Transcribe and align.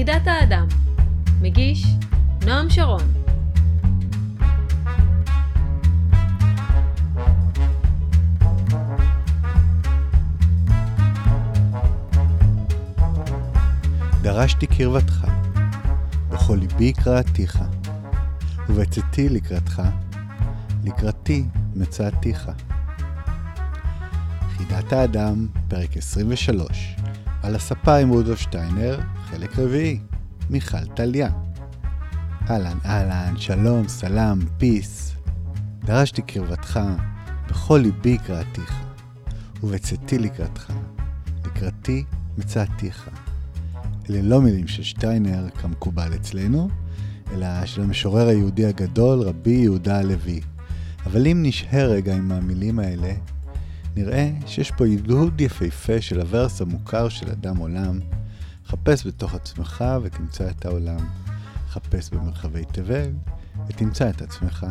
יחידת 0.00 0.26
האדם. 0.26 0.66
מגיש 1.40 1.86
נועם 2.46 2.70
שרון. 2.70 3.02
דרשתי 14.22 14.66
קרבתך, 14.66 15.26
בכל 16.28 16.56
ליבי 16.60 16.92
קראתיך, 16.92 17.58
ובצאתי 18.68 19.28
לקראתך, 19.28 19.82
לקראתי 20.84 21.44
מצאתיך. 21.74 22.50
יחידת 24.54 24.92
האדם, 24.92 25.46
פרק 25.68 25.96
23, 25.96 26.99
על 27.42 27.54
הספה 27.54 27.96
עם 27.96 28.08
רודולף 28.08 28.40
שטיינר, 28.40 29.00
חלק 29.30 29.58
רביעי, 29.58 30.00
מיכל 30.50 30.86
טליה. 30.94 31.30
אהלן, 32.50 32.78
אהלן, 32.84 33.34
שלום, 33.36 33.88
סלאם, 33.88 34.38
פיס. 34.58 35.14
דרשתי 35.84 36.22
קרבתך, 36.22 36.80
בכל 37.48 37.80
ליבי 37.82 38.18
קראתיך, 38.18 38.82
ובצאתי 39.62 40.18
לקראתך, 40.18 40.72
לקראתי 41.46 42.04
מצאתיך. 42.38 43.08
אלה 44.10 44.22
לא 44.22 44.42
מילים 44.42 44.68
של 44.68 44.82
שטיינר 44.82 45.48
כמקובל 45.50 46.14
אצלנו, 46.14 46.68
אלא 47.32 47.66
של 47.66 47.82
המשורר 47.82 48.28
היהודי 48.28 48.66
הגדול, 48.66 49.20
רבי 49.22 49.50
יהודה 49.50 49.98
הלוי. 49.98 50.40
אבל 51.06 51.26
אם 51.26 51.38
נשהה 51.42 51.84
רגע 51.84 52.16
עם 52.16 52.32
המילים 52.32 52.78
האלה, 52.78 53.12
נראה 54.00 54.30
שיש 54.46 54.70
פה 54.70 54.86
הדהוד 54.86 55.40
יפהפה 55.40 56.00
של 56.00 56.20
הוורס 56.20 56.60
המוכר 56.60 57.08
של 57.08 57.30
אדם 57.30 57.56
עולם. 57.56 58.00
חפש 58.66 59.06
בתוך 59.06 59.34
עצמך 59.34 59.84
ותמצא 60.02 60.50
את 60.50 60.64
העולם. 60.64 60.98
חפש 61.68 62.10
במרחבי 62.10 62.64
תבל 62.72 63.08
ותמצא 63.68 64.10
את 64.10 64.22
עצמך. 64.22 64.66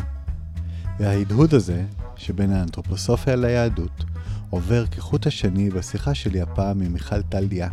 וההדהוד 0.99 1.53
הזה, 1.53 1.85
שבין 2.15 2.53
האנתרופוסופיה 2.53 3.35
ליהדות, 3.35 4.03
עובר 4.49 4.85
כחוט 4.85 5.27
השני 5.27 5.69
בשיחה 5.69 6.13
שלי 6.13 6.41
הפעם 6.41 6.81
עם 6.81 6.93
מיכל 6.93 7.21
טליה, 7.21 7.69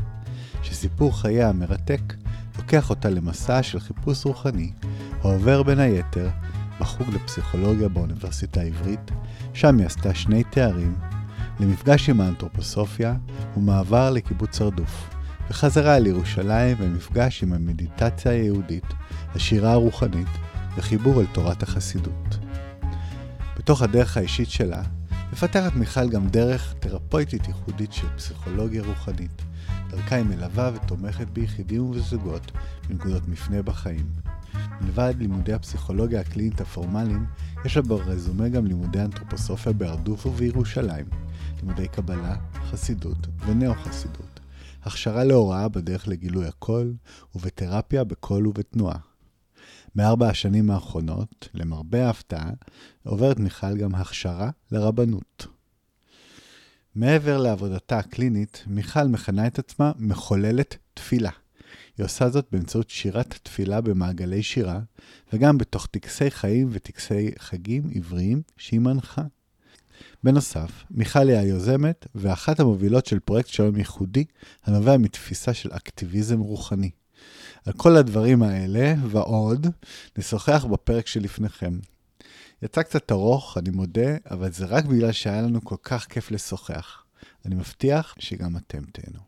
שסיפור 0.63 1.21
חייה 1.21 1.49
המרתק 1.49 2.15
לוקח 2.59 2.91
אותה 2.91 3.11
למסע 3.11 3.63
של 3.63 3.81
חיפוש 3.81 4.27
רוחני, 4.27 4.73
העובר 5.21 5.63
בין 5.63 5.79
היתר 5.79 6.29
בחוג 6.81 7.15
לפסיכולוגיה 7.15 7.89
באוניברסיטה 7.89 8.61
העברית, 8.61 9.11
שם 9.55 9.79
היא 9.79 9.87
עשתה 9.87 10.15
שני 10.15 10.45
תארים, 10.45 10.95
למפגש 11.61 12.09
עם 12.09 12.21
האנתרופוסופיה 12.21 13.15
ומעבר 13.57 14.11
לקיבוץ 14.11 14.61
הרדוף, 14.61 15.09
וחזרה 15.51 15.99
לירושלים 15.99 16.77
במפגש 16.77 17.43
עם 17.43 17.53
המדיטציה 17.53 18.33
היהודית, 18.33 18.87
השירה 19.35 19.73
הרוחנית 19.73 20.29
וחיבור 20.77 21.21
אל 21.21 21.27
תורת 21.27 21.63
החסידות. 21.63 22.39
בתוך 23.59 23.83
הדרך 23.83 24.17
האישית 24.17 24.51
שלה, 24.51 24.83
מפתחת 25.33 25.75
מיכל 25.75 26.09
גם 26.09 26.29
דרך 26.29 26.75
תרפויטית 26.79 27.49
ייחודית 27.49 27.93
של 27.93 28.07
פסיכולוגיה 28.17 28.83
רוחנית. 28.83 29.43
דרכה 29.91 30.17
היא 30.17 30.25
מלווה 30.25 30.71
ותומכת 30.75 31.27
ביחידים 31.29 31.83
ובזוגות 31.83 32.53
בנקודות 32.89 33.29
מפנה 33.29 33.63
בחיים. 33.63 34.07
מלבד 34.81 35.15
לימודי 35.19 35.53
הפסיכולוגיה 35.53 36.21
הקלינית 36.21 36.61
הפורמליים, 36.61 37.27
יש 37.65 37.77
לה 37.77 37.83
ברזומה 37.83 38.49
גם 38.49 38.67
לימודי 38.67 39.01
אנתרופוסופיה 39.01 39.73
בהרדוף 39.73 40.27
ובירושלים, 40.27 41.26
לימודי 41.57 41.89
קבלה, 41.89 42.37
חסידות 42.55 43.27
ונאו-חסידות, 43.47 44.41
הכשרה 44.83 45.25
להוראה 45.25 45.69
בדרך 45.69 46.09
לגילוי 46.09 46.47
הקול, 46.47 46.95
ובתרפיה 47.35 48.05
בקול 48.05 48.47
ובתנועה. 48.47 48.99
מארבע 49.95 50.29
השנים 50.29 50.71
האחרונות, 50.71 51.49
למרבה 51.55 52.07
ההפתעה, 52.07 52.51
עוברת 53.05 53.39
מיכל 53.39 53.77
גם 53.77 53.95
הכשרה 53.95 54.51
לרבנות. 54.71 55.47
מעבר 56.95 57.39
לעבודתה 57.39 57.99
הקלינית, 57.99 58.65
מיכל 58.67 59.05
מכנה 59.05 59.47
את 59.47 59.59
עצמה 59.59 59.93
מחוללת 59.99 60.77
תפילה. 60.95 61.31
היא 61.99 62.05
עושה 62.05 62.29
זאת 62.29 62.47
באמצעות 62.53 62.91
שירת 62.91 63.39
תפילה 63.43 63.81
במעגלי 63.81 64.43
שירה, 64.43 64.81
וגם 65.33 65.59
בתוך 65.59 65.87
טקסי 65.87 66.31
חיים 66.31 66.69
וטקסי 66.71 67.31
חגים 67.39 67.91
עבריים 67.95 68.43
שהיא 68.57 68.81
מנחה. 68.81 69.23
בנוסף, 70.25 70.85
מיכל 70.91 71.29
היא 71.29 71.37
היוזמת 71.37 72.07
ואחת 72.15 72.61
המובילות 72.61 73.07
של 73.07 73.19
פרויקט 73.19 73.49
שלום 73.49 73.77
ייחודי, 73.77 74.25
הנובע 74.65 74.97
מתפיסה 74.97 75.55
של 75.55 75.73
אקטיביזם 75.73 76.41
רוחני. 76.41 76.91
על 77.67 77.73
כל 77.73 77.97
הדברים 77.97 78.43
האלה 78.43 78.95
ועוד, 79.11 79.67
נשוחח 80.19 80.65
בפרק 80.65 81.07
שלפניכם. 81.07 81.79
יצא 82.63 82.83
קצת 82.83 83.13
ארוך, 83.13 83.59
אני 83.59 83.71
מודה, 83.71 84.17
אבל 84.31 84.53
זה 84.53 84.67
רק 84.67 84.85
בגלל 84.85 85.13
שהיה 85.13 85.43
לנו 85.43 85.65
כל 85.65 85.77
כך 85.83 86.07
כיף 86.07 86.31
לשוחח. 86.31 87.03
אני 87.47 87.55
מבטיח 87.55 88.15
שגם 88.19 88.57
אתם 88.57 88.83
תהנו. 88.93 89.21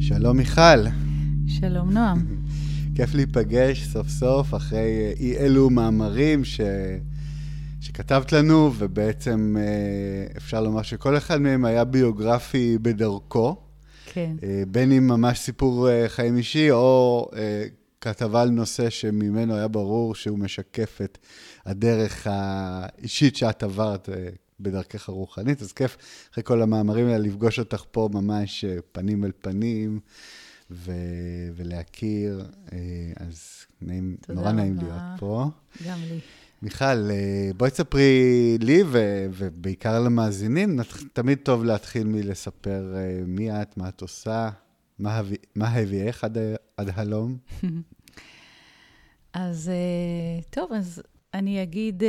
שלום 0.00 0.36
מיכל. 0.36 0.88
שלום 1.46 1.90
נועם. 1.90 2.41
כיף 2.96 3.14
להיפגש 3.14 3.84
סוף 3.84 4.08
סוף 4.08 4.54
אחרי 4.54 5.14
אי 5.20 5.36
אלו 5.38 5.70
מאמרים 5.70 6.44
ש... 6.44 6.60
שכתבת 7.80 8.32
לנו, 8.32 8.72
ובעצם 8.78 9.56
אה, 9.58 10.36
אפשר 10.36 10.60
לומר 10.60 10.82
שכל 10.82 11.16
אחד 11.16 11.40
מהם 11.40 11.64
היה 11.64 11.84
ביוגרפי 11.84 12.78
בדרכו. 12.82 13.56
כן. 14.12 14.36
אה, 14.42 14.62
בין 14.68 14.92
אם 14.92 15.06
ממש 15.06 15.38
סיפור 15.38 15.90
אה, 15.90 16.08
חיים 16.08 16.36
אישי, 16.36 16.70
או 16.70 17.30
כתבה 18.00 18.42
על 18.42 18.50
נושא 18.50 18.90
שממנו 18.90 19.54
היה 19.54 19.68
ברור 19.68 20.14
שהוא 20.14 20.38
משקף 20.38 21.00
את 21.04 21.18
הדרך 21.66 22.26
האישית 22.30 23.36
שאת 23.36 23.62
עברת 23.62 24.08
בדרכך 24.60 25.08
הרוחנית. 25.08 25.62
אז 25.62 25.72
כיף 25.72 25.96
אחרי 26.32 26.44
כל 26.44 26.62
המאמרים 26.62 27.06
האלה 27.06 27.18
לפגוש 27.18 27.58
אותך 27.58 27.82
פה 27.90 28.08
ממש 28.12 28.64
פנים 28.92 29.24
אל 29.24 29.30
פנים. 29.40 30.00
ו- 30.72 31.48
ולהכיר, 31.56 32.44
אז 33.16 33.66
נעים, 33.80 34.16
נורא 34.28 34.48
רבה. 34.48 34.52
נעים 34.52 34.76
להיות 34.76 35.02
פה. 35.18 35.50
גם 35.86 35.98
לי. 36.08 36.20
מיכל, 36.62 36.84
אה, 36.84 37.50
בואי 37.56 37.70
תספרי 37.70 38.58
לי 38.60 38.82
ו- 38.86 39.26
ובעיקר 39.32 40.00
למאזינים, 40.00 40.78
תמיד 41.12 41.38
טוב 41.42 41.64
להתחיל 41.64 42.06
מלספר 42.06 42.94
אה, 42.96 43.20
מי 43.26 43.62
את, 43.62 43.76
מה 43.76 43.88
את 43.88 44.00
עושה, 44.00 44.50
מה, 44.98 45.16
הביא, 45.16 45.36
מה 45.54 45.68
הביאך 45.68 46.24
עד, 46.24 46.38
עד 46.76 46.90
הלום. 46.94 47.36
אז 49.32 49.68
אה, 49.68 50.42
טוב, 50.50 50.72
אז 50.72 51.02
אני 51.34 51.62
אגיד 51.62 52.02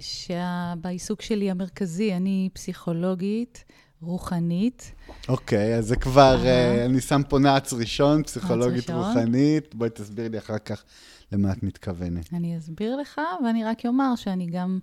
שבעיסוק 0.00 1.22
שלי 1.22 1.50
המרכזי, 1.50 2.14
אני 2.14 2.48
פסיכולוגית. 2.52 3.64
רוחנית. 4.02 4.92
אוקיי, 5.28 5.74
אז 5.74 5.86
זה 5.86 5.96
כבר, 5.96 6.42
uh, 6.42 6.86
אני 6.86 7.00
שם 7.00 7.22
פה 7.28 7.38
נעץ 7.38 7.72
ראשון, 7.72 8.22
פסיכולוגית 8.22 8.90
ראשון. 8.90 9.06
רוחנית. 9.06 9.74
בואי 9.74 9.90
תסביר 9.90 10.28
לי 10.28 10.38
אחר 10.38 10.58
כך 10.58 10.84
למה 11.32 11.52
את 11.52 11.62
מתכוונת. 11.62 12.32
אני 12.32 12.58
אסביר 12.58 12.96
לך, 12.96 13.20
ואני 13.44 13.64
רק 13.64 13.86
אומר 13.86 14.16
שאני 14.16 14.46
גם 14.46 14.78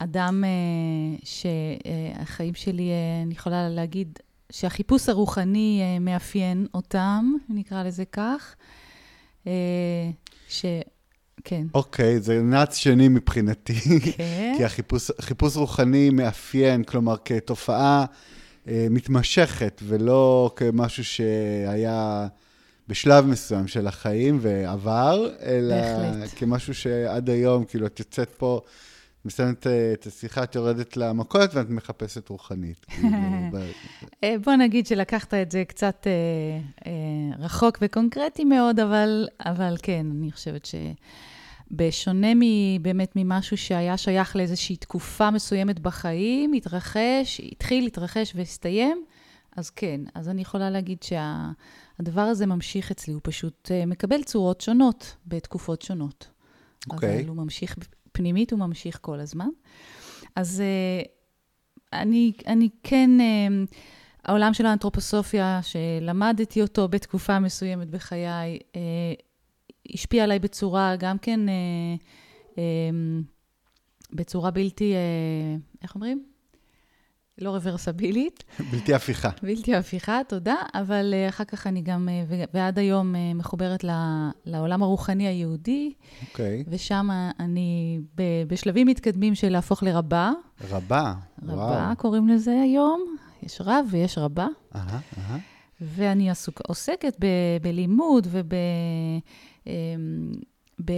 אדם 0.00 0.44
uh, 0.44 1.26
שהחיים 1.26 2.54
שלי, 2.54 2.90
uh, 2.90 3.26
אני 3.26 3.34
יכולה 3.34 3.68
להגיד, 3.68 4.18
שהחיפוש 4.52 5.08
הרוחני 5.08 5.82
uh, 5.82 6.00
מאפיין 6.00 6.66
אותם, 6.74 7.32
נקרא 7.48 7.82
לזה 7.82 8.04
כך. 8.04 8.54
Uh, 9.44 9.48
ש... 10.48 10.64
כן. 11.48 11.66
אוקיי, 11.74 12.20
זה 12.20 12.42
נאץ 12.42 12.76
שני 12.76 13.08
מבחינתי. 13.08 14.00
כן. 14.16 14.54
כי 14.56 14.64
החיפוש 14.64 15.56
רוחני 15.56 16.10
מאפיין, 16.10 16.84
כלומר, 16.84 17.16
כתופעה 17.24 18.04
אה, 18.68 18.86
מתמשכת, 18.90 19.82
ולא 19.86 20.50
כמשהו 20.56 21.04
שהיה 21.04 22.26
בשלב 22.88 23.26
מסוים 23.26 23.68
של 23.68 23.86
החיים 23.86 24.38
ועבר, 24.40 25.28
אלא 25.42 25.74
בהחלט. 25.74 26.30
כמשהו 26.36 26.74
שעד 26.74 27.30
היום, 27.30 27.64
כאילו, 27.64 27.86
את 27.86 27.98
יוצאת 27.98 28.34
פה... 28.36 28.60
מסיימת 29.26 29.66
אה, 29.66 29.92
את 29.92 30.06
השיחה, 30.06 30.42
את 30.42 30.54
יורדת 30.54 30.96
למכולת 30.96 31.54
ואת 31.54 31.70
מחפשת 31.70 32.28
רוחנית. 32.28 32.86
כאילו, 32.88 33.08
אה, 34.24 34.34
בוא 34.44 34.54
נגיד 34.54 34.86
שלקחת 34.86 35.34
את 35.34 35.50
זה 35.50 35.64
קצת 35.64 36.06
אה, 36.06 36.12
אה, 36.86 37.36
רחוק 37.38 37.78
וקונקרטי 37.82 38.44
מאוד, 38.44 38.80
אבל, 38.80 39.28
אבל 39.40 39.76
כן, 39.82 40.06
אני 40.10 40.32
חושבת 40.32 40.64
ש... 40.64 40.74
בשונה 41.70 42.32
באמת 42.80 43.12
ממשהו 43.16 43.56
שהיה 43.56 43.96
שייך 43.96 44.36
לאיזושהי 44.36 44.76
תקופה 44.76 45.30
מסוימת 45.30 45.80
בחיים, 45.80 46.52
התרחש, 46.52 47.40
התחיל, 47.52 47.86
התרחש 47.86 48.32
והסתיים, 48.36 49.04
אז 49.56 49.70
כן, 49.70 50.00
אז 50.14 50.28
אני 50.28 50.42
יכולה 50.42 50.70
להגיד 50.70 51.02
שהדבר 51.02 52.24
שה, 52.24 52.30
הזה 52.30 52.46
ממשיך 52.46 52.90
אצלי, 52.90 53.14
הוא 53.14 53.20
פשוט 53.24 53.70
uh, 53.70 53.86
מקבל 53.86 54.22
צורות 54.22 54.60
שונות 54.60 55.16
בתקופות 55.26 55.82
שונות. 55.82 56.28
אוקיי. 56.90 57.08
Okay. 57.08 57.20
אבל 57.20 57.28
הוא 57.28 57.36
ממשיך, 57.36 57.76
פנימית 58.12 58.52
הוא 58.52 58.60
ממשיך 58.60 58.98
כל 59.00 59.20
הזמן. 59.20 59.48
אז 60.36 60.62
uh, 60.62 61.08
אני, 61.92 62.32
אני 62.46 62.68
כן... 62.82 63.10
Uh, 63.18 63.74
העולם 64.26 64.54
של 64.54 64.66
האנתרופוסופיה, 64.66 65.60
שלמדתי 65.62 66.62
אותו 66.62 66.88
בתקופה 66.88 67.38
מסוימת 67.38 67.90
בחיי, 67.90 68.58
אה, 68.76 68.80
השפיע 69.94 70.24
עליי 70.24 70.38
בצורה 70.38 70.96
גם 70.98 71.18
כן, 71.18 71.48
אה, 71.48 71.54
אה, 72.58 72.62
בצורה 74.12 74.50
בלתי, 74.50 74.94
אה, 74.94 75.56
איך 75.82 75.94
אומרים? 75.94 76.36
לא 77.38 77.50
רוורסבילית. 77.50 78.44
בלתי 78.72 78.94
הפיכה. 78.94 79.30
בלתי 79.42 79.74
הפיכה, 79.74 80.20
תודה. 80.28 80.54
אבל 80.74 81.14
אה, 81.14 81.28
אחר 81.28 81.44
כך 81.44 81.66
אני 81.66 81.82
גם, 81.82 82.08
אה, 82.08 82.44
ועד 82.54 82.78
היום 82.78 83.14
אה, 83.14 83.34
מחוברת 83.34 83.84
לעולם 84.44 84.82
הרוחני 84.82 85.26
היהודי, 85.26 85.92
אוקיי. 86.28 86.64
ושם 86.68 87.08
אני 87.40 88.00
בשלבים 88.46 88.86
מתקדמים 88.86 89.34
של 89.34 89.48
להפוך 89.48 89.82
לרבה. 89.82 90.32
רבה. 90.70 91.14
רבה 91.42 91.54
וואו. 91.54 91.96
קוראים 91.96 92.28
לזה 92.28 92.60
היום. 92.62 93.16
יש 93.42 93.60
רב 93.60 93.86
ויש 93.90 94.18
רבה. 94.18 94.46
אהה, 94.74 95.00
אהה. 95.18 95.38
ואני 95.80 96.30
עסוק, 96.30 96.60
עוסקת 96.68 97.16
ב, 97.20 97.26
בלימוד 97.62 98.26
וב... 98.30 98.54
אמ, 99.66 100.32
ב, 100.84 100.92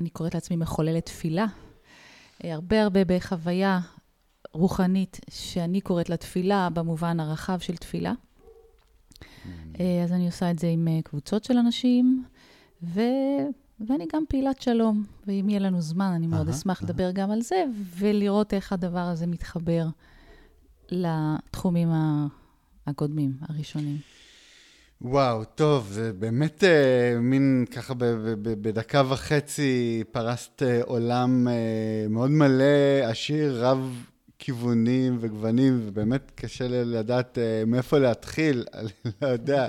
אני 0.00 0.10
קוראת 0.10 0.34
לעצמי 0.34 0.56
מחוללת 0.56 1.06
תפילה. 1.06 1.46
אה, 2.44 2.54
הרבה 2.54 2.82
הרבה 2.82 3.04
בחוויה 3.04 3.80
רוחנית, 4.52 5.20
שאני 5.30 5.80
קוראת 5.80 6.10
לה 6.10 6.16
תפילה 6.16 6.68
במובן 6.70 7.20
הרחב 7.20 7.58
של 7.58 7.76
תפילה. 7.76 8.12
אה, 9.80 10.02
אז 10.04 10.12
אני 10.12 10.26
עושה 10.26 10.50
את 10.50 10.58
זה 10.58 10.66
עם 10.66 10.88
אה, 10.88 11.02
קבוצות 11.04 11.44
של 11.44 11.56
אנשים, 11.56 12.24
ו... 12.82 13.00
ואני 13.88 14.06
גם 14.14 14.22
פעילת 14.28 14.62
שלום. 14.62 15.04
ואם 15.26 15.48
יהיה 15.48 15.60
לנו 15.60 15.80
זמן, 15.80 16.12
אני 16.14 16.26
מאוד 16.26 16.48
אשמח. 16.48 16.82
לדבר 16.82 17.10
גם 17.10 17.30
על 17.30 17.42
זה, 17.42 17.64
ולראות 17.96 18.54
איך 18.54 18.72
הדבר 18.72 18.98
הזה 18.98 19.26
מתחבר 19.26 19.86
לתחומים 20.90 21.88
הקודמים, 22.86 23.36
הראשונים. 23.48 23.98
וואו, 25.02 25.44
טוב, 25.44 25.88
זה 25.92 26.12
באמת 26.12 26.64
אה, 26.64 27.20
מין 27.20 27.64
ככה 27.74 27.94
ב- 27.94 28.04
ב- 28.04 28.34
ב- 28.42 28.62
בדקה 28.68 29.02
וחצי 29.08 30.04
פרסת 30.12 30.62
אה, 30.62 30.80
עולם 30.84 31.48
אה, 31.48 31.54
מאוד 32.10 32.30
מלא, 32.30 32.64
עשיר, 33.02 33.64
רב 33.66 34.04
כיוונים 34.38 35.18
וגוונים, 35.20 35.80
ובאמת 35.86 36.32
קשה 36.34 36.68
לדעת 36.68 37.38
אה, 37.38 37.62
מאיפה 37.66 37.98
להתחיל, 37.98 38.64
אני 38.74 38.88
לא 39.22 39.26
יודע. 39.26 39.66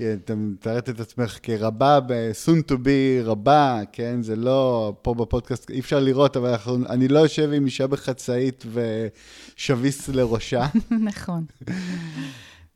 אה, 0.00 0.14
אתה 0.24 0.34
מתארת 0.34 0.88
את 0.88 1.00
עצמך 1.00 1.38
כרבה, 1.42 2.00
ב-soon 2.00 2.70
to 2.70 2.74
be 2.74 3.24
רבה, 3.24 3.80
כן? 3.92 4.22
זה 4.22 4.36
לא, 4.36 4.92
פה 5.02 5.14
בפודקאסט 5.14 5.70
אי 5.70 5.80
אפשר 5.80 6.00
לראות, 6.00 6.36
אבל 6.36 6.48
אנחנו, 6.48 6.86
אני 6.88 7.08
לא 7.08 7.18
יושב 7.18 7.50
עם 7.52 7.64
אישה 7.64 7.86
בחצאית 7.86 8.64
ושביס 9.56 10.08
לראשה. 10.08 10.66
נכון, 11.10 11.44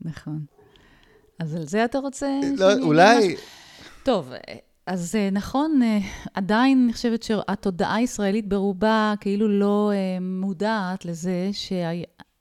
נכון. 0.01 0.56
אז 1.39 1.55
על 1.55 1.67
זה 1.67 1.85
אתה 1.85 1.99
רוצה? 1.99 2.41
לא, 2.43 2.57
שאני 2.59 2.73
אגיד 2.73 2.85
אולי... 2.85 3.19
משהו? 3.19 3.47
טוב, 4.03 4.33
אז 4.87 5.15
אה, 5.17 5.31
נכון, 5.33 5.83
אה, 5.83 5.99
עדיין 6.35 6.83
אני 6.85 6.93
חושבת 6.93 7.23
שהתודעה 7.23 7.95
הישראלית 7.95 8.49
ברובה 8.49 9.15
כאילו 9.21 9.49
לא 9.49 9.91
אה, 9.95 10.19
מודעת 10.21 11.05
לזה 11.05 11.49
שה... 11.53 11.91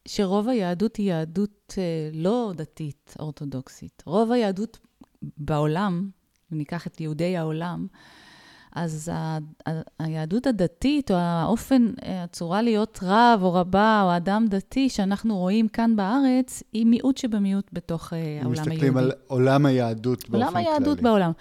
שרוב 0.07 0.49
היהדות 0.49 0.95
היא 0.95 1.09
יהדות 1.09 1.73
אה, 1.77 2.09
לא 2.13 2.51
דתית 2.55 3.15
אורתודוקסית. 3.19 4.03
רוב 4.05 4.31
היהדות 4.31 4.79
בעולם, 5.37 6.09
אם 6.53 6.57
ניקח 6.57 6.87
את 6.87 7.01
יהודי 7.01 7.37
העולם, 7.37 7.87
אז 8.75 9.11
ה- 9.13 9.37
ה- 9.69 9.81
היהדות 9.99 10.47
הדתית, 10.47 11.11
או 11.11 11.15
האופן, 11.15 11.87
אה, 12.05 12.23
הצורה 12.23 12.61
להיות 12.61 12.99
רב 13.01 13.39
או 13.41 13.53
רבה 13.53 14.01
או 14.03 14.17
אדם 14.17 14.45
דתי 14.49 14.89
שאנחנו 14.89 15.37
רואים 15.37 15.67
כאן 15.67 15.95
בארץ, 15.95 16.63
היא 16.73 16.85
מיעוט 16.85 17.17
שבמיעוט 17.17 17.69
בתוך 17.73 18.13
אה, 18.13 18.17
העולם 18.41 18.53
היהודי. 18.53 18.71
מסתכלים 18.71 18.97
על 18.97 19.11
עולם 19.27 19.65
היהדות 19.65 20.29
באופן 20.29 20.31
כללי. 20.31 20.43
עולם 20.45 20.57
היהדות 20.57 21.01
בעולם. 21.01 21.31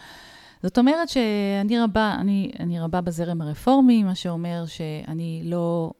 זאת 0.63 0.79
אומרת 0.79 1.09
שאני 1.09 1.81
רבה, 1.81 2.17
אני, 2.21 2.53
אני 2.61 2.81
רבה 2.81 3.01
בזרם 3.01 3.41
הרפורמי, 3.41 4.03
מה 4.03 4.15
שאומר 4.15 4.65
שאני 4.67 5.43
לא, 5.45 5.93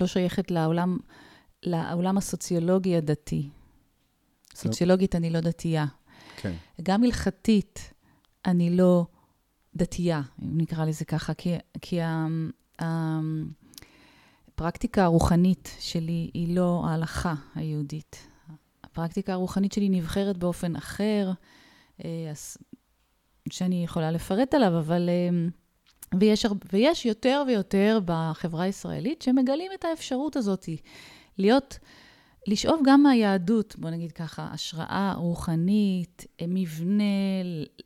לא 0.00 0.06
שייכת 0.06 0.50
לעולם, 0.50 0.98
לעולם 1.62 2.18
הסוציולוגי 2.18 2.96
הדתי. 2.96 3.48
סוציולוגית 4.54 5.14
אני 5.16 5.30
לא 5.30 5.40
דתייה. 5.40 5.86
כן. 6.36 6.52
גם 6.82 7.04
הלכתית 7.04 7.92
אני 8.46 8.76
לא 8.76 9.06
דתייה, 9.76 10.22
אם 10.42 10.58
נקרא 10.60 10.84
לזה 10.84 11.04
ככה, 11.04 11.34
כי, 11.34 11.54
כי 11.80 12.00
ה- 12.00 12.26
ה- 12.82 13.20
הפרקטיקה 14.48 15.04
הרוחנית 15.04 15.76
שלי 15.80 16.30
היא 16.34 16.56
לא 16.56 16.82
ההלכה 16.86 17.34
היהודית. 17.54 18.26
הפרקטיקה 18.84 19.32
הרוחנית 19.32 19.72
שלי 19.72 19.88
נבחרת 19.88 20.38
באופן 20.38 20.76
אחר, 20.76 21.32
אה, 22.04 22.32
שאני 23.50 23.84
יכולה 23.84 24.10
לפרט 24.10 24.54
עליו, 24.54 24.78
אבל... 24.78 25.08
אה, 25.08 25.48
ויש, 26.18 26.46
ויש 26.72 27.06
יותר 27.06 27.42
ויותר 27.46 28.00
בחברה 28.04 28.64
הישראלית 28.64 29.22
שמגלים 29.22 29.72
את 29.74 29.84
האפשרות 29.84 30.36
הזאת, 30.36 30.68
להיות, 31.38 31.78
לשאוב 32.46 32.80
גם 32.84 33.02
מהיהדות, 33.02 33.76
בוא 33.78 33.90
נגיד 33.90 34.12
ככה, 34.12 34.48
השראה 34.52 35.14
רוחנית, 35.16 36.26
אה, 36.40 36.46
מבנה, 36.48 37.04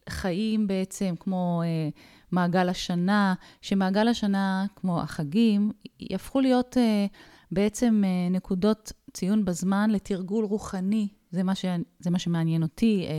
חיים 0.08 0.66
בעצם, 0.66 1.14
כמו 1.20 1.62
אה, 1.64 1.88
מעגל 2.32 2.68
השנה, 2.68 3.34
שמעגל 3.62 4.08
השנה, 4.08 4.66
כמו 4.76 5.00
החגים, 5.00 5.70
יהפכו 6.00 6.40
להיות 6.40 6.76
אה, 6.76 7.06
בעצם 7.52 8.02
אה, 8.04 8.28
נקודות 8.30 8.92
ציון 9.12 9.44
בזמן 9.44 9.90
לתרגול 9.90 10.44
רוחני. 10.44 11.08
זה 11.30 11.42
מה, 11.42 11.54
ש... 11.54 11.64
זה 11.98 12.10
מה 12.10 12.18
שמעניין 12.18 12.62
אותי 12.62 13.06
אה, 13.08 13.14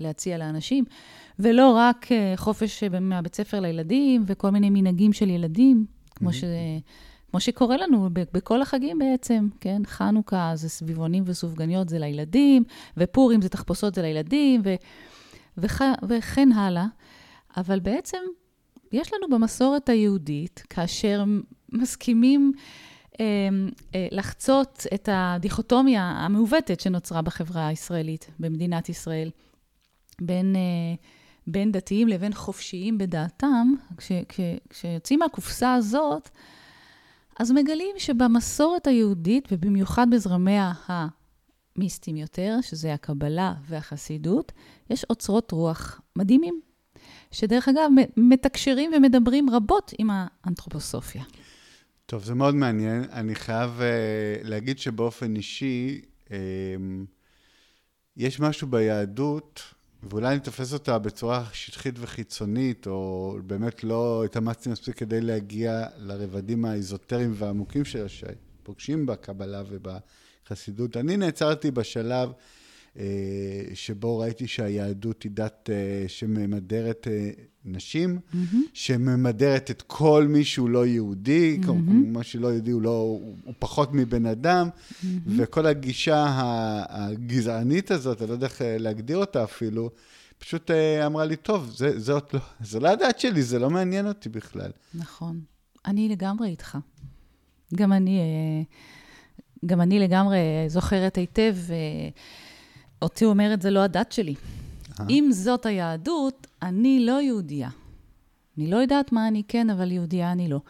להציע 0.00 0.38
לאנשים, 0.38 0.84
ולא 1.38 1.72
רק 1.76 2.12
אה, 2.12 2.32
חופש 2.36 2.82
אה, 2.82 3.00
מהבית 3.00 3.34
ספר 3.34 3.60
לילדים 3.60 4.24
וכל 4.26 4.50
מיני 4.50 4.70
מנהגים 4.70 5.12
של 5.12 5.30
ילדים, 5.30 5.86
כמו, 6.10 6.32
ש... 6.32 6.44
כמו 7.30 7.40
שקורה 7.40 7.76
לנו 7.76 8.08
בכל 8.12 8.62
החגים 8.62 8.98
בעצם, 8.98 9.48
כן? 9.60 9.82
חנוכה 9.86 10.52
זה 10.54 10.68
סביבונים 10.68 11.22
וסופגניות, 11.26 11.88
זה 11.88 11.98
לילדים, 11.98 12.64
ופורים 12.96 13.42
זה 13.42 13.48
תחפושות, 13.48 13.94
זה 13.94 14.02
לילדים, 14.02 14.60
ו... 14.64 14.74
וכ... 15.58 15.82
וכן 16.08 16.52
הלאה. 16.52 16.86
אבל 17.56 17.80
בעצם 17.80 18.18
יש 18.92 19.12
לנו 19.12 19.36
במסורת 19.36 19.88
היהודית, 19.88 20.62
כאשר 20.70 21.24
מסכימים 21.72 22.52
אה, 23.20 23.48
אה, 23.94 24.08
לחצות 24.10 24.86
את 24.94 25.08
הדיכוטומיה 25.12 26.02
המעוותת 26.02 26.80
שנוצרה 26.80 27.22
בחברה 27.22 27.66
הישראלית, 27.66 28.30
במדינת 28.38 28.88
ישראל, 28.88 29.30
בין, 30.20 30.56
אה, 30.56 30.94
בין 31.46 31.72
דתיים 31.72 32.08
לבין 32.08 32.34
חופשיים 32.34 32.98
בדעתם, 32.98 33.72
כש, 33.96 34.12
כש, 34.28 34.40
כשיוצאים 34.70 35.18
מהקופסה 35.18 35.74
הזאת, 35.74 36.30
אז 37.40 37.50
מגלים 37.50 37.96
שבמסורת 37.98 38.86
היהודית, 38.86 39.48
ובמיוחד 39.52 40.06
בזרמיה 40.10 40.72
המיסטיים 40.86 42.16
יותר, 42.16 42.56
שזה 42.62 42.94
הקבלה 42.94 43.54
והחסידות, 43.68 44.52
יש 44.90 45.04
אוצרות 45.04 45.52
רוח 45.52 46.00
מדהימים, 46.16 46.60
שדרך 47.30 47.68
אגב 47.68 47.90
מתקשרים 48.16 48.90
ומדברים 48.96 49.50
רבות 49.50 49.92
עם 49.98 50.10
האנתרופוסופיה. 50.12 51.22
טוב, 52.06 52.24
זה 52.24 52.34
מאוד 52.34 52.54
מעניין. 52.54 53.04
אני 53.12 53.34
חייב 53.34 53.70
uh, 53.80 54.48
להגיד 54.48 54.78
שבאופן 54.78 55.36
אישי, 55.36 56.00
um, 56.26 56.30
יש 58.16 58.40
משהו 58.40 58.68
ביהדות, 58.68 59.62
ואולי 60.02 60.28
אני 60.28 60.40
תופס 60.40 60.72
אותה 60.72 60.98
בצורה 60.98 61.44
שטחית 61.52 61.94
וחיצונית, 61.98 62.86
או 62.86 63.36
באמת 63.46 63.84
לא 63.84 64.24
התאמצתי 64.24 64.68
מספיק 64.68 64.96
כדי 64.96 65.20
להגיע 65.20 65.86
לרבדים 65.96 66.64
האזוטריים 66.64 67.32
והעמוקים 67.34 67.84
שלה, 67.84 68.08
שפוגשים 68.08 69.06
בקבלה 69.06 69.62
ובחסידות. 69.68 70.96
אני 70.96 71.16
נעצרתי 71.16 71.70
בשלב 71.70 72.32
uh, 72.94 73.00
שבו 73.74 74.18
ראיתי 74.18 74.46
שהיהדות 74.46 75.22
היא 75.22 75.32
דת 75.34 75.70
uh, 75.72 76.08
שממדרת 76.08 77.06
uh, 77.06 77.40
נשים, 77.64 78.18
mm-hmm. 78.18 78.56
שממדרת 78.72 79.70
את 79.70 79.82
כל 79.82 80.26
מי 80.28 80.44
שהוא 80.44 80.70
לא 80.70 80.86
יהודי, 80.86 81.58
mm-hmm. 81.62 81.70
מה 82.06 82.22
שלא 82.22 82.48
יהודי 82.48 82.70
הוא, 82.70 82.82
לא, 82.82 82.90
הוא, 82.90 83.36
הוא 83.44 83.54
פחות 83.58 83.90
מבן 83.92 84.26
אדם, 84.26 84.68
mm-hmm. 84.68 85.06
וכל 85.36 85.66
הגישה 85.66 86.26
הגזענית 86.88 87.90
הזאת, 87.90 88.22
אני 88.22 88.28
לא 88.28 88.34
יודע 88.34 88.46
איך 88.46 88.60
להגדיר 88.64 89.16
אותה 89.16 89.44
אפילו, 89.44 89.90
פשוט 90.38 90.70
אמרה 91.06 91.24
לי, 91.24 91.36
טוב, 91.36 91.72
זה, 91.76 92.00
זאת 92.00 92.34
לא, 92.34 92.40
זה 92.60 92.80
לא 92.80 92.88
הדת 92.88 93.20
שלי, 93.20 93.42
זה 93.42 93.58
לא 93.58 93.70
מעניין 93.70 94.06
אותי 94.06 94.28
בכלל. 94.28 94.70
נכון. 94.94 95.40
אני 95.86 96.08
לגמרי 96.08 96.48
איתך. 96.48 96.78
גם 97.74 97.92
אני, 97.92 98.20
גם 99.66 99.80
אני 99.80 99.98
לגמרי 99.98 100.38
זוכרת 100.68 101.16
היטב, 101.16 101.56
אותי 103.02 103.24
אומרת, 103.24 103.62
זה 103.62 103.70
לא 103.70 103.80
הדת 103.80 104.12
שלי. 104.12 104.34
אם 105.10 105.28
זאת 105.30 105.66
היהדות, 105.66 106.46
אני 106.62 107.06
לא 107.06 107.20
יהודייה. 107.20 107.68
אני 108.58 108.70
לא 108.70 108.76
יודעת 108.76 109.12
מה 109.12 109.28
אני 109.28 109.42
כן, 109.48 109.70
אבל 109.70 109.92
יהודייה 109.92 110.32
אני 110.32 110.48
לא. 110.48 110.60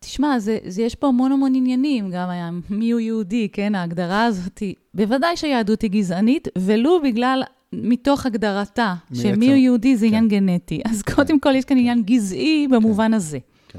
תשמע, 0.00 0.38
זה, 0.38 0.58
זה 0.66 0.82
יש 0.82 0.94
פה 0.94 1.08
המון 1.08 1.32
המון 1.32 1.54
עניינים, 1.54 2.10
גם 2.10 2.30
היה 2.30 2.50
מי 2.70 2.90
הוא 2.90 3.00
יהודי, 3.00 3.48
כן, 3.52 3.74
ההגדרה 3.74 4.24
הזאת, 4.24 4.62
בוודאי 4.94 5.36
שהיהדות 5.36 5.82
היא 5.82 5.90
גזענית, 5.90 6.48
ולו 6.58 7.02
בגלל, 7.02 7.42
מתוך 7.72 8.26
הגדרתה, 8.26 8.94
מי 9.10 9.16
שמי 9.16 9.46
הוא 9.46 9.56
יהודי 9.56 9.96
זה 9.96 10.06
כן. 10.06 10.14
עניין 10.14 10.28
גנטי. 10.28 10.82
אז 10.90 11.02
קודם 11.02 11.40
כל 11.40 11.54
יש 11.54 11.64
כאן 11.64 11.76
עניין 11.76 12.02
גזעי 12.02 12.68
במובן 12.70 13.14
הזה. 13.14 13.38
כן. 13.68 13.78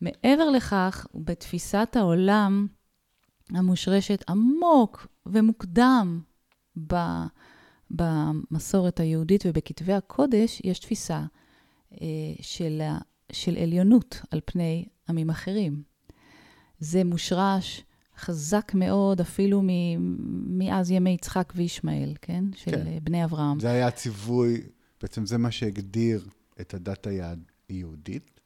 מעבר 0.00 0.50
לכך, 0.50 1.06
בתפיסת 1.14 1.96
העולם 1.96 2.66
המושרשת 3.50 4.24
עמוק 4.28 5.06
ומוקדם 5.26 6.20
ב, 6.86 6.94
במסורת 7.92 9.00
היהודית 9.00 9.46
ובכתבי 9.46 9.92
הקודש, 9.92 10.60
יש 10.64 10.78
תפיסה 10.78 11.24
אה, 11.92 12.06
של, 12.40 12.82
של 13.32 13.56
עליונות 13.56 14.20
על 14.30 14.40
פני 14.44 14.84
עמים 15.08 15.30
אחרים. 15.30 15.82
זה 16.80 17.04
מושרש 17.04 17.84
חזק 18.18 18.72
מאוד, 18.74 19.20
אפילו 19.20 19.62
מ- 19.62 20.58
מאז 20.58 20.90
ימי 20.90 21.10
יצחק 21.10 21.52
וישמעאל, 21.56 22.14
כן? 22.22 22.44
של 22.54 22.70
כן. 22.70 22.86
אה, 22.86 22.98
בני 23.02 23.24
אברהם. 23.24 23.60
זה 23.60 23.70
היה 23.70 23.86
הציווי, 23.86 24.60
בעצם 25.02 25.26
זה 25.26 25.38
מה 25.38 25.50
שהגדיר 25.50 26.24
את 26.60 26.74
הדת 26.74 27.06
היהד 27.06 27.38
היהודית, 27.68 28.40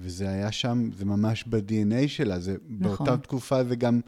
וזה 0.00 0.28
היה 0.28 0.52
שם, 0.52 0.90
זה 0.96 1.04
ממש 1.04 1.44
ב-DNA 1.48 2.08
שלה, 2.08 2.40
זה 2.40 2.56
נכון. 2.68 3.06
באותה 3.06 3.22
תקופה 3.22 3.64
זה 3.64 3.76
גם 3.76 4.00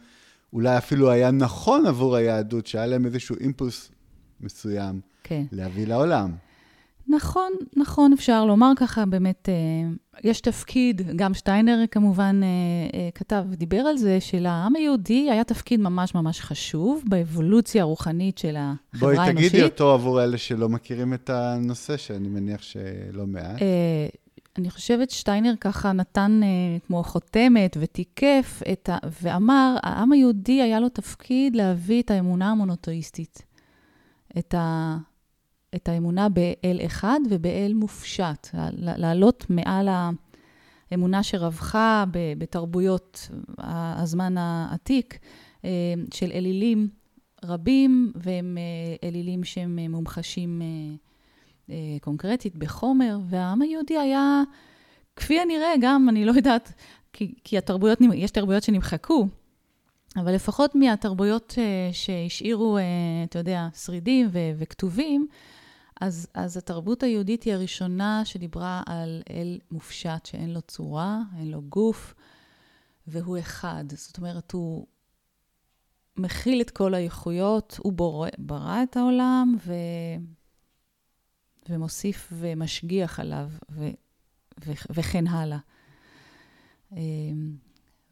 אולי 0.53 0.79
אפילו 0.79 1.11
היה 1.11 1.31
נכון 1.31 1.87
עבור 1.87 2.17
היהדות, 2.17 2.67
שהיה 2.67 2.87
להם 2.87 3.07
איזשהו 3.07 3.37
אימפולס 3.41 3.91
מסוים 4.45 5.01
כן. 5.25 5.45
להביא 5.53 5.87
לעולם. 5.87 6.31
נכון, 7.09 7.53
נכון, 7.77 8.13
אפשר 8.13 8.45
לומר 8.45 8.73
ככה, 8.77 9.07
באמת, 9.07 9.49
אה, 9.49 9.55
יש 10.25 10.41
תפקיד, 10.41 11.03
גם 11.17 11.35
שטיינר 11.35 11.85
כמובן 11.91 12.41
אה, 12.43 12.49
אה, 12.99 13.09
כתב, 13.15 13.45
דיבר 13.53 13.79
על 13.79 13.97
זה, 13.97 14.21
שלעם 14.21 14.77
היהודי 14.77 15.31
היה 15.31 15.45
תפקיד 15.45 15.81
ממש 15.81 16.15
ממש 16.15 16.41
חשוב 16.41 17.03
באבולוציה 17.07 17.83
הרוחנית 17.83 18.39
של 18.39 18.57
החברה 18.59 19.01
בואי 19.01 19.19
האנושית. 19.19 19.51
תגידי 19.51 19.65
אותו 19.65 19.93
עבור 19.93 20.25
אלה 20.25 20.39
שלא 20.39 20.69
מכירים 20.69 21.15
את 21.15 21.31
הנושא, 21.31 21.97
שאני 21.97 22.29
מניח 22.29 22.63
שלא 22.63 23.27
מעט. 23.27 23.63
אני 24.59 24.71
חושבת 24.71 25.11
שטיינר 25.11 25.55
ככה 25.61 25.93
נתן 25.93 26.41
כמו 26.87 27.03
חותמת 27.03 27.77
ותיקף 27.81 28.63
את 28.73 28.89
ה... 28.89 28.97
ואמר, 29.23 29.77
העם 29.83 30.13
היהודי 30.13 30.63
היה 30.63 30.81
לו 30.81 30.89
תפקיד 30.89 31.57
להביא 31.57 32.03
את 32.03 32.11
האמונה 32.11 32.51
המונותאיסטית. 32.51 33.54
את, 34.39 34.55
ה... 34.55 34.97
את 35.75 35.89
האמונה 35.89 36.29
באל 36.29 36.81
אחד 36.87 37.21
ובאל 37.31 37.73
מופשט. 37.75 38.49
לעלות 38.79 39.47
מעל 39.51 39.89
האמונה 40.91 41.23
שרווחה 41.23 42.05
בתרבויות 42.39 43.29
הזמן 43.59 44.39
העתיק 44.39 45.19
אה, 45.65 45.71
של 46.15 46.31
אלילים 46.33 46.89
רבים, 47.45 48.13
והם 48.15 48.59
אה, 48.59 49.09
אלילים 49.09 49.45
שהם 49.45 49.79
מומחשים 49.79 50.63
אה, 51.71 51.75
קונקרטית 52.01 52.57
בחומר, 52.57 53.19
והעם 53.29 53.63
היהודי 53.63 53.99
היה, 53.99 54.43
כפי 55.17 55.41
הנראה, 55.41 55.73
גם, 55.81 56.09
אני 56.09 56.25
לא 56.25 56.33
יודעת, 56.33 56.73
כי, 57.13 57.35
כי 57.45 57.59
התרבויות, 57.59 57.99
יש 58.15 58.31
תרבויות 58.31 58.63
שנמחקו, 58.63 59.29
אבל 60.17 60.35
לפחות 60.35 60.75
מהתרבויות 60.75 61.55
אה, 61.59 61.93
שהשאירו, 61.93 62.79
אה, 62.79 62.83
אתה 63.25 63.39
יודע, 63.39 63.69
שרידים 63.75 64.29
ו- 64.33 64.53
וכתובים, 64.59 65.29
אז, 66.01 66.27
אז 66.35 66.57
התרבות 66.57 67.03
היהודית 67.03 67.43
היא 67.43 67.55
הראשונה 67.55 68.25
שדיברה 68.25 68.83
על 68.87 69.23
אל 69.31 69.59
מופשט, 69.71 70.27
שאין 70.27 70.53
לו 70.53 70.63
צורה, 70.63 71.23
אין 71.39 71.51
לו 71.51 71.63
גוף, 71.63 72.15
והוא 73.07 73.39
אחד. 73.39 73.85
זאת 73.93 74.19
אומרת, 74.19 74.53
הוא 74.53 74.87
מכיל 76.17 76.61
את 76.61 76.71
כל 76.71 76.95
האיכויות, 76.95 77.79
הוא 77.83 77.93
בורא, 77.93 78.29
ברא 78.39 78.83
את 78.83 78.97
העולם, 78.97 79.57
ו... 79.67 79.75
ומוסיף 81.69 82.33
ומשגיח 82.33 83.21
עליו, 83.21 83.51
ו... 83.71 83.89
ו... 84.65 84.73
וכן 84.91 85.27
הלאה. 85.27 85.59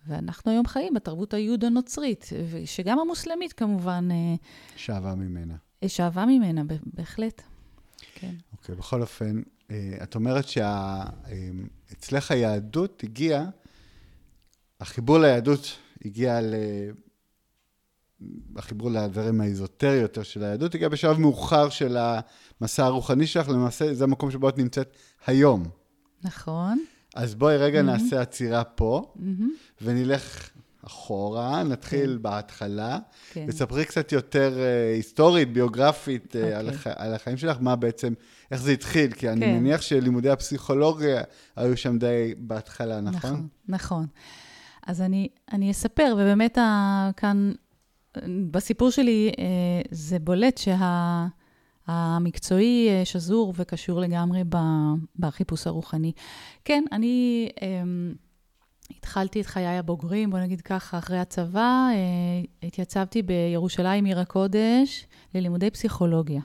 ואנחנו 0.06 0.50
היום 0.50 0.66
חיים 0.66 0.94
בתרבות 0.94 1.35
היהודו-נוצרית, 1.35 2.30
שגם 2.64 2.99
המוסלמית 2.99 3.52
כמובן 3.52 4.09
אה, 4.11 4.35
שאבה 4.76 5.14
ממנה. 5.14 5.54
שאבה 5.87 6.26
ממנה, 6.26 6.62
בהחלט. 6.85 7.42
כן. 8.14 8.35
אוקיי, 8.52 8.75
בכל 8.75 9.00
אופן, 9.00 9.42
אה, 9.71 9.99
את 10.02 10.14
אומרת 10.14 10.44
שאצלך 10.49 12.30
היהדות 12.30 13.02
הגיעה, 13.04 13.44
החיבור 14.80 15.18
ליהדות 15.18 15.78
הגיע 16.04 16.40
ל... 16.40 16.54
החיבור 18.56 18.90
לזרם 18.90 19.40
האזוטרי 19.40 19.97
יותר 19.97 20.23
של 20.23 20.44
היהדות, 20.44 20.75
הגיע 20.75 20.88
בשלב 20.88 21.18
מאוחר 21.18 21.68
של 21.68 21.97
המסע 22.61 22.85
הרוחני 22.85 23.26
שלך, 23.26 23.49
למעשה 23.49 23.94
זה 23.94 24.04
המקום 24.04 24.30
שבו 24.30 24.49
את 24.49 24.59
נמצאת 24.59 24.97
היום. 25.26 25.64
נכון. 26.25 26.85
אז 27.14 27.35
בואי 27.35 27.57
רגע 27.57 27.83
נעשה 27.83 28.21
עצירה 28.21 28.64
פה, 28.64 29.12
מהמם. 29.16 29.50
ונלך 29.83 30.50
אחורה, 30.87 31.62
נתחיל 31.62 32.19
בהתחלה, 32.23 32.99
כן. 33.33 33.45
וספרי 33.49 33.85
קצת 33.85 34.12
יותר 34.12 34.59
אה, 34.59 34.95
היסטורית, 34.95 35.52
ביוגרפית, 35.52 36.37
אה, 36.37 36.59
על, 36.59 36.66
אוקיי. 36.66 36.92
הח... 36.92 36.99
על 36.99 37.14
החיים 37.14 37.37
שלך, 37.37 37.57
מה 37.61 37.76
בעצם, 37.76 38.12
איך 38.50 38.62
זה 38.62 38.73
התחיל, 38.73 39.12
כי 39.12 39.28
אני 39.28 39.40
כן. 39.40 39.57
מניח 39.59 39.83
שלימודי 39.83 40.31
הפסיכולוגיה 40.31 41.23
היו 41.57 41.76
שם 41.76 41.99
די 41.99 42.35
בהתחלה, 42.38 43.00
נכון? 43.00 43.31
נכון, 43.31 43.49
נכון. 43.69 44.07
אז 44.87 45.00
אני, 45.00 45.28
אני 45.52 45.71
אספר, 45.71 46.14
ובאמת 46.16 46.59
ה, 46.59 47.11
כאן, 47.16 47.52
בסיפור 48.50 48.90
שלי, 48.90 49.33
אה, 49.38 49.45
זה 49.90 50.19
בולט 50.19 50.59
שהמקצועי 50.59 51.41
אה, 51.88 53.04
שזור 53.04 53.54
וקשור 53.56 54.00
לגמרי 54.00 54.42
בחיפוש 55.18 55.66
הרוחני. 55.66 56.12
כן, 56.64 56.84
אני 56.92 57.48
אה, 57.62 57.82
התחלתי 58.96 59.40
את 59.40 59.46
חיי 59.46 59.78
הבוגרים, 59.78 60.30
בוא 60.30 60.38
נגיד 60.38 60.60
ככה, 60.60 60.98
אחרי 60.98 61.18
הצבא, 61.18 61.88
אה, 61.94 62.66
התייצבתי 62.66 63.22
בירושלים, 63.22 64.04
עיר 64.04 64.20
הקודש, 64.20 65.06
ללימודי 65.34 65.70
פסיכולוגיה. 65.70 66.40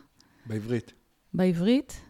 בעברית. 0.45 0.93
בעברית. 1.33 2.01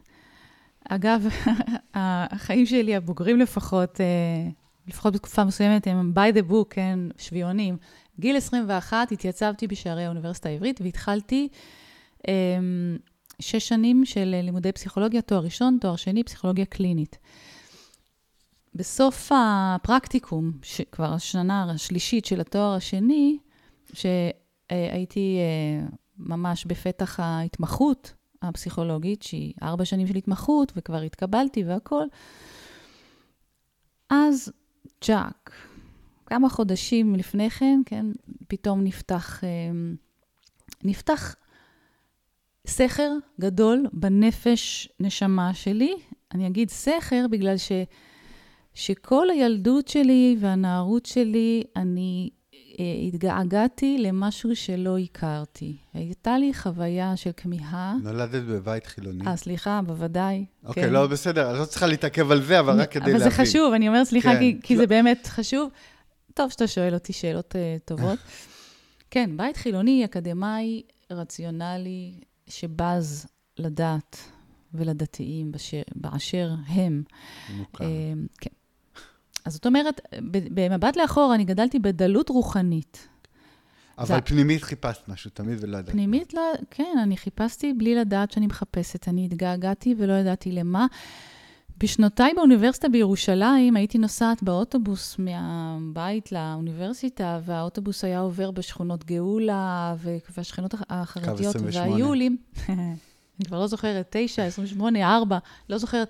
אגב, 0.89 1.27
החיים 1.93 2.65
שלי, 2.65 2.95
הבוגרים 2.95 3.39
לפחות, 3.39 4.01
אה, 4.01 4.49
לפחות 4.87 5.13
בתקופה 5.13 5.43
מסוימת, 5.43 5.87
הם 5.87 6.13
by 6.15 6.35
the 6.37 6.51
book, 6.51 6.65
כן, 6.69 6.99
שביעונים. 7.17 7.77
גיל 8.19 8.37
21 8.37 9.11
התייצבתי 9.11 9.67
בשערי 9.67 10.05
האוניברסיטה 10.05 10.49
העברית 10.49 10.81
והתחלתי 10.81 11.47
אה, 12.27 12.33
שש 13.41 13.67
שנים 13.67 14.05
של 14.05 14.25
לימודי 14.43 14.71
פסיכולוגיה, 14.71 15.21
תואר 15.21 15.41
ראשון, 15.43 15.77
תואר 15.81 15.95
שני, 15.95 16.23
פסיכולוגיה 16.23 16.65
קלינית. 16.65 17.17
בסוף 18.75 19.31
הפרקטיקום, 19.35 20.51
כבר 20.91 21.13
השנה 21.13 21.71
השלישית 21.71 22.25
של 22.25 22.41
התואר 22.41 22.73
השני, 22.73 23.37
שהייתי 23.93 25.37
אה, 25.37 25.87
ממש 26.17 26.65
בפתח 26.65 27.19
ההתמחות 27.19 28.13
הפסיכולוגית, 28.41 29.23
שהיא 29.23 29.53
ארבע 29.61 29.85
שנים 29.85 30.07
של 30.07 30.15
התמחות, 30.15 30.73
וכבר 30.75 31.01
התקבלתי 31.01 31.63
והכול, 31.63 32.07
אז 34.09 34.51
ג'אק, 35.07 35.51
כמה 36.25 36.49
חודשים 36.49 37.15
לפני 37.15 37.49
כן, 37.49 37.81
כן, 37.85 38.05
פתאום 38.47 38.83
נפתח, 38.83 39.43
אה, 39.43 39.49
נפתח 40.83 41.35
סכר 42.67 43.11
גדול 43.39 43.85
בנפש 43.93 44.89
נשמה 44.99 45.53
שלי. 45.53 45.93
אני 46.33 46.47
אגיד 46.47 46.69
סכר 46.69 47.25
בגלל 47.31 47.57
ש... 47.57 47.71
שכל 48.73 49.29
הילדות 49.29 49.87
שלי 49.87 50.37
והנערות 50.39 51.05
שלי, 51.05 51.63
אני 51.75 52.29
אה, 52.79 53.07
התגעגעתי 53.07 53.97
למשהו 53.97 54.55
שלא 54.55 54.97
הכרתי. 54.97 55.77
הייתה 55.93 56.37
לי 56.37 56.53
חוויה 56.53 57.15
של 57.15 57.31
כמיהה. 57.37 57.95
נולדת 58.03 58.43
בבית 58.43 58.85
חילוני. 58.85 59.27
אה, 59.27 59.37
סליחה, 59.37 59.81
בוודאי. 59.85 60.45
אוקיי, 60.65 60.83
כן. 60.83 60.93
לא, 60.93 61.07
בסדר, 61.07 61.51
את 61.51 61.59
לא 61.59 61.65
צריכה 61.65 61.87
להתעכב 61.87 62.31
על 62.31 62.43
זה, 62.43 62.59
אבל 62.59 62.81
רק 62.81 62.91
כדי 62.91 62.99
להבין. 62.99 63.15
אבל 63.15 63.23
זה 63.23 63.37
חשוב, 63.37 63.73
אני 63.73 63.87
אומרת 63.87 64.07
סליחה, 64.07 64.33
כן. 64.33 64.39
כי, 64.39 64.57
כי 64.63 64.75
לא. 64.75 64.81
זה 64.81 64.87
באמת 64.87 65.27
חשוב. 65.27 65.69
טוב 66.33 66.51
שאתה 66.51 66.67
שואל 66.67 66.93
אותי 66.93 67.13
שאלות 67.13 67.55
uh, 67.55 67.85
טובות. 67.85 68.19
כן, 69.11 69.37
בית 69.37 69.57
חילוני, 69.57 70.05
אקדמאי, 70.05 70.81
רציונלי, 71.11 72.19
שבז 72.47 73.25
לדת 73.57 74.17
ולדתיים 74.73 75.51
באשר, 75.51 75.81
באשר 75.95 76.51
הם. 76.67 77.03
מוכר. 77.57 77.83
אה, 77.83 77.89
כן. 78.41 78.49
אז 79.45 79.53
זאת 79.53 79.65
אומרת, 79.65 80.01
במבט 80.31 80.95
לאחור, 80.97 81.31
אני 81.35 81.45
גדלתי 81.45 81.79
בדלות 81.79 82.29
רוחנית. 82.29 83.07
אבל 83.97 84.07
זה- 84.07 84.21
פנימית 84.21 84.63
חיפשת 84.63 85.01
משהו 85.07 85.31
תמיד 85.33 85.57
ולא 85.61 85.77
ידעת. 85.77 85.91
פנימית, 85.91 86.33
לא, 86.33 86.41
כן, 86.71 86.97
אני 87.03 87.17
חיפשתי 87.17 87.73
בלי 87.73 87.95
לדעת 87.95 88.31
שאני 88.31 88.47
מחפשת. 88.47 89.07
אני 89.07 89.25
התגעגעתי 89.25 89.95
ולא 89.97 90.13
ידעתי 90.13 90.51
למה. 90.51 90.85
בשנותיי 91.79 92.33
באוניברסיטה 92.33 92.89
בירושלים, 92.89 93.75
הייתי 93.75 93.97
נוסעת 93.97 94.43
באוטובוס 94.43 95.15
מהבית 95.19 96.31
לאוניברסיטה, 96.31 97.39
והאוטובוס 97.45 98.03
היה 98.03 98.19
עובר 98.19 98.51
בשכונות 98.51 99.05
גאולה 99.05 99.95
והשכנות 100.37 100.73
החרדיות, 100.89 101.57
קו 101.57 101.67
28. 101.67 101.91
והיו 101.91 102.13
לי, 102.13 102.29
אני 102.67 103.45
כבר 103.45 103.59
לא 103.59 103.67
זוכרת, 103.67 104.07
9, 104.09 104.43
28, 104.43 105.15
4, 105.15 105.37
לא 105.69 105.77
זוכרת. 105.77 106.09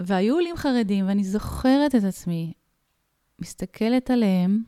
והיו 0.00 0.34
עולים 0.34 0.56
חרדים, 0.56 1.08
ואני 1.08 1.24
זוכרת 1.24 1.94
את 1.94 2.04
עצמי 2.04 2.52
מסתכלת 3.38 4.10
עליהם. 4.10 4.62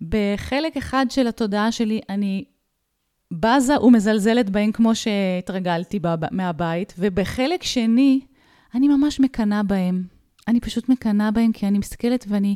בחלק 0.00 0.76
אחד 0.76 1.06
של 1.10 1.26
התודעה 1.26 1.72
שלי, 1.72 2.00
אני 2.08 2.44
בזה 3.30 3.80
ומזלזלת 3.80 4.50
בהם 4.50 4.72
כמו 4.72 4.94
שהתרגלתי 4.94 6.00
מהבית, 6.30 6.94
ובחלק 6.98 7.62
שני, 7.62 8.20
אני 8.74 8.88
ממש 8.88 9.20
מקנאה 9.20 9.62
בהם. 9.62 10.02
אני 10.48 10.60
פשוט 10.60 10.88
מקנאה 10.88 11.30
בהם, 11.30 11.52
כי 11.52 11.66
אני 11.66 11.78
מסתכלת 11.78 12.24
ואני, 12.28 12.54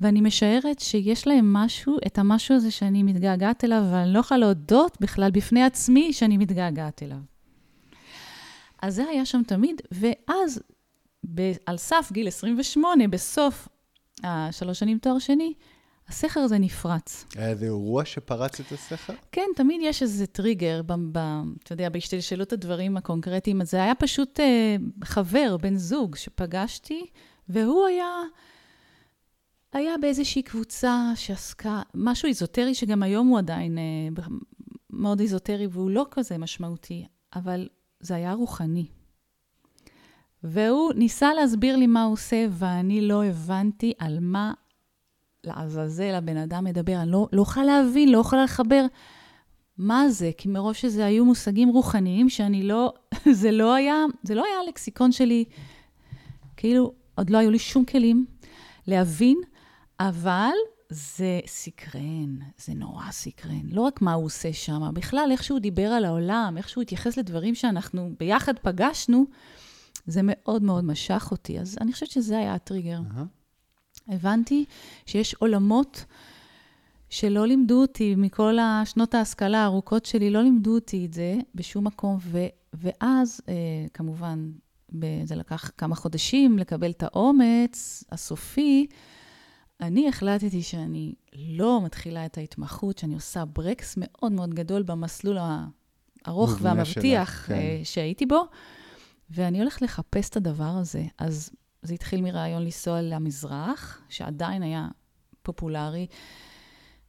ואני 0.00 0.20
משערת 0.20 0.80
שיש 0.80 1.26
להם 1.26 1.52
משהו, 1.52 1.96
את 2.06 2.18
המשהו 2.18 2.54
הזה 2.54 2.70
שאני 2.70 3.02
מתגעגעת 3.02 3.64
אליו, 3.64 3.84
ואני 3.92 4.12
לא 4.12 4.18
יכולה 4.18 4.38
להודות 4.38 4.96
בכלל 5.00 5.30
בפני 5.30 5.62
עצמי 5.62 6.12
שאני 6.12 6.36
מתגעגעת 6.36 7.02
אליו. 7.02 7.18
אז 8.82 8.94
זה 8.94 9.04
היה 9.04 9.24
שם 9.24 9.42
תמיד, 9.46 9.80
ואז, 9.92 10.62
ב- 11.34 11.52
על 11.66 11.76
סף 11.76 12.08
גיל 12.12 12.28
28, 12.28 13.08
בסוף 13.08 13.68
השלוש 14.24 14.78
שנים 14.78 14.98
תואר 14.98 15.18
שני, 15.18 15.52
הסכר 16.08 16.40
הזה 16.40 16.58
נפרץ. 16.58 17.24
היה 17.36 17.48
איזה 17.48 17.64
אירוע 17.64 18.04
שפרץ 18.04 18.60
את 18.60 18.72
הסכר? 18.72 19.12
כן, 19.32 19.46
תמיד 19.56 19.80
יש 19.84 20.02
איזה 20.02 20.26
טריגר, 20.26 20.82
ב, 20.86 20.92
ב, 21.12 21.18
אתה 21.62 21.72
יודע, 21.72 21.88
בהשתלשלות 21.88 22.52
הדברים 22.52 22.96
הקונקרטיים. 22.96 23.60
אז 23.60 23.70
זה 23.70 23.82
היה 23.82 23.94
פשוט 23.94 24.40
אה, 24.40 24.76
חבר, 25.04 25.56
בן 25.56 25.76
זוג, 25.76 26.16
שפגשתי, 26.16 27.06
והוא 27.48 27.86
היה, 27.86 28.06
היה 29.72 29.94
באיזושהי 30.00 30.42
קבוצה 30.42 31.12
שעסקה, 31.14 31.82
משהו 31.94 32.28
איזוטרי, 32.28 32.74
שגם 32.74 33.02
היום 33.02 33.28
הוא 33.28 33.38
עדיין 33.38 33.78
אה, 33.78 34.22
מאוד 34.90 35.20
איזוטרי, 35.20 35.66
והוא 35.66 35.90
לא 35.90 36.06
כזה 36.10 36.38
משמעותי, 36.38 37.06
אבל 37.36 37.68
זה 38.00 38.14
היה 38.14 38.32
רוחני. 38.32 38.86
והוא 40.44 40.92
ניסה 40.94 41.34
להסביר 41.34 41.76
לי 41.76 41.86
מה 41.86 42.04
הוא 42.04 42.12
עושה, 42.12 42.46
ואני 42.50 43.00
לא 43.00 43.24
הבנתי 43.24 43.92
על 43.98 44.18
מה 44.20 44.52
לעזאזל 45.46 46.14
הבן 46.14 46.36
אדם 46.36 46.64
מדבר. 46.64 47.02
אני 47.02 47.10
לא, 47.10 47.28
לא 47.32 47.42
יכולה 47.42 47.66
להבין, 47.66 48.12
לא 48.12 48.18
יכולה 48.18 48.44
לחבר. 48.44 48.86
מה 49.78 50.08
זה? 50.08 50.30
כי 50.36 50.48
מראש 50.48 50.80
שזה 50.80 51.06
היו 51.06 51.24
מושגים 51.24 51.68
רוחניים 51.68 52.28
שאני 52.28 52.62
לא, 52.62 52.92
זה 53.40 53.50
לא 53.50 53.74
היה, 53.74 54.04
זה 54.22 54.34
לא 54.34 54.44
היה 54.44 54.60
הלקסיקון 54.66 55.12
שלי, 55.12 55.44
כאילו, 56.56 56.92
עוד 57.14 57.30
לא 57.30 57.38
היו 57.38 57.50
לי 57.50 57.58
שום 57.58 57.84
כלים 57.84 58.26
להבין, 58.86 59.38
אבל 60.00 60.52
זה 60.88 61.40
סקרן, 61.46 62.38
זה 62.58 62.74
נורא 62.74 63.10
סקרן. 63.10 63.66
לא 63.70 63.80
רק 63.80 64.02
מה 64.02 64.12
הוא 64.12 64.24
עושה 64.24 64.52
שם, 64.52 64.90
בכלל, 64.94 65.28
איך 65.30 65.44
שהוא 65.44 65.58
דיבר 65.58 65.86
על 65.86 66.04
העולם, 66.04 66.54
איך 66.56 66.68
שהוא 66.68 66.82
התייחס 66.82 67.16
לדברים 67.16 67.54
שאנחנו 67.54 68.10
ביחד 68.18 68.58
פגשנו, 68.58 69.26
זה 70.06 70.20
מאוד 70.22 70.62
מאוד 70.62 70.84
משך 70.84 71.28
אותי. 71.30 71.60
אז 71.60 71.78
אני 71.80 71.92
חושבת 71.92 72.10
שזה 72.10 72.38
היה 72.38 72.54
הטריגר. 72.54 72.98
Uh-huh. 72.98 73.43
הבנתי 74.08 74.64
שיש 75.06 75.34
עולמות 75.34 76.04
שלא 77.10 77.46
לימדו 77.46 77.80
אותי, 77.80 78.14
מכל 78.14 78.58
השנות 78.60 79.14
ההשכלה 79.14 79.58
הארוכות 79.58 80.06
שלי, 80.06 80.30
לא 80.30 80.42
לימדו 80.42 80.74
אותי 80.74 81.06
את 81.06 81.12
זה 81.12 81.36
בשום 81.54 81.86
מקום. 81.86 82.18
ו, 82.20 82.38
ואז, 82.74 83.40
אה, 83.48 83.54
כמובן, 83.94 84.50
זה 85.24 85.36
לקח 85.36 85.70
כמה 85.78 85.94
חודשים 85.94 86.58
לקבל 86.58 86.90
את 86.90 87.02
האומץ 87.02 88.04
הסופי. 88.12 88.86
אני 89.80 90.08
החלטתי 90.08 90.62
שאני 90.62 91.14
לא 91.36 91.80
מתחילה 91.84 92.26
את 92.26 92.38
ההתמחות, 92.38 92.98
שאני 92.98 93.14
עושה 93.14 93.44
ברקס 93.44 93.94
מאוד 93.98 94.32
מאוד 94.32 94.54
גדול 94.54 94.82
במסלול 94.82 95.38
הארוך 96.24 96.58
והמבטיח 96.60 97.30
שלך, 97.30 97.46
כן. 97.46 97.84
שהייתי 97.84 98.26
בו, 98.26 98.44
ואני 99.30 99.60
הולכת 99.60 99.82
לחפש 99.82 100.28
את 100.28 100.36
הדבר 100.36 100.64
הזה. 100.64 101.04
אז 101.18 101.50
זה 101.84 101.94
התחיל 101.94 102.20
מרעיון 102.20 102.62
לנסוע 102.62 103.02
למזרח, 103.02 104.02
שעדיין 104.08 104.62
היה 104.62 104.88
פופולרי, 105.42 106.06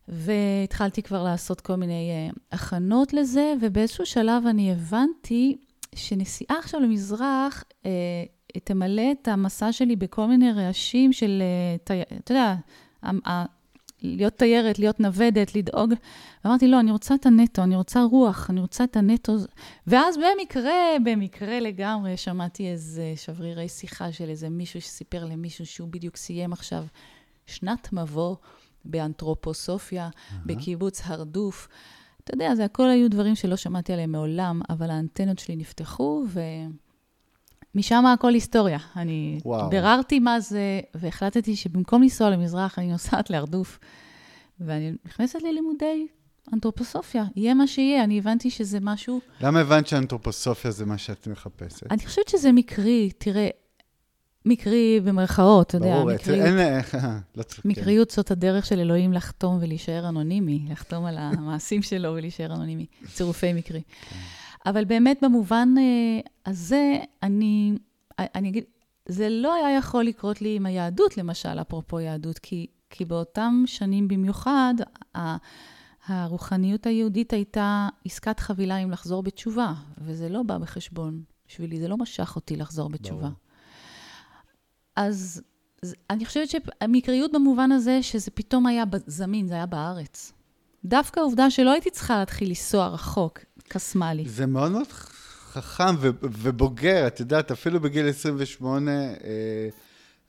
והתחלתי 0.08 1.02
כבר 1.02 1.24
לעשות 1.24 1.62
כל 1.62 1.76
מיני 1.76 2.30
uh, 2.32 2.38
הכנות 2.52 3.14
לזה, 3.14 3.54
ובאיזשהו 3.62 4.06
שלב 4.06 4.48
אני 4.48 4.72
הבנתי 4.72 5.58
שנסיעה 5.96 6.60
עכשיו 6.60 6.80
למזרח, 6.80 7.64
uh, 7.84 7.88
תמלא 8.64 9.12
את 9.12 9.28
המסע 9.28 9.72
שלי 9.72 9.96
בכל 9.96 10.28
מיני 10.28 10.52
רעשים 10.52 11.14
של, 11.14 11.44
uh. 11.82 11.82
אתה 12.24 12.34
יודע, 12.34 12.56
להיות 14.18 14.34
תיירת, 14.34 14.80
להיות 14.80 15.00
נוודת, 15.00 15.56
לדאוג. 15.56 15.94
ואמרתי, 16.46 16.68
לא, 16.68 16.80
אני 16.80 16.91
רוצה 16.91 17.15
את 17.15 17.26
הנטו, 17.26 17.63
אני 17.63 17.76
רוצה 17.76 18.04
רוח, 18.04 18.50
אני 18.50 18.60
רוצה 18.60 18.84
את 18.84 18.98
הנטו. 18.98 19.36
ואז 19.88 20.18
במקרה, 20.18 20.74
במקרה 21.04 21.60
לגמרי, 21.60 22.18
שמעתי 22.18 22.68
איזה 22.68 23.13
שברירי 23.15 23.70
שיחה 23.70 24.12
של 24.12 24.30
איזה 24.30 24.50
מישהו 24.50 24.82
שסיפר 24.82 25.26
למישהו 25.26 25.65
שהוא 25.65 25.89
בדיוק 25.91 26.18
סיים 26.18 26.54
עכשיו 26.54 26.86
שנת 27.46 27.94
מבוא 27.94 28.36
באנתרופוסופיה, 28.86 30.10
uh-huh. 30.10 30.34
בקיבוץ 30.46 31.02
הרדוף. 31.06 31.68
אתה 32.24 32.34
יודע, 32.34 32.56
זה 32.56 32.65
הכל 32.65 32.89
היו 32.89 33.10
דברים 33.10 33.36
שלא 33.36 33.56
שמעתי 33.56 33.94
עליהם 33.94 34.12
מעולם, 34.12 34.62
אבל 34.70 34.89
האנטנות 34.89 35.39
שלי 35.39 35.56
נפתחו, 35.56 36.24
ו... 36.28 36.39
משם 37.76 38.06
הכל 38.06 38.34
היסטוריה. 38.34 38.78
אני 38.96 39.40
וואו. 39.46 39.70
ביררתי 39.70 40.20
מה 40.20 40.40
זה, 40.40 40.80
והחלטתי 40.96 41.56
שבמקום 41.56 42.02
לנסוע 42.04 42.30
למזרח, 42.30 42.80
אני 42.80 42.92
נוסעת 42.92 43.30
להרדוף. 43.30 43.80
ואני 44.60 44.92
נכנסת 45.06 45.42
ללימודי 45.42 46.08
אנתרופוסופיה, 46.54 47.26
יהיה 47.36 47.54
מה 47.54 47.68
שיהיה, 47.68 48.04
אני 48.04 48.20
הבנתי 48.20 48.50
שזה 48.50 48.78
משהו... 48.82 49.22
למה 49.42 49.60
הבנת 49.60 49.88
שאנתרופוסופיה 49.88 50.72
זה 50.72 50.86
מה 50.86 50.98
שאת 50.98 51.28
מחפשת? 51.28 51.92
אני 51.92 52.06
חושבת 52.06 52.28
שזה 52.28 52.52
מקרי, 52.52 53.12
תראה, 53.18 53.48
מקרי 54.46 55.00
במרכאות, 55.04 55.68
אתה 55.68 55.78
יודע, 55.78 56.04
מקריות. 56.04 56.46
אין... 56.46 56.58
לא 57.36 57.44
צריך... 57.44 57.66
מקריות 57.66 58.12
זאת 58.12 58.32
הדרך 58.32 58.66
של 58.66 58.80
אלוהים 58.80 59.14
לחתום 59.14 59.58
ולהישאר 59.62 60.10
אנונימי, 60.10 60.66
לחתום 60.70 61.06
על 61.06 61.18
המעשים 61.18 61.82
שלו 61.82 62.14
ולהישאר 62.14 62.54
אנונימי, 62.54 62.86
צירופי 63.14 63.54
מקרי. 63.54 63.82
אבל 64.65 64.86
באמת 64.86 65.23
במובן 65.23 65.73
uh, 65.78 66.30
הזה, 66.45 66.97
אני, 67.23 67.78
אני 68.19 68.49
אגיד, 68.49 68.63
זה 69.10 69.30
לא 69.30 69.54
היה 69.54 69.78
יכול 69.78 70.04
לקרות 70.04 70.41
לי 70.41 70.56
עם 70.56 70.65
היהדות, 70.65 71.17
למשל, 71.17 71.62
אפרופו 71.62 71.99
יהדות, 71.99 72.39
כי, 72.39 72.67
כי 72.89 73.06
באותם 73.06 73.63
שנים 73.65 74.08
במיוחד, 74.08 74.73
הרוחניות 76.08 76.86
היהודית 76.86 77.34
הייתה 77.34 77.89
עסקת 78.06 78.39
חבילה 78.39 78.75
עם 78.75 78.91
לחזור 78.91 79.23
בתשובה, 79.23 79.73
וזה 79.97 80.30
לא 80.30 80.43
בא 80.43 80.58
בחשבון 80.58 81.23
בשבילי, 81.47 81.80
זה 81.80 81.88
לא 81.88 81.97
משך 81.97 82.36
אותי 82.36 82.56
לחזור 82.56 82.89
בתשובה. 82.89 83.21
ברור. 83.21 83.34
אז 84.95 85.41
אני 86.10 86.25
חושבת 86.25 86.49
שהמקריות 86.49 87.32
במובן 87.32 87.71
הזה, 87.71 88.04
שזה 88.04 88.32
פתאום 88.32 88.65
היה 88.65 88.84
זמין, 89.08 89.47
זה 89.47 89.54
היה 89.54 89.65
בארץ. 89.65 90.34
דווקא 90.86 91.19
העובדה 91.19 91.49
שלא 91.49 91.71
הייתי 91.71 91.89
צריכה 91.89 92.17
להתחיל 92.17 92.49
לנסוע 92.49 92.88
רחוק, 92.88 93.39
קסמה 93.67 94.13
לי. 94.13 94.30
זה 94.30 94.45
מאוד 94.45 94.71
מאוד 94.71 94.88
חכם 95.51 95.95
ו- 95.99 96.10
ובוגר, 96.21 97.08
את 97.08 97.19
יודעת, 97.19 97.51
אפילו 97.51 97.80
בגיל 97.80 98.10
28, 98.10 98.91
אה, 98.91 99.69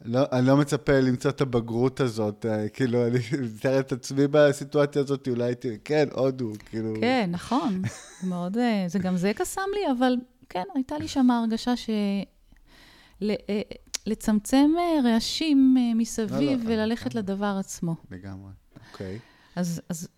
לא, 0.04 0.20
אני 0.32 0.46
לא 0.46 0.56
מצפה 0.56 1.00
למצוא 1.00 1.30
את 1.30 1.40
הבגרות 1.40 2.00
הזאת, 2.00 2.46
אה, 2.46 2.68
כאילו, 2.68 3.06
אני 3.06 3.18
מתאר 3.54 3.80
את 3.80 3.92
עצמי 3.92 4.26
בסיטואציה 4.30 5.02
הזאת, 5.02 5.28
אולי 5.28 5.44
הייתי, 5.44 5.78
כן, 5.84 6.08
הודו, 6.12 6.52
כאילו... 6.70 6.94
כן, 7.00 7.28
נכון, 7.32 7.82
מאוד, 8.22 8.58
אה, 8.58 8.84
זה 8.88 8.98
גם 8.98 9.16
זה 9.16 9.32
קסם 9.36 9.60
לי, 9.74 9.92
אבל 9.98 10.16
כן, 10.48 10.64
הייתה 10.74 10.98
לי 10.98 11.08
שם 11.08 11.30
הרגשה 11.30 11.76
ש... 11.76 11.90
אה, 13.22 13.60
לצמצם 14.06 14.70
רעשים 15.04 15.76
מסביב 15.94 16.30
לא, 16.30 16.52
לא, 16.52 16.58
וללכת 16.64 17.14
לגמרי. 17.14 17.32
לדבר 17.32 17.56
עצמו. 17.60 17.94
לגמרי, 18.10 18.50
אוקיי. 18.92 19.18
אז, 19.56 19.80
אז 19.88 20.08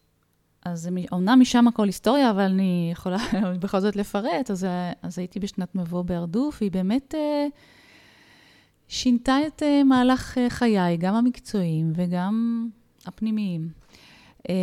אז 0.72 0.88
אומנם 1.12 1.40
משם 1.40 1.68
הכל 1.68 1.87
היסטוריה, 1.87 2.31
אבל 2.31 2.42
אני 2.42 2.88
יכולה 2.92 3.18
בכל 3.61 3.81
זאת 3.81 3.96
לפרט. 3.96 4.50
אז, 4.50 4.66
אז 5.02 5.18
הייתי 5.18 5.40
בשנת 5.40 5.74
מבוא 5.74 6.02
בהרדוף, 6.02 6.59
והיא 6.61 6.70
באמת 6.70 7.14
אה, 7.14 7.46
שינתה 8.88 9.37
את 9.46 9.62
אה, 9.62 9.85
מהלך 9.85 10.38
אה, 10.38 10.50
חיי, 10.50 10.96
גם 10.96 11.14
המקצועיים 11.14 11.92
וגם 11.96 12.68
הפנימיים. 13.07 13.68
אה, 14.48 14.54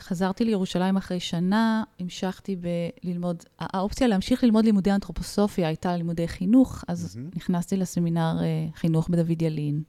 חזרתי 0.00 0.44
לירושלים 0.44 0.96
אחרי 0.96 1.20
שנה, 1.20 1.84
המשכתי 2.00 2.56
בללמוד, 2.56 3.42
האופציה 3.58 4.06
להמשיך 4.06 4.44
ללמוד 4.44 4.64
לימודי 4.64 4.92
אנתרופוסופיה 4.92 5.66
הייתה 5.66 5.96
לימודי 5.96 6.28
חינוך, 6.28 6.84
אז 6.88 7.16
mm-hmm. 7.16 7.36
נכנסתי 7.36 7.76
לסמינר 7.76 8.36
אה, 8.40 8.66
חינוך 8.74 9.08
בדוד 9.08 9.42
ילין. 9.42 9.82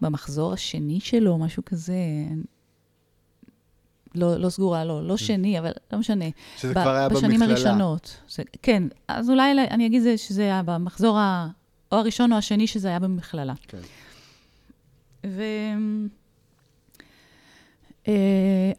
במחזור 0.00 0.52
השני 0.52 1.00
שלו, 1.00 1.38
משהו 1.38 1.64
כזה, 1.64 1.96
לא, 4.16 4.36
לא 4.36 4.48
סגורה, 4.48 4.84
לא, 4.84 5.06
לא 5.06 5.14
mm. 5.14 5.16
שני, 5.16 5.58
אבל 5.58 5.70
לא 5.92 5.98
משנה. 5.98 6.24
שזה 6.56 6.74
ב, 6.74 6.82
כבר 6.82 6.94
היה 6.94 7.08
בשנים 7.08 7.30
במכללה. 7.30 7.52
הראשונות. 7.52 8.16
זה, 8.28 8.42
כן, 8.62 8.82
אז 9.08 9.30
אולי 9.30 9.52
אני 9.70 9.86
אגיד 9.86 10.02
זה, 10.02 10.18
שזה 10.18 10.42
היה 10.42 10.62
במחזור 10.62 11.18
או 11.92 11.96
הראשון 11.96 12.32
או 12.32 12.38
השני 12.38 12.66
שזה 12.66 12.88
היה 12.88 12.98
במכללה. 12.98 13.54
כן. 13.68 13.78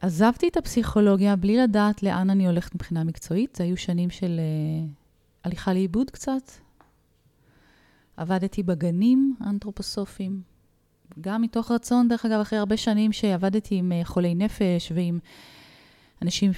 ועזבתי 0.02 0.45
אה, 0.45 0.50
את 0.52 0.58
הפסיכולוגיה 0.58 1.36
בלי 1.36 1.58
לדעת 1.58 2.04
לאן 2.04 2.30
אני 2.30 2.47
הולכת 2.47 2.76
מבחינה 2.76 3.04
מקצועית. 3.04 3.56
זה 3.56 3.63
היו 3.63 3.78
שנים 3.78 4.10
של 4.10 4.39
אה, 4.39 4.88
הליכה 5.43 5.73
לאיבוד 5.73 6.12
קצת. 6.12 6.52
עבדתי 8.17 8.63
בגנים 8.63 9.36
האנתרופוסופיים, 9.39 10.41
גם 11.21 11.41
מתוך 11.41 11.71
רצון, 11.71 12.08
דרך 12.08 12.25
אגב, 12.25 12.39
אחרי 12.39 12.60
הרבה 12.60 12.77
שנים 12.77 13.12
שעבדתי 13.12 13.75
עם 13.75 13.91
אה, 13.91 14.01
חולי 14.03 14.36
נפש 14.36 14.91
ועם 14.95 15.19
אנשים 16.21 16.51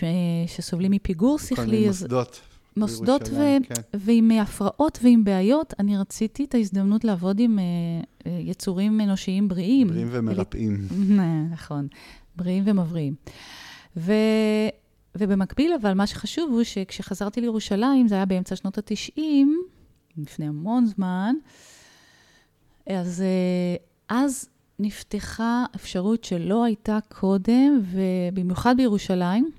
שסובלים 0.48 0.92
מפיגור 0.92 1.40
שכלי. 1.40 1.56
כל 1.56 1.66
מיני 1.66 1.88
מוסדות. 1.88 2.42
מוסדות 2.78 3.22
ו... 3.32 3.36
כן. 3.64 3.82
ועם 3.94 4.32
הפרעות 4.32 5.00
ועם 5.02 5.24
בעיות, 5.24 5.74
אני 5.80 5.98
רציתי 5.98 6.46
את 6.46 6.56
ההזדמנות 6.56 7.04
לעבוד 7.04 7.40
עם 7.40 7.60
יצורים 8.26 9.02
אנושיים 9.02 9.48
בריאים. 9.48 9.88
בריאים 9.88 10.08
ומרפאים. 10.12 10.88
נכון, 11.54 11.88
בריאים 12.36 12.64
ומבריאים. 12.68 13.14
ו... 13.98 14.14
ובמקביל, 15.16 15.74
אבל 15.82 15.94
מה 15.94 16.08
שחשוב 16.08 16.52
הוא 16.52 16.64
שכשחזרתי 16.64 17.42
לירושלים, 17.42 18.08
זה 18.08 18.16
היה 18.16 18.26
באמצע 18.26 18.56
שנות 18.56 18.78
ה-90, 18.78 19.22
לפני 20.18 20.48
המון 20.48 20.86
זמן, 20.86 21.36
אז 22.90 23.24
אז 24.10 24.50
נפתחה 24.80 25.66
אפשרות 25.76 26.24
שלא 26.24 26.64
הייתה 26.64 26.98
קודם, 27.10 27.82
ובמיוחד 27.84 28.76
בירושלים, 28.78 29.52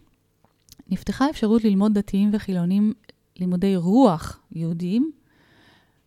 נפתחה 0.89 1.31
אפשרות 1.31 1.65
ללמוד 1.65 1.99
דתיים 1.99 2.31
וחילונים 2.33 2.93
לימודי 3.37 3.77
רוח 3.77 4.41
יהודיים, 4.53 5.13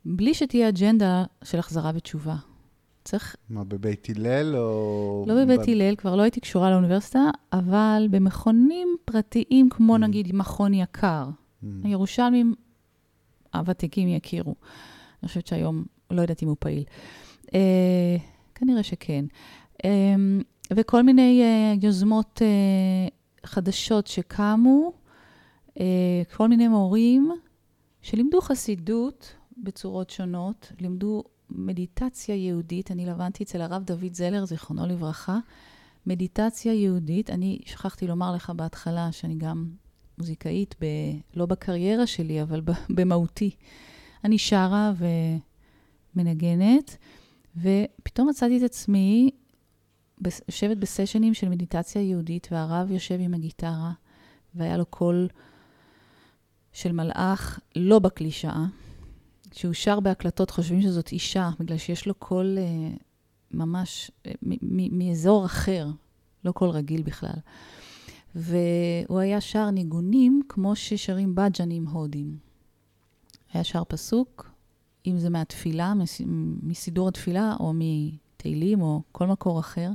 בלי 0.05 0.33
שתהיה 0.33 0.69
אג'נדה 0.69 1.23
של 1.43 1.59
החזרה 1.59 1.91
בתשובה. 1.91 2.35
צריך... 3.03 3.35
מה, 3.49 3.63
בבית 3.63 4.07
הלל 4.09 4.55
או... 4.55 5.25
לא 5.27 5.43
בבית 5.43 5.67
הלל, 5.67 5.93
ב... 5.93 5.97
כבר 5.97 6.15
לא 6.15 6.21
הייתי 6.21 6.39
קשורה 6.39 6.71
לאוניברסיטה, 6.71 7.29
אבל 7.53 8.07
במכונים 8.11 8.95
פרטיים, 9.05 9.69
כמו 9.69 9.95
mm. 9.95 9.97
נגיד 9.97 10.35
מכון 10.35 10.73
יקר. 10.73 11.25
Mm. 11.25 11.67
הירושלמים 11.83 12.53
הוותיקים 13.53 14.07
יכירו. 14.07 14.55
אני 15.23 15.27
חושבת 15.27 15.47
שהיום, 15.47 15.85
לא 16.11 16.21
יודעת 16.21 16.43
אם 16.43 16.47
הוא 16.47 16.55
פעיל. 16.59 16.83
אה, 17.53 18.17
כנראה 18.55 18.83
שכן. 18.83 19.25
אה, 19.85 19.89
וכל 20.71 21.01
מיני 21.01 21.41
אה, 21.43 21.73
יוזמות 21.81 22.41
אה, 22.41 23.07
חדשות 23.45 24.07
שקמו, 24.07 24.93
אה, 25.79 26.21
כל 26.35 26.47
מיני 26.47 26.67
מורים 26.67 27.31
שלימדו 28.01 28.41
חסידות 28.41 29.35
בצורות 29.57 30.09
שונות, 30.09 30.71
לימדו 30.79 31.23
מדיטציה 31.49 32.35
יהודית. 32.35 32.91
אני 32.91 33.05
לבנתי 33.05 33.43
אצל 33.43 33.61
הרב 33.61 33.83
דוד 33.83 34.13
זלר, 34.13 34.45
זיכרונו 34.45 34.85
לברכה, 34.87 35.39
מדיטציה 36.05 36.73
יהודית. 36.73 37.29
אני 37.29 37.59
שכחתי 37.65 38.07
לומר 38.07 38.35
לך 38.35 38.49
בהתחלה 38.49 39.11
שאני 39.11 39.35
גם 39.35 39.69
מוזיקאית, 40.17 40.75
ב, 40.81 40.85
לא 41.33 41.45
בקריירה 41.45 42.07
שלי, 42.07 42.41
אבל 42.41 42.61
במהותי. 42.95 43.51
אני 44.23 44.37
שרה 44.37 44.93
ומנגנת, 46.15 46.97
ופתאום 47.57 48.29
מצאתי 48.29 48.57
את 48.57 48.63
עצמי 48.63 49.31
יושבת 50.47 50.77
בסשנים 50.77 51.33
של 51.33 51.49
מדיטציה 51.49 52.01
יהודית, 52.01 52.47
והרב 52.51 52.91
יושב 52.91 53.17
עם 53.19 53.33
הגיטרה, 53.33 53.91
והיה 54.55 54.77
לו 54.77 54.85
קול 54.85 55.27
של 56.71 56.91
מלאך, 56.91 57.59
לא 57.75 57.99
בקלישאה. 57.99 58.65
כשהוא 59.49 59.73
שר 59.73 59.99
בהקלטות 59.99 60.51
חושבים 60.51 60.81
שזאת 60.81 61.11
אישה, 61.11 61.49
בגלל 61.59 61.77
שיש 61.77 62.07
לו 62.07 62.13
קול 62.13 62.57
אה, 62.57 62.95
ממש 63.51 64.11
אה, 64.25 64.31
מאזור 64.91 65.45
אחר, 65.45 65.87
לא 66.45 66.51
קול 66.51 66.69
רגיל 66.69 67.01
בכלל. 67.01 67.39
והוא 68.35 69.19
היה 69.19 69.41
שר 69.41 69.69
ניגונים 69.69 70.41
כמו 70.49 70.75
ששרים 70.75 71.35
בג'נים 71.35 71.87
הודים. 71.87 72.37
היה 73.53 73.63
שר 73.63 73.83
פסוק, 73.83 74.52
אם 75.05 75.17
זה 75.17 75.29
מהתפילה, 75.29 75.93
מסידור 76.63 77.07
התפילה, 77.07 77.55
או 77.59 77.73
תהילים 78.37 78.81
או 78.81 79.01
כל 79.11 79.27
מקור 79.27 79.59
אחר, 79.59 79.91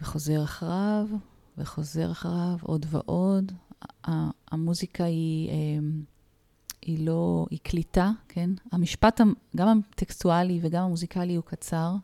וחוזר 0.00 0.44
אחריו, 0.44 1.06
וחוזר 1.58 2.10
אחריו 2.12 2.56
עוד 2.62 2.86
ועוד. 2.88 3.52
המוזיקה 4.50 5.04
היא, 5.04 5.50
אמ, 5.50 6.02
היא 6.82 7.06
לא, 7.06 7.46
היא 7.50 7.58
קליטה, 7.62 8.10
כן? 8.28 8.50
המשפט, 8.72 9.20
גם 9.56 9.80
הטקסטואלי 9.90 10.58
וגם 10.62 10.84
המוזיקלי 10.84 11.34
הוא 11.34 11.44
קצר, 11.44 11.94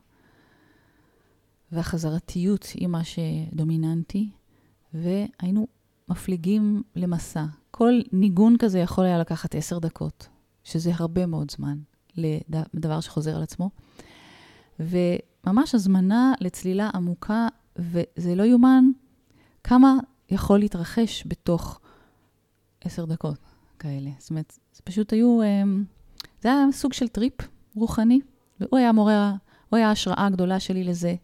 והחזרתיות 1.73 2.65
היא 2.75 2.89
מה 2.89 3.01
שדומיננטי, 3.05 4.31
והיינו 4.95 5.67
מפליגים 6.09 6.83
למסע. 6.97 7.45
כל 7.71 8.01
ניגון 8.13 8.57
כזה 8.59 8.79
יכול 8.79 9.05
היה 9.05 9.19
לקחת 9.19 9.55
עשר 9.55 9.79
דקות, 9.79 10.29
שזה 10.67 10.91
הרבה 10.95 11.27
מאוד 11.27 11.51
זמן 11.51 11.79
לדבר 12.75 13.01
שחוזר 13.01 13.37
על 13.37 13.43
עצמו. 13.43 13.71
וממש 14.81 15.75
הזמנה 15.75 16.33
לצלילה 16.41 16.91
עמוקה, 16.95 17.49
וזה 17.77 18.35
לא 18.35 18.43
יאומן 18.43 18.85
כמה 19.65 19.95
יכול 20.31 20.59
להתרחש 20.59 21.25
בתוך 21.27 21.81
עשר 22.85 23.05
דקות 23.05 23.39
כאלה. 23.79 24.11
זאת 24.19 24.31
אומרת, 24.31 24.59
זה 24.73 24.83
פשוט 24.85 25.13
היו, 25.13 25.41
אמ, 25.43 25.85
זה 26.43 26.49
היה 26.49 26.65
סוג 26.73 26.93
של 26.93 27.09
טריפ 27.09 27.35
רוחני, 27.75 28.21
והוא 28.61 28.79
היה 28.79 28.93
מורה, 28.93 29.35
הוא 29.69 29.77
היה 29.77 29.89
ההשראה 29.89 30.27
הגדולה 30.27 30.61
שלי 30.61 30.85
לזה. 30.85 31.15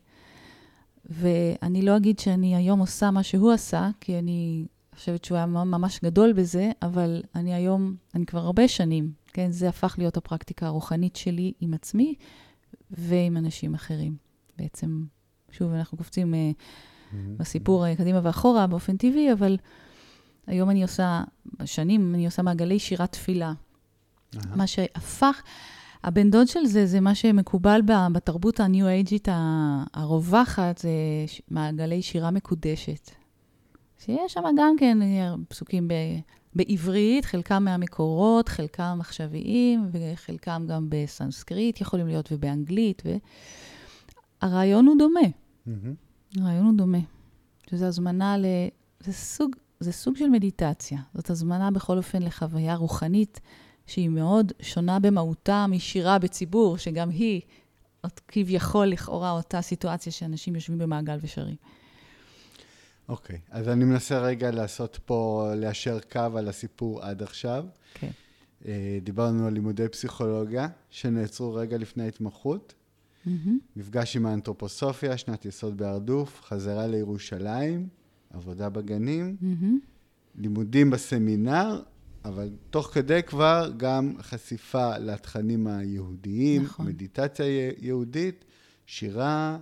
ואני 1.05 1.83
לא 1.83 1.96
אגיד 1.96 2.18
שאני 2.18 2.57
היום 2.57 2.81
עושה 2.81 3.11
מה 3.11 3.22
שהוא 3.22 3.52
עשה, 3.52 3.90
כי 4.00 4.18
אני 4.18 4.66
חושבת 4.94 5.24
שהוא 5.24 5.37
היה 5.37 5.46
ממש 5.46 6.00
גדול 6.05 6.33
בזה, 6.33 6.70
אבל 6.83 7.22
אני 7.35 7.55
היום, 7.55 7.96
אני 8.14 8.26
כבר 8.26 8.40
הרבה 8.40 8.68
שנים, 8.68 9.12
כן? 9.33 9.51
זה 9.51 9.68
הפך 9.68 9.95
להיות 9.99 10.16
הפרקטיקה 10.16 10.66
הרוחנית 10.66 11.16
שלי 11.16 11.53
עם 11.61 11.75
עצמי, 11.75 12.14
ועם 12.90 13.37
אנשים 13.37 13.75
אחרים. 13.75 14.16
בעצם, 14.59 15.05
שוב, 15.51 15.73
אנחנו 15.73 15.99
קופצים 15.99 16.35
mm-hmm. 16.35 17.14
בסיפור 17.37 17.87
uh, 17.87 17.97
קדימה 17.97 18.21
ואחורה 18.23 18.66
באופן 18.66 18.97
טבעי, 18.97 19.33
אבל 19.33 19.57
היום 20.47 20.71
אני 20.71 20.83
עושה, 20.83 21.23
בשנים 21.61 22.14
אני 22.14 22.27
עושה 22.27 22.42
מעגלי 22.42 22.79
שירת 22.79 23.12
תפילה. 23.12 23.53
Uh-huh. 23.53 24.38
מה 24.57 24.66
שהפך, 24.66 25.42
הבן 26.05 26.31
דוד 26.31 26.49
של 26.49 26.66
זה, 26.66 26.87
זה 26.87 27.01
מה 27.01 27.14
שמקובל 27.14 27.81
בתרבות 28.12 28.61
הניו-אייג'ית 28.61 29.29
הרווחת, 29.95 30.79
זה 30.79 30.90
מעגלי 31.51 32.03
שירה 32.03 32.31
מקודשת. 32.31 33.11
שיש 33.99 34.33
שם 34.33 34.42
גם 34.59 34.75
כן 34.79 35.03
אה, 35.03 35.35
פסוקים 35.49 35.88
ב... 35.88 35.92
בעברית, 36.54 37.24
חלקם 37.24 37.64
מהמקורות, 37.64 38.48
חלקם 38.48 38.98
עכשוויים, 39.00 39.90
וחלקם 39.92 40.66
גם 40.68 40.86
בסנסקריט, 40.88 41.80
יכולים 41.80 42.06
להיות 42.06 42.32
ובאנגלית, 42.32 43.02
והרעיון 44.42 44.86
הוא 44.86 44.98
דומה. 44.98 45.20
Mm-hmm. 45.20 46.40
הרעיון 46.40 46.66
הוא 46.66 46.74
דומה. 46.76 46.98
שזו 47.70 47.86
הזמנה 47.86 48.36
ל... 48.38 48.44
זה 49.00 49.12
סוג, 49.12 49.56
זה 49.80 49.92
סוג 49.92 50.16
של 50.16 50.28
מדיטציה. 50.28 50.98
זאת 51.14 51.30
הזמנה 51.30 51.70
בכל 51.70 51.96
אופן 51.96 52.22
לחוויה 52.22 52.74
רוחנית 52.74 53.40
שהיא 53.86 54.08
מאוד 54.08 54.52
שונה 54.62 54.98
במהותה 54.98 55.66
משירה 55.66 56.18
בציבור, 56.18 56.78
שגם 56.78 57.10
היא 57.10 57.40
כביכול, 58.28 58.86
לכאורה, 58.86 59.30
אותה 59.30 59.62
סיטואציה 59.62 60.12
שאנשים 60.12 60.54
יושבים 60.54 60.78
במעגל 60.78 61.16
ושרים. 61.20 61.56
אוקיי, 63.12 63.37
okay, 63.37 63.51
אז 63.51 63.68
אני 63.68 63.85
מנסה 63.85 64.20
רגע 64.20 64.51
לעשות 64.51 64.98
פה, 65.05 65.51
ליישר 65.57 65.98
קו 66.12 66.38
על 66.38 66.48
הסיפור 66.48 67.03
עד 67.03 67.22
עכשיו. 67.22 67.64
כן. 67.94 68.11
Okay. 68.62 68.64
דיברנו 69.03 69.46
על 69.46 69.53
לימודי 69.53 69.88
פסיכולוגיה, 69.88 70.68
שנעצרו 70.90 71.55
רגע 71.55 71.79
לפני 71.79 72.05
ההתמחות. 72.05 72.75
Mm-hmm. 73.27 73.31
מפגש 73.77 74.16
עם 74.16 74.27
האנתרופוסופיה, 74.27 75.18
שנת 75.18 75.44
יסוד 75.44 75.77
בהרדוף, 75.77 76.40
חזרה 76.44 76.87
לירושלים, 76.87 77.88
עבודה 78.31 78.68
בגנים, 78.68 79.37
mm-hmm. 79.40 80.40
לימודים 80.40 80.90
בסמינר, 80.90 81.83
אבל 82.25 82.51
תוך 82.70 82.90
כדי 82.94 83.22
כבר 83.22 83.72
גם 83.77 84.14
חשיפה 84.20 84.98
לתכנים 84.98 85.66
היהודיים, 85.66 86.62
נכון. 86.62 86.87
מדיטציה 86.87 87.46
יהודית, 87.79 88.44
שירה. 88.87 89.59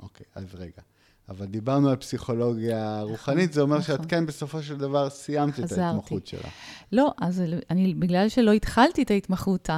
אוקיי, 0.00 0.26
אז 0.34 0.54
רגע. 0.54 0.82
אבל 1.28 1.46
דיברנו 1.46 1.88
על 1.88 1.96
פסיכולוגיה 1.96 2.96
נכון, 2.96 3.10
רוחנית, 3.10 3.52
זה 3.52 3.60
אומר 3.60 3.78
נכון. 3.78 3.96
שאת 3.96 4.06
כן 4.06 4.26
בסופו 4.26 4.62
של 4.62 4.76
דבר 4.78 5.10
סיימת 5.10 5.54
חזרתי. 5.54 5.74
את 5.74 5.78
ההתמחות 5.78 6.26
שלך. 6.26 6.46
לא, 6.92 7.12
אז 7.20 7.42
אני, 7.70 7.94
בגלל 7.94 8.28
שלא 8.28 8.52
התחלתי 8.52 9.02
את 9.02 9.10
ההתמחות 9.10 9.70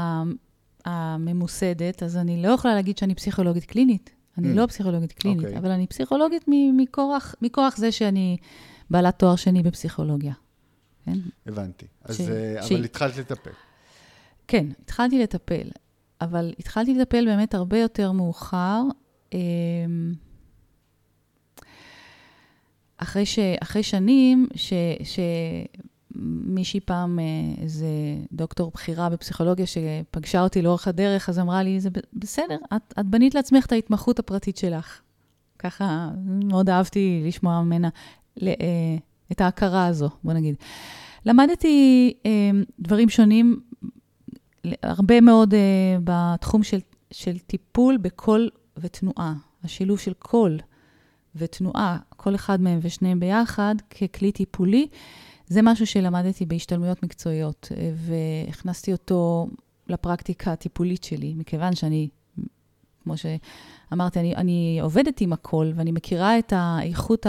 הממוסדת, 0.85 2.03
אז 2.03 2.17
אני 2.17 2.43
לא 2.43 2.49
יכולה 2.49 2.75
להגיד 2.75 2.99
שאני 2.99 3.15
פסיכולוגית 3.15 3.65
קלינית. 3.65 4.11
אני 4.39 4.53
mm. 4.53 4.57
לא 4.57 4.67
פסיכולוגית 4.67 5.13
קלינית, 5.13 5.45
okay. 5.45 5.47
אוקיי. 5.47 5.59
אבל 5.59 5.71
אני 5.71 5.87
פסיכולוגית 5.87 6.45
מכורח, 6.77 7.35
מכורח 7.43 7.77
זה 7.77 7.93
שאני 7.93 8.37
בעלת 8.91 9.19
תואר 9.19 9.37
שני 9.37 9.63
בפסיכולוגיה. 9.63 10.33
כן? 11.05 11.19
הבנתי. 11.47 11.87
אז, 12.05 12.17
ש... 12.17 12.21
אבל 12.21 12.63
ש... 12.63 12.73
התחלת 12.73 13.17
לטפל. 13.17 13.51
כן, 14.49 14.67
התחלתי 14.81 15.23
לטפל, 15.23 15.69
אבל 16.21 16.55
התחלתי 16.59 16.95
לטפל 16.95 17.25
באמת 17.25 17.55
הרבה 17.55 17.79
יותר 17.79 18.13
מאוחר. 18.13 18.83
אחרי, 22.99 23.27
ש, 23.27 23.39
אחרי 23.63 23.83
שנים, 23.83 24.47
ש, 24.55 24.73
שמישהי 26.15 26.81
פעם, 26.81 27.19
אה, 27.19 27.25
איזה 27.63 27.87
דוקטור 28.33 28.71
בכירה 28.75 29.09
בפסיכולוגיה 29.09 29.67
שפגשה 29.67 30.43
אותי 30.43 30.63
לאורך 30.63 30.89
הדרך, 30.89 31.29
אז 31.29 31.39
אמרה 31.39 31.63
לי, 31.63 31.81
זה 31.81 31.89
בסדר, 32.13 32.57
את, 32.77 32.95
את 33.01 33.07
בנית 33.07 33.35
לעצמך 33.35 33.67
את 33.67 33.73
ההתמחות 33.73 34.19
הפרטית 34.19 34.57
שלך. 34.57 35.01
ככה, 35.59 36.11
מאוד 36.25 36.71
אהבתי 36.71 37.23
לשמוע 37.27 37.63
ממנה 37.63 37.89
אה, 38.43 38.57
את 39.33 39.41
ההכרה 39.41 39.87
הזו, 39.87 40.09
בוא 40.25 40.33
נגיד. 40.33 40.55
למדתי 41.27 42.15
אה, 42.27 42.51
דברים 42.81 43.09
שונים, 43.09 43.61
הרבה 44.83 45.21
מאוד 45.21 45.55
בתחום 46.05 46.63
של, 46.63 46.79
של 47.11 47.39
טיפול 47.39 47.97
בקול 47.97 48.51
ותנועה, 48.77 49.35
השילוב 49.65 49.99
של 49.99 50.13
קול. 50.13 50.59
ותנועה, 51.37 51.99
כל 52.17 52.35
אחד 52.35 52.61
מהם 52.61 52.79
ושניהם 52.83 53.21
ביחד, 53.21 53.75
ככלי 53.91 54.33
טיפולי, 54.33 54.89
זה 55.47 55.63
משהו 55.63 55.87
שלמדתי 55.87 56.47
בהשתלמויות 56.47 57.03
מקצועיות, 57.03 57.69
והכנסתי 57.95 58.93
אותו 58.93 59.49
לפרקטיקה 59.89 60.53
הטיפולית 60.53 61.05
שלי, 61.05 61.35
מכיוון 61.37 61.75
שאני, 61.75 62.09
כמו 63.03 63.15
שאמרתי, 63.17 64.21
אני, 64.21 64.37
אני 64.37 64.79
עובדת 64.83 65.21
עם 65.21 65.33
הקול, 65.33 65.73
ואני 65.77 65.93
מכירה 65.93 66.39
את 66.39 66.53
האיכות 66.57 67.27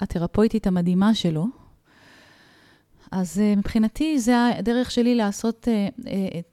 התרפויטית 0.00 0.66
המדהימה 0.66 1.14
שלו. 1.14 1.46
אז 3.10 3.38
uh, 3.38 3.58
מבחינתי, 3.58 4.18
זה 4.18 4.46
הדרך 4.58 4.90
שלי 4.90 5.14
לעשות 5.14 5.68
uh, 5.68 6.06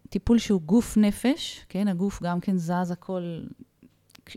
טיפול 0.10 0.38
שהוא 0.38 0.62
גוף 0.62 0.98
נפש, 0.98 1.66
כן? 1.70 1.88
הגוף 1.88 2.24
גם 2.24 2.40
כן 2.40 2.58
זז, 2.58 2.92
הכל 2.92 3.42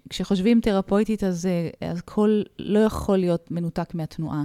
כשחושבים 0.08 0.60
תרפויטית, 0.60 1.24
אז, 1.24 1.46
אה, 1.46 1.90
אז 1.90 2.00
כל 2.00 2.42
לא 2.58 2.78
יכול 2.78 3.18
להיות 3.18 3.50
מנותק 3.50 3.94
מהתנועה. 3.94 4.44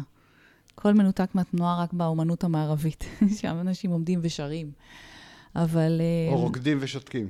כל 0.76 0.94
מנותק 0.94 1.30
מהתנועה 1.34 1.84
רק 1.84 1.94
באומנות 1.94 2.44
המערבית, 2.44 3.04
שם 3.40 3.58
אנשים 3.62 3.92
עומדים 3.92 4.20
ושרים. 4.24 4.72
אבל... 5.56 6.02
אה, 6.02 6.34
או 6.34 6.40
רוקדים 6.40 6.78
ושותקים. 6.82 7.30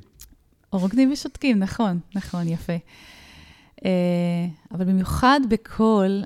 או 0.73 0.79
רוקדים 0.79 1.11
ושותקים, 1.11 1.59
נכון, 1.59 1.99
נכון, 2.15 2.47
יפה. 2.47 2.73
אה, 3.85 4.47
אבל 4.71 4.85
במיוחד 4.85 5.39
בקול, 5.49 6.23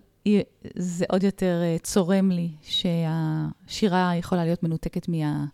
זה 0.75 1.06
עוד 1.10 1.23
יותר 1.23 1.62
צורם 1.84 2.32
לי 2.32 2.52
שהשירה 2.62 4.15
יכולה 4.15 4.45
להיות 4.45 4.63
מנותקת 4.63 5.08
מה, 5.08 5.45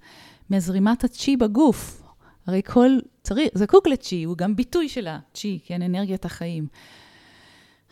מהזרימת 0.50 1.04
הצ'י 1.04 1.38
בגוף. 1.38 2.05
הרי 2.48 2.62
כל 2.66 2.90
צריך, 3.24 3.50
זקוק 3.54 3.88
לצ'י, 3.88 4.24
הוא 4.24 4.38
גם 4.38 4.56
ביטוי 4.56 4.90
של 4.90 5.08
הצ'י, 5.08 5.60
כן, 5.66 5.82
אנרגיית 5.82 6.26
החיים. 6.26 6.68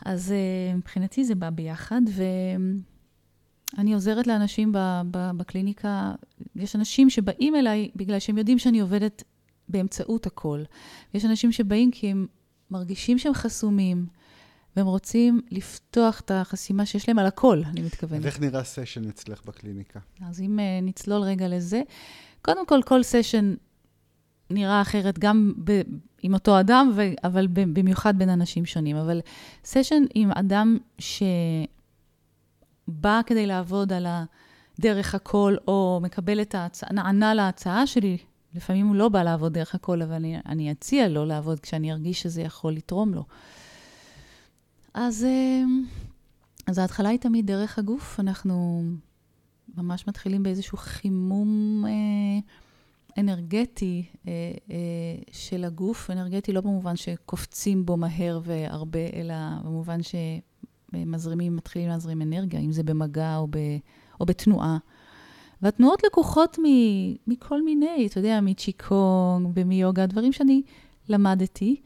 אז 0.06 0.34
uh, 0.34 0.78
מבחינתי 0.78 1.26
זה 1.26 1.36
בא 1.36 1.50
ביחד, 1.50 2.02
ואני 3.78 3.94
עוזרת 3.94 4.28
לאנשים 4.28 4.72
ב, 4.72 4.78
ב, 5.12 5.32
בקליניקה. 5.38 6.14
יש 6.56 6.76
אנשים 6.76 7.10
שבאים 7.10 7.56
אליי 7.56 7.92
בגלל 7.96 8.20
שהם 8.20 8.38
יודעים 8.38 8.60
שאני 8.60 8.80
עובדת 8.80 9.24
באמצעות 9.70 10.26
הכל. 10.26 10.64
יש 11.14 11.26
אנשים 11.26 11.52
שבאים 11.52 11.92
כי 11.92 12.12
הם 12.12 12.28
מרגישים 12.72 13.18
שהם 13.18 13.34
חסומים, 13.34 14.06
והם 14.76 14.86
רוצים 14.86 15.42
לפתוח 15.52 16.20
את 16.20 16.32
החסימה 16.32 16.86
שיש 16.86 17.08
להם 17.08 17.20
על 17.20 17.26
הכל, 17.26 17.62
אני 17.66 17.82
מתכוונת. 17.82 18.26
איך 18.26 18.40
נראה 18.40 18.64
סשן 18.64 19.10
אצלך 19.10 19.46
בקליניקה? 19.46 20.00
אז 20.22 20.42
אם 20.42 20.60
uh, 20.60 20.86
נצלול 20.86 21.22
רגע 21.22 21.48
לזה, 21.48 21.82
קודם 22.42 22.66
כל, 22.66 22.82
כל 22.86 23.04
סשן 23.04 23.54
נראה 24.50 24.82
אחרת 24.82 25.20
גם 25.20 25.54
ב, 25.64 25.82
עם 26.22 26.34
אותו 26.34 26.60
אדם, 26.60 26.92
ו, 26.96 27.02
אבל 27.24 27.48
במיוחד 27.48 28.18
בין 28.18 28.30
אנשים 28.30 28.66
שונים. 28.66 28.96
אבל 28.96 29.22
סשן 29.66 30.04
עם 30.14 30.32
אדם 30.32 30.78
שבא 31.00 31.22
כדי 33.26 33.46
לעבוד 33.46 33.94
על 33.94 34.08
הדרך 34.80 35.16
הכל, 35.16 35.56
או 35.68 36.00
מקבל 36.04 36.42
את 36.42 36.56
ההצעה, 36.56 36.94
נענה 36.94 37.34
להצעה 37.34 37.88
שלי, 37.88 38.18
לפעמים 38.56 38.88
הוא 38.88 38.96
לא 38.96 39.10
בא 39.10 39.24
לעבוד 39.24 39.54
דרך 39.54 39.76
הכל, 39.76 40.02
אבל 40.02 40.14
אני, 40.14 40.38
אני 40.46 40.72
אציע 40.72 41.08
לו 41.08 41.26
לעבוד 41.26 41.60
כשאני 41.60 41.92
ארגיש 41.92 42.22
שזה 42.22 42.42
יכול 42.42 42.74
לתרום 42.74 43.14
לו. 43.14 43.26
אז, 44.94 45.24
אה, 45.24 45.64
אז 46.68 46.78
ההתחלה 46.78 47.10
היא 47.10 47.20
תמיד 47.20 47.48
דרך 47.48 47.80
הגוף. 47.80 48.20
אנחנו 48.20 48.84
ממש 49.78 50.08
מתחילים 50.08 50.44
באיזשהו 50.44 50.78
חימום... 50.78 51.84
אה, 51.88 52.63
אנרגטי 53.18 54.06
אה, 54.28 54.32
אה, 54.72 54.76
של 55.32 55.64
הגוף, 55.64 56.10
אנרגטי 56.10 56.54
לא 56.54 56.62
במובן 56.62 56.96
שקופצים 56.96 57.86
בו 57.86 57.98
מהר 57.98 58.40
והרבה, 58.44 59.00
אלא 59.14 59.36
במובן 59.64 60.00
שמזרימים, 60.94 61.56
מתחילים 61.56 61.88
להזרים 61.88 62.22
אנרגיה, 62.22 62.60
אם 62.60 62.72
זה 62.72 62.84
במגע 62.84 63.38
או, 63.38 63.48
ב, 63.50 63.58
או 64.20 64.26
בתנועה. 64.26 64.78
והתנועות 65.62 66.04
לקוחות 66.04 66.58
מ, 66.60 66.66
מכל 67.28 67.64
מיני, 67.64 68.08
אתה 68.12 68.20
יודע, 68.20 68.40
מצ'יקונג 68.42 69.48
ומיוגה, 69.54 70.06
דברים 70.06 70.32
שאני 70.32 70.62
למדתי, 71.10 71.82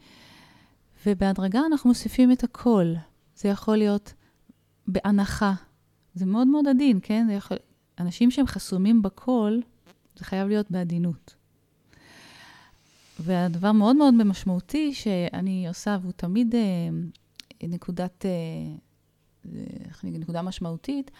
ובהדרגה 1.06 1.60
אנחנו 1.66 1.90
מוסיפים 1.90 2.32
את 2.32 2.44
הכל. 2.44 2.94
זה 3.36 3.48
יכול 3.48 3.76
להיות 3.76 4.14
בהנחה. 4.86 5.54
זה 6.14 6.26
מאוד 6.26 6.46
מאוד 6.46 6.68
עדין, 6.68 6.98
כן? 7.02 7.26
יכול... 7.30 7.56
אנשים 8.00 8.30
שהם 8.30 8.46
חסומים 8.46 9.02
בקול, 9.02 9.62
זה 10.18 10.24
חייב 10.24 10.48
להיות 10.48 10.70
בעדינות. 10.70 11.34
והדבר 13.20 13.72
מאוד 13.72 13.96
מאוד 13.96 14.14
משמעותי 14.14 14.94
שאני 14.94 15.68
עושה, 15.68 15.98
והוא 16.02 16.12
תמיד 16.12 16.54
אה, 16.54 16.60
נקודת, 17.62 18.26
אה, 18.26 18.30
איך 19.84 20.04
אני 20.04 20.10
אגיד, 20.10 20.22
נקודה 20.22 20.42
משמעותית, 20.42 21.10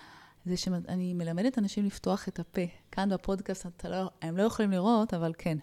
זה 0.45 0.57
שאני 0.57 1.15
מלמדת 1.15 1.59
אנשים 1.59 1.85
לפתוח 1.85 2.29
את 2.29 2.39
הפה. 2.39 2.61
כאן 2.93 3.09
בפודקאסט 3.09 3.85
לא, 3.85 4.11
הם 4.23 4.37
לא 4.37 4.43
יכולים 4.43 4.71
לראות, 4.71 5.15
אבל 5.15 5.33
כן. 5.39 5.59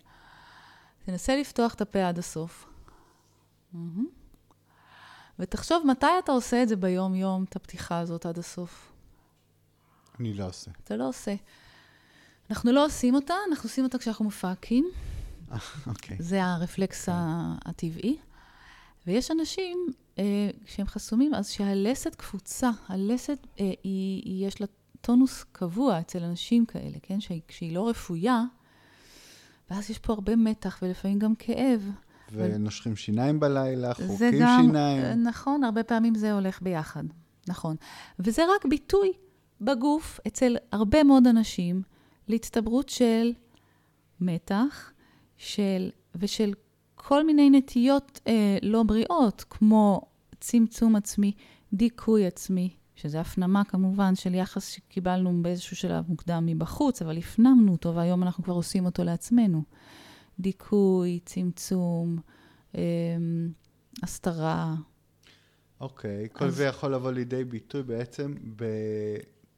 תנסה 1.05 1.35
לפתוח 1.35 1.73
את 1.73 1.81
הפה 1.81 2.07
עד 2.07 2.19
הסוף. 2.19 2.67
Mm-hmm. 3.73 3.77
ותחשוב 5.39 5.87
מתי 5.87 6.07
אתה 6.23 6.31
עושה 6.31 6.63
את 6.63 6.69
זה 6.69 6.75
ביום-יום, 6.75 7.43
את 7.43 7.55
הפתיחה 7.55 7.99
הזאת 7.99 8.25
עד 8.25 8.39
הסוף. 8.39 8.91
אני 10.19 10.33
לא 10.33 10.47
עושה. 10.47 10.71
אתה 10.83 10.95
לא 10.95 11.07
עושה. 11.07 11.35
אנחנו 12.49 12.71
לא 12.71 12.85
עושים 12.85 13.15
אותה, 13.15 13.33
אנחנו 13.49 13.67
עושים 13.67 13.83
אותה 13.83 13.97
כשאנחנו 13.97 14.25
מפהקים. 14.25 14.85
אוקיי. 15.87 16.17
זה 16.19 16.43
הרפלקס 16.43 17.09
okay. 17.09 17.11
הטבעי. 17.65 18.17
ויש 19.07 19.31
אנשים 19.31 19.87
אה, 20.19 20.49
שהם 20.65 20.87
חסומים, 20.87 21.33
אז 21.33 21.49
שהלסת 21.49 22.15
קפוצה, 22.15 22.71
הלסת, 22.87 23.37
אה, 23.59 23.65
היא, 23.65 24.21
היא, 24.25 24.47
יש 24.47 24.61
לה 24.61 24.67
טונוס 25.01 25.45
קבוע 25.51 25.99
אצל 25.99 26.23
אנשים 26.23 26.65
כאלה, 26.65 26.97
כן? 27.01 27.19
שהיא, 27.19 27.41
כשהיא 27.47 27.75
לא 27.75 27.89
רפויה, 27.89 28.43
ואז 29.69 29.89
יש 29.89 29.99
פה 29.99 30.13
הרבה 30.13 30.35
מתח 30.35 30.79
ולפעמים 30.81 31.19
גם 31.19 31.35
כאב. 31.35 31.91
ונושכים 32.31 32.95
שיניים 32.95 33.39
בלילה, 33.39 33.93
חורקים 33.93 34.39
גם, 34.39 34.61
שיניים. 34.61 35.23
נכון, 35.23 35.63
הרבה 35.63 35.83
פעמים 35.83 36.15
זה 36.15 36.33
הולך 36.33 36.61
ביחד, 36.61 37.03
נכון. 37.47 37.75
וזה 38.19 38.41
רק 38.55 38.65
ביטוי 38.65 39.11
בגוף 39.61 40.19
אצל 40.27 40.57
הרבה 40.71 41.03
מאוד 41.03 41.27
אנשים. 41.27 41.81
להצטברות 42.27 42.89
של 42.89 43.33
מתח 44.19 44.91
של, 45.37 45.89
ושל 46.15 46.53
כל 46.95 47.25
מיני 47.25 47.49
נטיות 47.49 48.19
אה, 48.27 48.57
לא 48.61 48.83
בריאות, 48.83 49.45
כמו 49.49 50.01
צמצום 50.39 50.95
עצמי, 50.95 51.31
דיכוי 51.73 52.25
עצמי, 52.25 52.69
שזה 52.95 53.21
הפנמה 53.21 53.63
כמובן 53.63 54.15
של 54.15 54.33
יחס 54.33 54.67
שקיבלנו 54.67 55.43
באיזשהו 55.43 55.75
שלב 55.75 56.05
מוקדם 56.07 56.45
מבחוץ, 56.45 57.01
אבל 57.01 57.17
הפנמנו 57.17 57.71
אותו 57.71 57.95
והיום 57.95 58.23
אנחנו 58.23 58.43
כבר 58.43 58.53
עושים 58.53 58.85
אותו 58.85 59.03
לעצמנו. 59.03 59.63
דיכוי, 60.39 61.19
צמצום, 61.25 62.17
אה, 62.75 62.81
הסתרה. 64.03 64.75
אוקיי, 65.79 66.27
כל 66.33 66.45
אז... 66.45 66.55
זה 66.55 66.65
יכול 66.65 66.93
לבוא 66.93 67.11
לידי 67.11 67.43
ביטוי 67.43 67.83
בעצם 67.83 68.33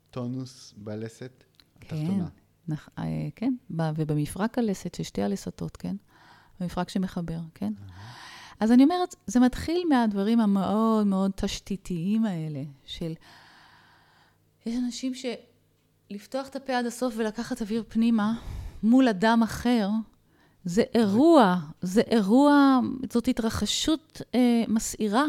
בטונוס 0.09 0.73
בלסת 0.77 1.43
התחתונה. 1.77 2.07
כן. 2.07 2.21
נח, 2.21 2.29
אה, 2.99 3.03
כן, 3.35 3.53
ובמפרק 3.69 4.57
הלסת, 4.57 4.95
של 4.95 5.03
שתי 5.03 5.21
הלסתות, 5.21 5.77
כן? 5.77 5.95
במפרק 6.59 6.89
שמחבר, 6.89 7.39
כן? 7.53 7.73
אז 8.59 8.71
אני 8.71 8.83
אומרת, 8.83 9.15
זה 9.27 9.39
מתחיל 9.39 9.83
מהדברים 9.89 10.39
המאוד 10.39 11.07
מאוד 11.07 11.31
תשתיתיים 11.35 12.25
האלה, 12.25 12.63
של... 12.85 13.13
יש 14.65 14.75
אנשים 14.75 15.11
שלפתוח 15.15 16.47
את 16.47 16.55
הפה 16.55 16.77
עד 16.77 16.85
הסוף 16.85 17.13
ולקחת 17.17 17.61
אוויר 17.61 17.83
פנימה 17.87 18.33
מול 18.83 19.07
אדם 19.07 19.43
אחר, 19.43 19.89
זה 20.65 20.83
אירוע, 20.93 21.55
זה 21.81 22.01
אירוע, 22.01 22.79
זאת 23.13 23.27
התרחשות 23.27 24.21
אה, 24.35 24.63
מסעירה, 24.67 25.25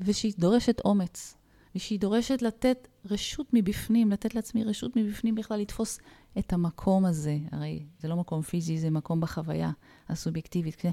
ושהיא 0.00 0.32
דורשת 0.38 0.80
אומץ, 0.84 1.36
ושהיא 1.76 2.00
דורשת 2.00 2.42
לתת 2.42 2.88
רשות 3.10 3.46
מבפנים, 3.52 4.10
לתת 4.10 4.34
לעצמי 4.34 4.64
רשות 4.64 4.96
מבפנים 4.96 5.34
בכלל 5.34 5.60
לתפוס 5.60 5.98
את 6.38 6.52
המקום 6.52 7.04
הזה, 7.04 7.38
הרי 7.52 7.86
זה 7.98 8.08
לא 8.08 8.16
מקום 8.16 8.42
פיזי, 8.42 8.78
זה 8.78 8.90
מקום 8.90 9.20
בחוויה 9.20 9.70
הסובייקטיבית. 10.08 10.76
כן, 10.76 10.90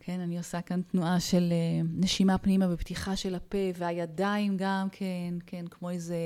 כן 0.00 0.20
אני 0.20 0.38
עושה 0.38 0.60
כאן 0.60 0.82
תנועה 0.82 1.20
של 1.20 1.52
uh, 1.52 1.86
נשימה 2.00 2.38
פנימה 2.38 2.66
ופתיחה 2.70 3.16
של 3.16 3.34
הפה, 3.34 3.58
והידיים 3.78 4.56
גם 4.56 4.88
כן, 4.92 5.34
כן, 5.46 5.64
כמו 5.70 5.90
איזה 5.90 6.16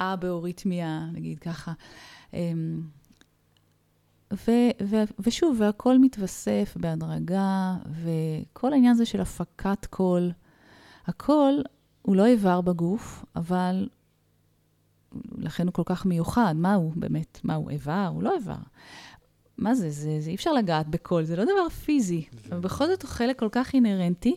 אה 0.00 0.16
באוריתמיה, 0.16 1.06
נגיד 1.12 1.38
ככה. 1.38 1.72
Um, 2.30 2.34
ו- 4.32 4.70
ו- 4.82 5.12
ושוב, 5.18 5.56
והכל 5.60 5.98
מתווסף 5.98 6.76
בהדרגה, 6.80 7.76
וכל 7.90 8.72
העניין 8.72 8.92
הזה 8.92 9.06
של 9.06 9.20
הפקת 9.20 9.86
קול, 9.86 10.32
הקול 11.06 11.62
הוא 12.02 12.16
לא 12.16 12.26
איבר 12.26 12.60
בגוף, 12.60 13.24
אבל 13.36 13.88
לכן 15.38 15.66
הוא 15.66 15.74
כל 15.74 15.82
כך 15.86 16.06
מיוחד. 16.06 16.54
מה 16.56 16.74
הוא 16.74 16.92
באמת? 16.96 17.40
מה 17.44 17.54
הוא 17.54 17.70
איבר? 17.70 18.10
הוא 18.14 18.22
לא 18.22 18.34
איבר. 18.34 18.58
מה 19.58 19.74
זה? 19.74 19.90
זה, 19.90 20.20
זה 20.20 20.30
אי 20.30 20.34
אפשר 20.34 20.52
לגעת 20.52 20.88
בקול, 20.88 21.24
זה 21.24 21.36
לא 21.36 21.44
דבר 21.44 21.68
פיזי. 21.68 22.24
זה... 22.32 22.48
אבל 22.54 22.60
בכל 22.60 22.86
זאת 22.86 23.02
הוא 23.02 23.10
חלק 23.10 23.38
כל 23.38 23.48
כך 23.52 23.74
אינהרנטי, 23.74 24.36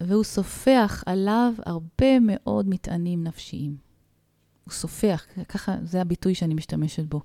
והוא 0.00 0.24
סופח 0.24 1.04
עליו 1.06 1.52
הרבה 1.66 2.20
מאוד 2.20 2.68
מטענים 2.68 3.24
נפשיים. 3.24 3.76
הוא 4.64 4.72
סופח, 4.72 5.26
ככה, 5.48 5.76
זה 5.82 6.00
הביטוי 6.00 6.34
שאני 6.34 6.54
משתמשת 6.54 7.04
בו. 7.04 7.20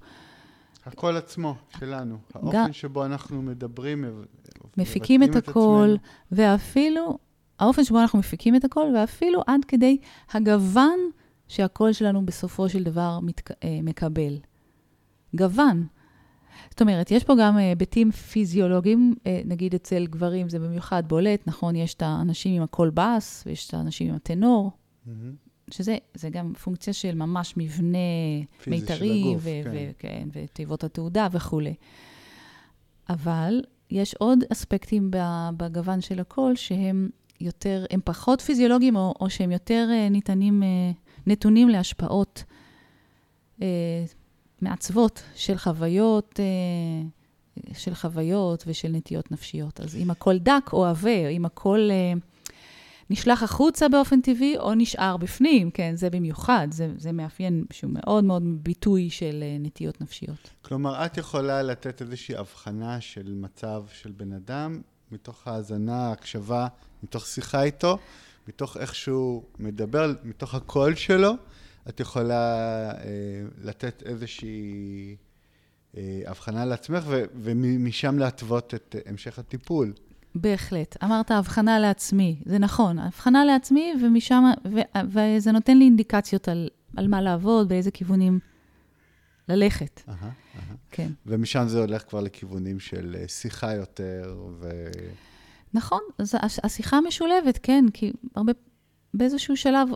הקול 0.85 1.17
עצמו, 1.17 1.55
שלנו. 1.79 2.17
האופן 2.33 2.51
גם, 2.51 2.73
שבו 2.73 3.05
אנחנו 3.05 3.41
מדברים, 3.41 4.05
מפיקים 4.77 5.23
את 5.23 5.35
הקול, 5.35 5.97
ואפילו, 6.31 7.17
האופן 7.59 7.83
שבו 7.83 7.99
אנחנו 7.99 8.19
מפיקים 8.19 8.55
את 8.55 8.63
הקול, 8.63 8.95
ואפילו 8.95 9.41
עד 9.47 9.65
כדי 9.65 9.97
הגוון 10.33 10.99
שהקול 11.47 11.93
שלנו 11.93 12.25
בסופו 12.25 12.69
של 12.69 12.83
דבר 12.83 13.19
מתק... 13.19 13.51
אה, 13.51 13.79
מקבל. 13.83 14.37
גוון. 15.35 15.87
זאת 16.69 16.81
אומרת, 16.81 17.11
יש 17.11 17.23
פה 17.23 17.33
גם 17.39 17.57
אה, 17.57 17.69
היבטים 17.69 18.11
פיזיולוגיים, 18.11 19.15
אה, 19.27 19.41
נגיד 19.45 19.75
אצל 19.75 20.07
גברים 20.07 20.49
זה 20.49 20.59
במיוחד 20.59 21.03
בולט, 21.07 21.47
נכון? 21.47 21.75
יש 21.75 21.93
את 21.93 22.01
האנשים 22.01 22.55
עם 22.55 22.61
הקול 22.61 22.91
בס, 22.93 23.43
ויש 23.45 23.67
את 23.67 23.73
האנשים 23.73 24.09
עם 24.09 24.15
הטנור. 24.15 24.71
Mm-hmm. 25.07 25.11
שזה 25.71 26.29
גם 26.31 26.53
פונקציה 26.53 26.93
של 26.93 27.15
ממש 27.15 27.53
מבנה 27.57 27.97
מיתרי, 28.67 29.35
ו- 29.39 29.49
כן. 29.63 29.69
ו- 29.73 29.91
כן, 29.99 30.27
ותיבות 30.33 30.83
התעודה 30.83 31.27
וכולי. 31.31 31.73
אבל 33.09 33.61
יש 33.91 34.13
עוד 34.13 34.39
אספקטים 34.51 35.11
בגוון 35.57 36.01
של 36.01 36.19
הקול 36.19 36.55
שהם 36.55 37.09
יותר, 37.41 37.85
הם 37.91 37.99
פחות 38.03 38.41
פיזיולוגיים, 38.41 38.95
או, 38.95 39.13
או 39.19 39.29
שהם 39.29 39.51
יותר 39.51 39.87
ניתנים, 40.11 40.63
נתונים 41.27 41.69
להשפעות 41.69 42.43
uh, 43.59 43.63
מעצבות 44.61 45.23
של 45.35 45.57
חוויות, 45.57 46.39
uh, 46.39 47.73
של 47.73 47.95
חוויות 47.95 48.63
ושל 48.67 48.89
נטיות 48.91 49.31
נפשיות. 49.31 49.79
אז 49.79 49.95
אם 49.95 50.11
הקול 50.11 50.37
דק 50.37 50.69
או 50.73 50.85
עבה, 50.85 51.27
אם 51.27 51.45
הקול... 51.45 51.91
Uh, 51.91 52.19
נשלח 53.09 53.43
החוצה 53.43 53.89
באופן 53.89 54.21
טבעי 54.21 54.57
או 54.57 54.73
נשאר 54.73 55.17
בפנים, 55.17 55.71
כן, 55.71 55.95
זה 55.95 56.09
במיוחד, 56.09 56.67
זה, 56.71 56.93
זה 56.97 57.11
מאפיין 57.11 57.65
שהוא 57.71 57.91
מאוד 57.93 58.23
מאוד 58.23 58.43
ביטוי 58.63 59.09
של 59.09 59.43
uh, 59.43 59.65
נטיות 59.65 60.01
נפשיות. 60.01 60.49
כלומר, 60.61 61.05
את 61.05 61.17
יכולה 61.17 61.61
לתת 61.61 62.01
איזושהי 62.01 62.35
הבחנה 62.35 63.01
של 63.01 63.33
מצב 63.33 63.83
של 63.93 64.11
בן 64.11 64.33
אדם, 64.33 64.81
מתוך 65.11 65.47
האזנה, 65.47 66.11
הקשבה, 66.11 66.67
מתוך 67.03 67.25
שיחה 67.25 67.63
איתו, 67.63 67.97
מתוך 68.47 68.77
איך 68.77 68.95
שהוא 68.95 69.43
מדבר, 69.59 70.13
מתוך 70.23 70.55
הקול 70.55 70.95
שלו, 70.95 71.33
את 71.89 71.99
יכולה 71.99 72.91
אה, 72.91 73.05
לתת 73.63 74.03
איזושהי 74.05 75.15
אה, 75.97 76.21
הבחנה 76.25 76.65
לעצמך, 76.65 77.03
ו- 77.07 77.23
ומשם 77.35 78.19
להתוות 78.19 78.73
את 78.73 78.95
המשך 79.05 79.39
הטיפול. 79.39 79.93
בהחלט. 80.35 81.03
אמרת 81.03 81.31
הבחנה 81.31 81.79
לעצמי, 81.79 82.39
זה 82.45 82.59
נכון, 82.59 82.99
הבחנה 82.99 83.45
לעצמי, 83.45 83.93
ומשם, 84.01 84.43
ו, 84.73 84.79
וזה 85.09 85.51
נותן 85.51 85.77
לי 85.77 85.85
אינדיקציות 85.85 86.47
על, 86.47 86.69
על 86.97 87.07
מה 87.07 87.21
לעבוד, 87.21 87.69
באיזה 87.69 87.91
כיוונים 87.91 88.39
ללכת. 89.49 90.01
Aha, 90.07 90.11
aha. 90.11 90.57
כן. 90.91 91.11
ומשם 91.25 91.65
זה 91.67 91.79
הולך 91.79 92.03
כבר 92.09 92.21
לכיוונים 92.21 92.79
של 92.79 93.15
אה, 93.19 93.27
שיחה 93.27 93.73
יותר, 93.73 94.37
ו... 94.59 94.69
נכון, 95.75 96.01
אז 96.17 96.35
השיחה 96.63 97.01
משולבת, 97.01 97.59
כן, 97.63 97.85
כי 97.93 98.11
הרבה, 98.35 98.53
באיזשהו 99.13 99.57
שלב, 99.57 99.87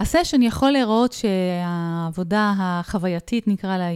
הסשן 0.00 0.42
יכול 0.42 0.70
להיראות 0.70 1.12
שהעבודה 1.12 2.54
החווייתית, 2.58 3.48
נקרא 3.48 3.76
לה, 3.76 3.88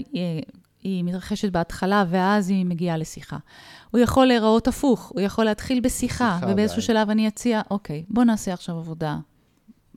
היא 0.82 1.04
מתרחשת 1.04 1.52
בהתחלה, 1.52 2.04
ואז 2.10 2.50
היא 2.50 2.66
מגיעה 2.66 2.96
לשיחה. 2.96 3.38
הוא 3.90 4.00
יכול 4.00 4.26
להיראות 4.26 4.68
הפוך, 4.68 5.12
הוא 5.14 5.20
יכול 5.20 5.44
להתחיל 5.44 5.80
בשיחה, 5.80 6.38
ובאיזשהו 6.48 6.82
שלב 6.82 7.10
אני 7.10 7.28
אציע, 7.28 7.60
אוקיי, 7.70 8.04
בוא 8.08 8.24
נעשה 8.24 8.52
עכשיו 8.52 8.78
עבודה 8.78 9.08
אה, 9.10 9.18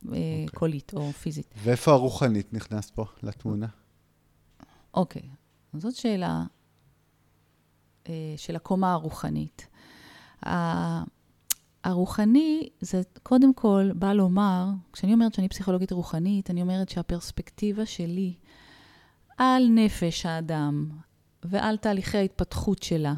אוקיי. 0.06 0.46
קולית 0.54 0.92
או 0.94 1.12
פיזית. 1.12 1.54
ואיפה 1.64 1.92
הרוחנית 1.92 2.54
נכנס 2.54 2.90
פה 2.90 3.06
לתמונה? 3.24 3.68
אוקיי, 4.94 5.30
זאת 5.74 5.96
שאלה 5.96 6.44
אה, 8.10 8.34
של 8.38 8.56
הקומה 8.56 8.94
הרוחנית. 8.94 9.68
הרוחני, 11.84 12.70
זה 12.82 13.02
קודם 13.24 13.54
כל 13.54 13.90
בא 13.96 14.14
לומר, 14.14 14.66
כשאני 14.94 15.14
אומרת 15.14 15.34
שאני 15.34 15.50
פסיכולוגית 15.50 15.92
רוחנית, 15.92 16.50
אני 16.50 16.62
אומרת 16.62 16.90
שהפרספקטיבה 16.90 17.86
שלי 17.86 18.34
על 19.38 19.68
נפש 19.70 20.26
האדם 20.26 20.90
ועל 21.44 21.78
תהליכי 21.78 22.18
ההתפתחות 22.18 22.84
שלה 22.84 23.14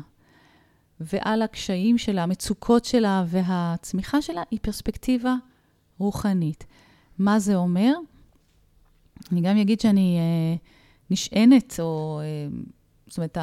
ועל 1.00 1.42
הקשיים 1.42 1.98
שלה, 1.98 2.24
המצוקות 2.24 2.86
שלה 2.86 3.24
והצמיחה 3.28 4.22
שלה, 4.22 4.44
היא 4.52 4.60
פרספקטיבה 4.62 5.36
רוחנית. 5.98 6.66
מה 7.18 7.40
זה 7.40 7.56
אומר? 7.56 7.94
אני 9.32 9.42
גם 9.42 9.58
אגיד 9.58 9.80
שאני 9.80 10.18
אה, 10.18 10.56
נשענת, 11.10 11.80
או 11.80 12.20
אה, 12.24 12.58
זאת 13.08 13.18
אומרת, 13.18 13.38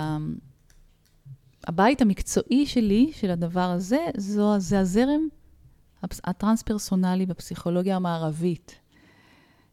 הבית 1.67 2.03
המקצועי 2.03 2.67
שלי, 2.67 3.11
של 3.15 3.31
הדבר 3.31 3.61
הזה, 3.71 4.07
זו, 4.17 4.59
זה 4.59 4.81
הזרם 4.81 5.29
הטרנס-פרסונלי 6.03 7.27
בפסיכולוגיה 7.27 7.97
המערבית. 7.97 8.79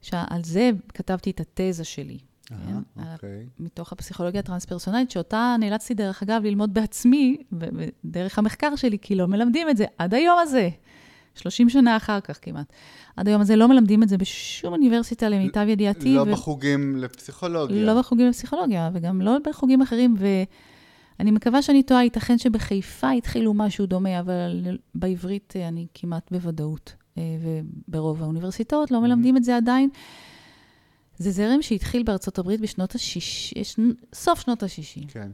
שעל 0.02 0.44
זה 0.44 0.72
כתבתי 0.94 1.32
את 1.32 1.42
התזה 1.60 1.84
שלי. 1.84 2.18
כן? 2.46 3.02
אוקיי. 3.14 3.46
מתוך 3.60 3.92
הפסיכולוגיה 3.92 4.40
הטרנס-פרסונלית, 4.40 5.12
שאותה 5.12 5.56
נאלצתי, 5.60 5.94
דרך 5.94 6.24
אגב, 6.24 6.44
ללמוד 6.44 6.74
בעצמי, 6.74 7.38
דרך 8.06 8.40
המחקר 8.40 8.76
שלי, 8.76 8.98
כי 9.02 9.16
לא 9.16 9.28
מלמדים 9.28 9.70
את 9.70 9.78
זה 9.78 9.86
עד 9.98 10.14
היום 10.14 10.40
הזה. 10.40 10.70
30 11.36 11.70
שנה 11.70 11.98
אחר 11.98 12.20
כך 12.20 12.40
כמעט. 12.42 12.74
עד 13.18 13.28
היום 13.28 13.42
הזה 13.42 13.56
לא 13.56 13.68
מלמדים 13.68 14.04
את 14.04 14.10
זה 14.10 14.18
בשום 14.18 14.74
אוניברסיטה, 14.74 15.30
למיטב 15.30 15.66
ידיעתי. 15.68 16.16
לא 16.16 16.22
ו... 16.22 16.32
בחוגים 16.32 16.98
לפסיכולוגיה. 16.98 17.84
לא 17.84 18.00
בחוגים 18.00 18.28
לפסיכולוגיה, 18.28 18.90
וגם 18.94 19.22
לא 19.22 19.38
בחוגים 19.50 19.82
אחרים. 19.82 20.16
ואני 21.20 21.32
מקווה 21.32 21.62
שאני 21.62 21.84
טועה, 21.84 22.04
ייתכן 22.04 22.38
שבחיפה 22.38 23.12
התחילו 23.12 23.54
משהו 23.54 23.86
דומה, 23.86 24.20
אבל 24.20 24.78
בעברית 24.96 25.54
אה, 25.56 25.68
אני 25.68 25.88
כמעט 25.94 26.32
בוודאות. 26.32 26.96
אה, 27.18 27.24
וברוב 27.88 28.24
האוניברסיטאות 28.24 28.92
לא 28.92 29.02
מלמדים 29.02 29.38
את 29.38 29.44
זה 29.44 29.58
עדיין. 29.58 29.90
זה 31.18 31.32
זרם 31.32 31.62
שהתחיל 31.62 32.04
בארצות 32.04 32.40
הברית 32.40 32.62
בשנות 32.62 32.96
ה-60, 32.96 33.82
סוף 34.14 34.40
שנות 34.40 34.64
ה-60. 34.64 35.08
כן. 35.08 35.32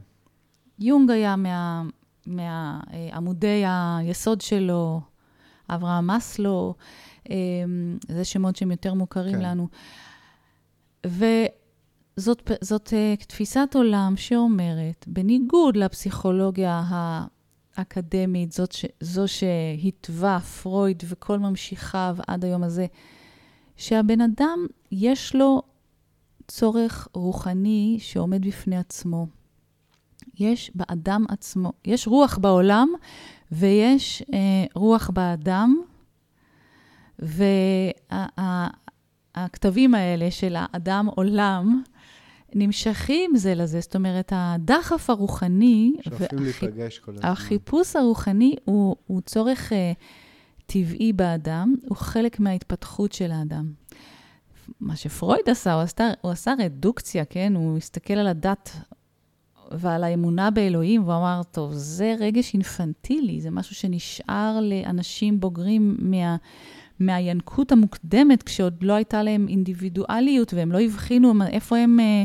יונג 0.78 1.10
היה 1.10 1.36
מה, 1.36 1.82
מעמודי 2.26 3.62
היסוד 3.66 4.40
שלו, 4.40 5.00
אברהם 5.70 6.10
מסלו, 6.10 6.74
אמ, 7.30 7.98
זה 8.08 8.24
שמות 8.24 8.56
שהם 8.56 8.70
יותר 8.70 8.94
מוכרים 8.94 9.36
כן. 9.36 9.42
לנו. 9.42 9.68
וזאת 11.06 11.65
זאת, 12.18 12.92
אה, 12.92 13.14
תפיסת 13.16 13.68
עולם 13.74 14.14
שאומרת, 14.16 15.04
בניגוד 15.08 15.76
לפסיכולוגיה 15.76 16.82
האקדמית, 17.76 18.52
זאת, 18.52 18.72
ש, 18.72 18.84
זו 19.00 19.24
שהתווה 19.28 20.40
פרויד 20.40 21.02
וכל 21.08 21.38
ממשיכיו 21.38 22.16
עד 22.26 22.44
היום 22.44 22.62
הזה, 22.62 22.86
שהבן 23.76 24.20
אדם, 24.20 24.66
יש 24.92 25.34
לו 25.34 25.62
צורך 26.48 27.08
רוחני 27.14 27.96
שעומד 28.00 28.46
בפני 28.46 28.76
עצמו. 28.76 29.26
יש 30.38 30.70
באדם 30.74 31.24
עצמו, 31.28 31.72
יש 31.84 32.06
רוח 32.06 32.38
בעולם 32.38 32.88
ויש 33.52 34.22
אה, 34.34 34.64
רוח 34.74 35.10
באדם, 35.10 35.76
והכתבים 39.36 39.92
וה, 39.92 39.98
האלה 39.98 40.30
של 40.30 40.56
האדם 40.58 41.06
עולם 41.06 41.82
נמשכים 42.56 43.36
זה 43.36 43.54
לזה. 43.54 43.80
זאת 43.80 43.94
אומרת, 43.94 44.32
הדחף 44.36 45.10
הרוחני, 45.10 45.92
שואפים 46.02 46.38
להיפגש 46.38 46.98
כל 46.98 47.12
הזמן. 47.14 47.28
החיפוש 47.28 47.96
הרוחני 47.96 48.56
הוא, 48.64 48.96
הוא 49.06 49.20
צורך 49.20 49.72
אה, 49.72 49.92
טבעי 50.66 51.12
באדם, 51.12 51.74
הוא 51.88 51.96
חלק 51.96 52.40
מההתפתחות 52.40 53.12
של 53.12 53.32
האדם. 53.32 53.72
מה 54.80 54.96
שפרויד 54.96 55.50
עשה, 55.50 55.72
הוא 55.72 55.82
עשה, 55.82 56.10
הוא 56.20 56.30
עשה 56.30 56.54
רדוקציה, 56.58 57.24
כן? 57.24 57.52
הוא 57.56 57.76
הסתכל 57.76 58.14
על 58.14 58.26
הדת 58.26 58.76
ועל 59.70 60.04
האמונה 60.04 60.50
באלוהים, 60.50 61.02
והוא 61.02 61.16
אמר, 61.16 61.40
טוב, 61.50 61.72
זה 61.72 62.14
רגש 62.20 62.54
אינפנטילי, 62.54 63.40
זה 63.40 63.50
משהו 63.50 63.74
שנשאר 63.74 64.60
לאנשים 64.62 65.40
בוגרים 65.40 65.96
מה, 65.98 66.36
מהינקות 67.00 67.72
המוקדמת, 67.72 68.42
כשעוד 68.42 68.82
לא 68.82 68.92
הייתה 68.92 69.22
להם 69.22 69.46
אינדיבידואליות, 69.48 70.54
והם 70.54 70.72
לא 70.72 70.80
הבחינו 70.80 71.32
איפה 71.46 71.76
הם 71.76 72.00
אה, 72.00 72.22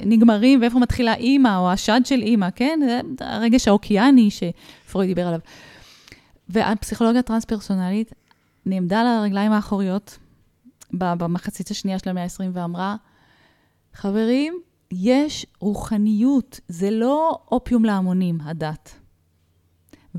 נגמרים 0.00 0.60
ואיפה 0.60 0.78
מתחילה 0.78 1.14
אימא, 1.14 1.58
או 1.58 1.70
השד 1.70 2.00
של 2.04 2.22
אימא, 2.22 2.50
כן? 2.50 2.80
זה 2.88 3.00
הרגש 3.20 3.68
האוקיאני 3.68 4.28
שפרויד 4.30 5.08
דיבר 5.08 5.26
עליו. 5.26 5.40
והפסיכולוגיה 6.48 7.20
הטרנס-פרסונלית 7.20 8.12
נעמדה 8.66 9.00
על 9.00 9.06
הרגליים 9.06 9.52
האחוריות 9.52 10.18
במחצית 10.92 11.70
השנייה 11.70 11.98
של 11.98 12.10
המאה 12.10 12.22
ה-20 12.22 12.50
ואמרה, 12.52 12.96
חברים, 13.92 14.54
יש 14.92 15.46
רוחניות, 15.60 16.60
זה 16.68 16.90
לא 16.90 17.38
אופיום 17.52 17.84
להמונים, 17.84 18.40
הדת. 18.40 19.05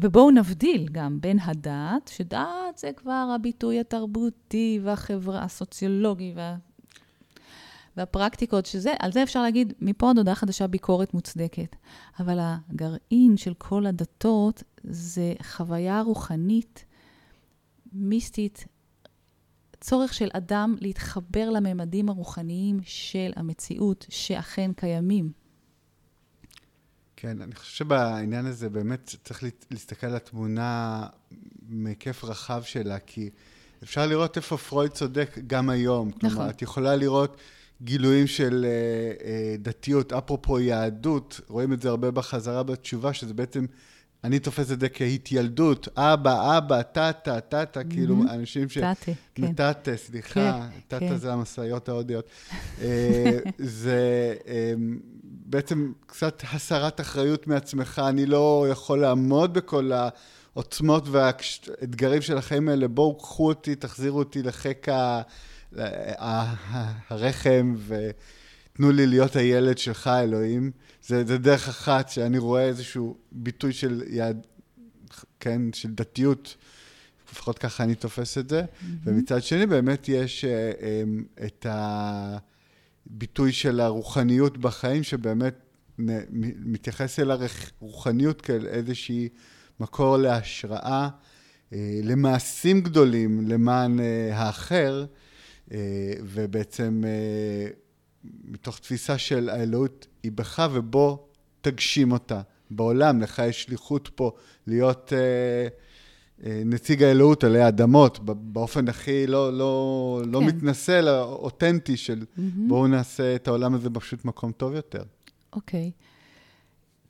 ובואו 0.01 0.31
נבדיל 0.31 0.87
גם 0.91 1.21
בין 1.21 1.39
הדת, 1.39 2.07
שדת 2.07 2.77
זה 2.77 2.91
כבר 2.95 3.31
הביטוי 3.35 3.79
התרבותי 3.79 4.79
והחברה, 4.83 5.43
הסוציולוגי 5.43 6.33
וה... 6.35 6.57
והפרקטיקות, 7.97 8.65
שזה, 8.65 8.93
על 8.99 9.11
זה 9.11 9.23
אפשר 9.23 9.41
להגיד, 9.41 9.73
מפה 9.81 10.09
עד 10.09 10.17
הודעה 10.17 10.35
חדשה 10.35 10.67
ביקורת 10.67 11.13
מוצדקת. 11.13 11.75
אבל 12.19 12.39
הגרעין 12.41 13.37
של 13.37 13.53
כל 13.53 13.85
הדתות 13.85 14.63
זה 14.83 15.33
חוויה 15.41 16.01
רוחנית, 16.01 16.85
מיסטית, 17.93 18.65
צורך 19.81 20.13
של 20.13 20.29
אדם 20.33 20.75
להתחבר 20.81 21.49
לממדים 21.49 22.09
הרוחניים 22.09 22.79
של 22.83 23.31
המציאות, 23.35 24.05
שאכן 24.09 24.71
קיימים. 24.75 25.31
כן, 27.19 27.41
אני 27.41 27.55
חושב 27.55 27.75
שבעניין 27.75 28.45
הזה 28.45 28.69
באמת 28.69 29.15
צריך 29.23 29.43
להסתכל 29.71 30.07
על 30.07 30.15
התמונה 30.15 31.03
מהיקף 31.69 32.23
רחב 32.23 32.61
שלה, 32.63 32.99
כי 32.99 33.29
אפשר 33.83 34.07
לראות 34.07 34.37
איפה 34.37 34.57
פרויד 34.57 34.91
צודק 34.91 35.37
גם 35.47 35.69
היום. 35.69 36.07
נכון. 36.07 36.29
כלומר, 36.29 36.49
את 36.49 36.61
יכולה 36.61 36.95
לראות 36.95 37.37
גילויים 37.81 38.27
של 38.27 38.65
uh, 38.65 39.21
uh, 39.21 39.25
דתיות, 39.61 40.13
אפרופו 40.13 40.59
יהדות, 40.59 41.41
רואים 41.47 41.73
את 41.73 41.81
זה 41.81 41.89
הרבה 41.89 42.11
בחזרה 42.11 42.63
בתשובה, 42.63 43.13
שזה 43.13 43.33
בעצם 43.33 43.65
אני 44.23 44.39
תופס 44.39 44.71
את 44.71 44.79
זה 44.79 44.89
כהתיילדות, 44.89 45.87
אבא, 45.97 46.57
אבא, 46.57 46.81
טאטה, 46.81 47.39
טאטה, 47.39 47.83
כאילו 47.83 48.23
אנשים 48.29 48.69
ש... 48.69 48.77
טאטה, 48.77 49.11
כן. 49.35 49.53
טאטה, 49.53 49.97
סליחה, 49.97 50.33
כן, 50.33 50.79
טאטה 50.87 51.09
כן. 51.09 51.17
זה 51.17 51.33
המשאיות 51.33 51.89
ההודיות. 51.89 52.29
אה, 52.81 53.39
זה 53.57 54.33
אמ, 54.47 54.99
בעצם 55.49 55.91
קצת 56.05 56.43
הסרת 56.53 57.01
אחריות 57.01 57.47
מעצמך, 57.47 58.01
אני 58.09 58.25
לא 58.25 58.67
יכול 58.71 59.01
לעמוד 59.01 59.53
בכל 59.53 59.91
העוצמות 60.53 61.03
והאתגרים 61.07 62.21
של 62.21 62.37
החיים 62.37 62.69
האלה, 62.69 62.87
בואו 62.87 63.17
קחו 63.17 63.47
אותי, 63.47 63.75
תחזירו 63.75 64.19
אותי 64.19 64.43
לחיק 64.43 64.87
הרחם 67.09 67.75
ותנו 67.87 68.91
לי 68.91 69.07
להיות 69.07 69.35
הילד 69.35 69.77
שלך, 69.77 70.07
אלוהים. 70.07 70.71
זה, 71.05 71.25
זה 71.25 71.37
דרך 71.37 71.67
אחת 71.67 72.09
שאני 72.09 72.37
רואה 72.37 72.65
איזשהו 72.65 73.17
ביטוי 73.31 73.73
של 73.73 74.03
יד, 74.09 74.37
כן, 75.39 75.61
של 75.73 75.91
דתיות, 75.91 76.55
לפחות 77.31 77.59
ככה 77.59 77.83
אני 77.83 77.95
תופס 77.95 78.37
את 78.37 78.49
זה. 78.49 78.61
Mm-hmm. 78.61 78.83
ומצד 79.03 79.43
שני, 79.43 79.65
באמת 79.65 80.09
יש 80.09 80.45
uh, 80.45 80.47
um, 81.39 81.41
את 83.07 83.11
הביטוי 83.11 83.51
של 83.51 83.79
הרוחניות 83.79 84.57
בחיים, 84.57 85.03
שבאמת 85.03 85.59
מתייחס 86.65 87.19
אל 87.19 87.31
הרוחניות 87.31 88.41
כאל 88.41 88.67
איזושהי 88.67 89.29
מקור 89.79 90.17
להשראה, 90.17 91.09
uh, 91.69 91.75
למעשים 92.03 92.81
גדולים 92.81 93.47
למען 93.47 93.99
uh, 93.99 94.33
האחר, 94.33 95.05
uh, 95.69 95.73
ובעצם... 96.23 97.03
מתוך 98.43 98.79
תפיסה 98.79 99.17
של 99.17 99.49
האלוהות 99.49 100.07
היא 100.23 100.31
בך 100.35 100.69
ובוא 100.73 101.17
תגשים 101.61 102.11
אותה 102.11 102.41
בעולם. 102.69 103.21
לך 103.21 103.41
יש 103.47 103.63
שליחות 103.63 104.09
פה 104.15 104.31
להיות 104.67 105.13
אה, 105.13 105.17
אה, 105.17 105.67
נציג 106.43 107.03
האלוהות 107.03 107.43
עלי 107.43 107.61
האדמות, 107.61 108.19
באופן 108.25 108.87
הכי 108.87 109.27
לא, 109.27 109.53
לא, 109.53 109.57
לא 109.57 110.23
כן. 110.23 110.31
לא 110.31 110.41
מתנשא, 110.41 110.99
אלא 110.99 111.23
אותנטי 111.23 111.97
של 111.97 112.21
mm-hmm. 112.21 112.41
בואו 112.67 112.87
נעשה 112.87 113.35
את 113.35 113.47
העולם 113.47 113.73
הזה 113.73 113.89
פשוט 113.89 114.25
מקום 114.25 114.51
טוב 114.51 114.73
יותר. 114.73 115.03
אוקיי. 115.53 115.91
Okay. 115.95 116.07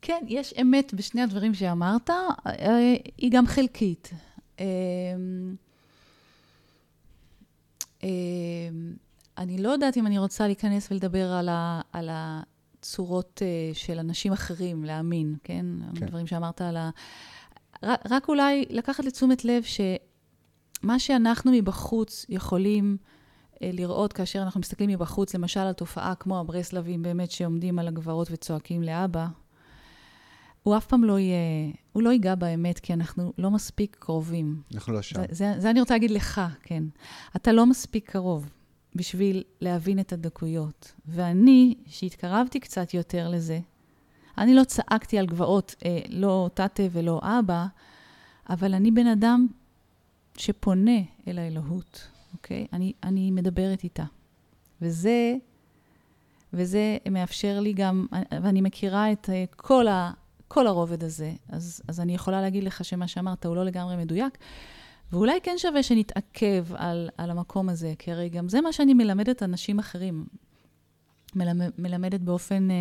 כן, 0.01 0.25
יש 0.27 0.53
אמת 0.61 0.93
בשני 0.93 1.21
הדברים 1.21 1.53
שאמרת, 1.53 2.09
אה, 2.09 2.95
היא 3.17 3.31
גם 3.31 3.47
חלקית. 3.47 4.09
אה, 4.59 4.65
אה, 8.03 8.09
אני 9.37 9.57
לא 9.57 9.69
יודעת 9.69 9.97
אם 9.97 10.07
אני 10.07 10.17
רוצה 10.17 10.47
להיכנס 10.47 10.91
ולדבר 10.91 11.31
על, 11.31 11.49
ה, 11.49 11.81
על 11.93 12.09
הצורות 12.11 13.41
uh, 13.41 13.77
של 13.77 13.99
אנשים 13.99 14.33
אחרים 14.33 14.83
להאמין, 14.83 15.35
כן? 15.43 15.65
כן. 15.95 16.05
דברים 16.05 16.27
שאמרת 16.27 16.61
על 16.61 16.77
ה... 16.77 16.89
רק, 17.83 18.29
אולי 18.29 18.65
לקחת 18.69 19.05
לתשומת 19.05 19.45
לב 19.45 19.63
שמה 19.63 20.99
שאנחנו 20.99 21.51
מבחוץ 21.51 22.25
יכולים 22.29 22.97
uh, 23.01 23.57
לראות 23.61 24.13
כאשר 24.13 24.41
אנחנו 24.41 24.59
מסתכלים 24.59 24.89
מבחוץ, 24.89 25.35
למשל 25.35 25.59
על 25.59 25.73
תופעה 25.73 26.15
כמו 26.15 26.39
הברסלבים 26.39 27.01
באמת 27.01 27.31
שעומדים 27.31 27.79
על 27.79 27.87
הגברות 27.87 28.27
וצועקים 28.31 28.83
לאבא, 28.83 29.27
הוא 30.63 30.77
אף 30.77 30.85
פעם 30.85 31.03
לא 31.03 31.19
יהיה, 31.19 31.71
הוא 31.93 32.03
לא 32.03 32.09
ייגע 32.09 32.35
באמת, 32.35 32.79
כי 32.79 32.93
אנחנו 32.93 33.33
לא 33.37 33.51
מספיק 33.51 33.97
קרובים. 33.99 34.61
אנחנו 34.73 34.93
לא 34.93 35.01
שם. 35.01 35.19
זה, 35.19 35.25
זה, 35.31 35.53
זה 35.57 35.69
אני 35.69 35.79
רוצה 35.79 35.93
להגיד 35.93 36.11
לך, 36.11 36.41
כן. 36.63 36.83
אתה 37.35 37.51
לא 37.51 37.65
מספיק 37.65 38.11
קרוב. 38.11 38.49
בשביל 38.97 39.43
להבין 39.61 39.99
את 39.99 40.13
הדקויות. 40.13 40.91
ואני, 41.05 41.75
שהתקרבתי 41.85 42.59
קצת 42.59 42.93
יותר 42.93 43.29
לזה, 43.29 43.59
אני 44.37 44.55
לא 44.55 44.63
צעקתי 44.63 45.17
על 45.17 45.25
גבעות, 45.25 45.75
אה, 45.85 45.99
לא 46.09 46.49
תתה 46.53 46.83
ולא 46.91 47.21
אבא, 47.23 47.65
אבל 48.49 48.73
אני 48.73 48.91
בן 48.91 49.07
אדם 49.07 49.47
שפונה 50.37 50.99
אל 51.27 51.39
האלוהות, 51.39 52.07
אוקיי? 52.33 52.67
אני, 52.73 52.93
אני 53.03 53.31
מדברת 53.31 53.83
איתה. 53.83 54.03
וזה, 54.81 55.35
וזה 56.53 56.97
מאפשר 57.11 57.59
לי 57.59 57.73
גם, 57.73 58.05
ואני 58.43 58.61
מכירה 58.61 59.11
את 59.11 59.29
אה, 59.29 59.45
כל, 59.55 59.87
ה, 59.87 60.11
כל 60.47 60.67
הרובד 60.67 61.03
הזה, 61.03 61.33
אז, 61.49 61.81
אז 61.87 61.99
אני 61.99 62.15
יכולה 62.15 62.41
להגיד 62.41 62.63
לך 62.63 62.85
שמה 62.85 63.07
שאמרת 63.07 63.45
הוא 63.45 63.55
לא 63.55 63.65
לגמרי 63.65 63.97
מדויק. 63.97 64.37
ואולי 65.11 65.39
כן 65.43 65.55
שווה 65.57 65.83
שנתעכב 65.83 66.65
על, 66.75 67.09
על 67.17 67.31
המקום 67.31 67.69
הזה, 67.69 67.93
כי 67.99 68.11
הרי 68.11 68.29
גם 68.29 68.49
זה 68.49 68.61
מה 68.61 68.73
שאני 68.73 68.93
מלמדת 68.93 69.43
אנשים 69.43 69.79
אחרים. 69.79 70.25
מלמד, 71.35 71.71
מלמדת 71.77 72.19
באופן, 72.19 72.71
אה, 72.71 72.75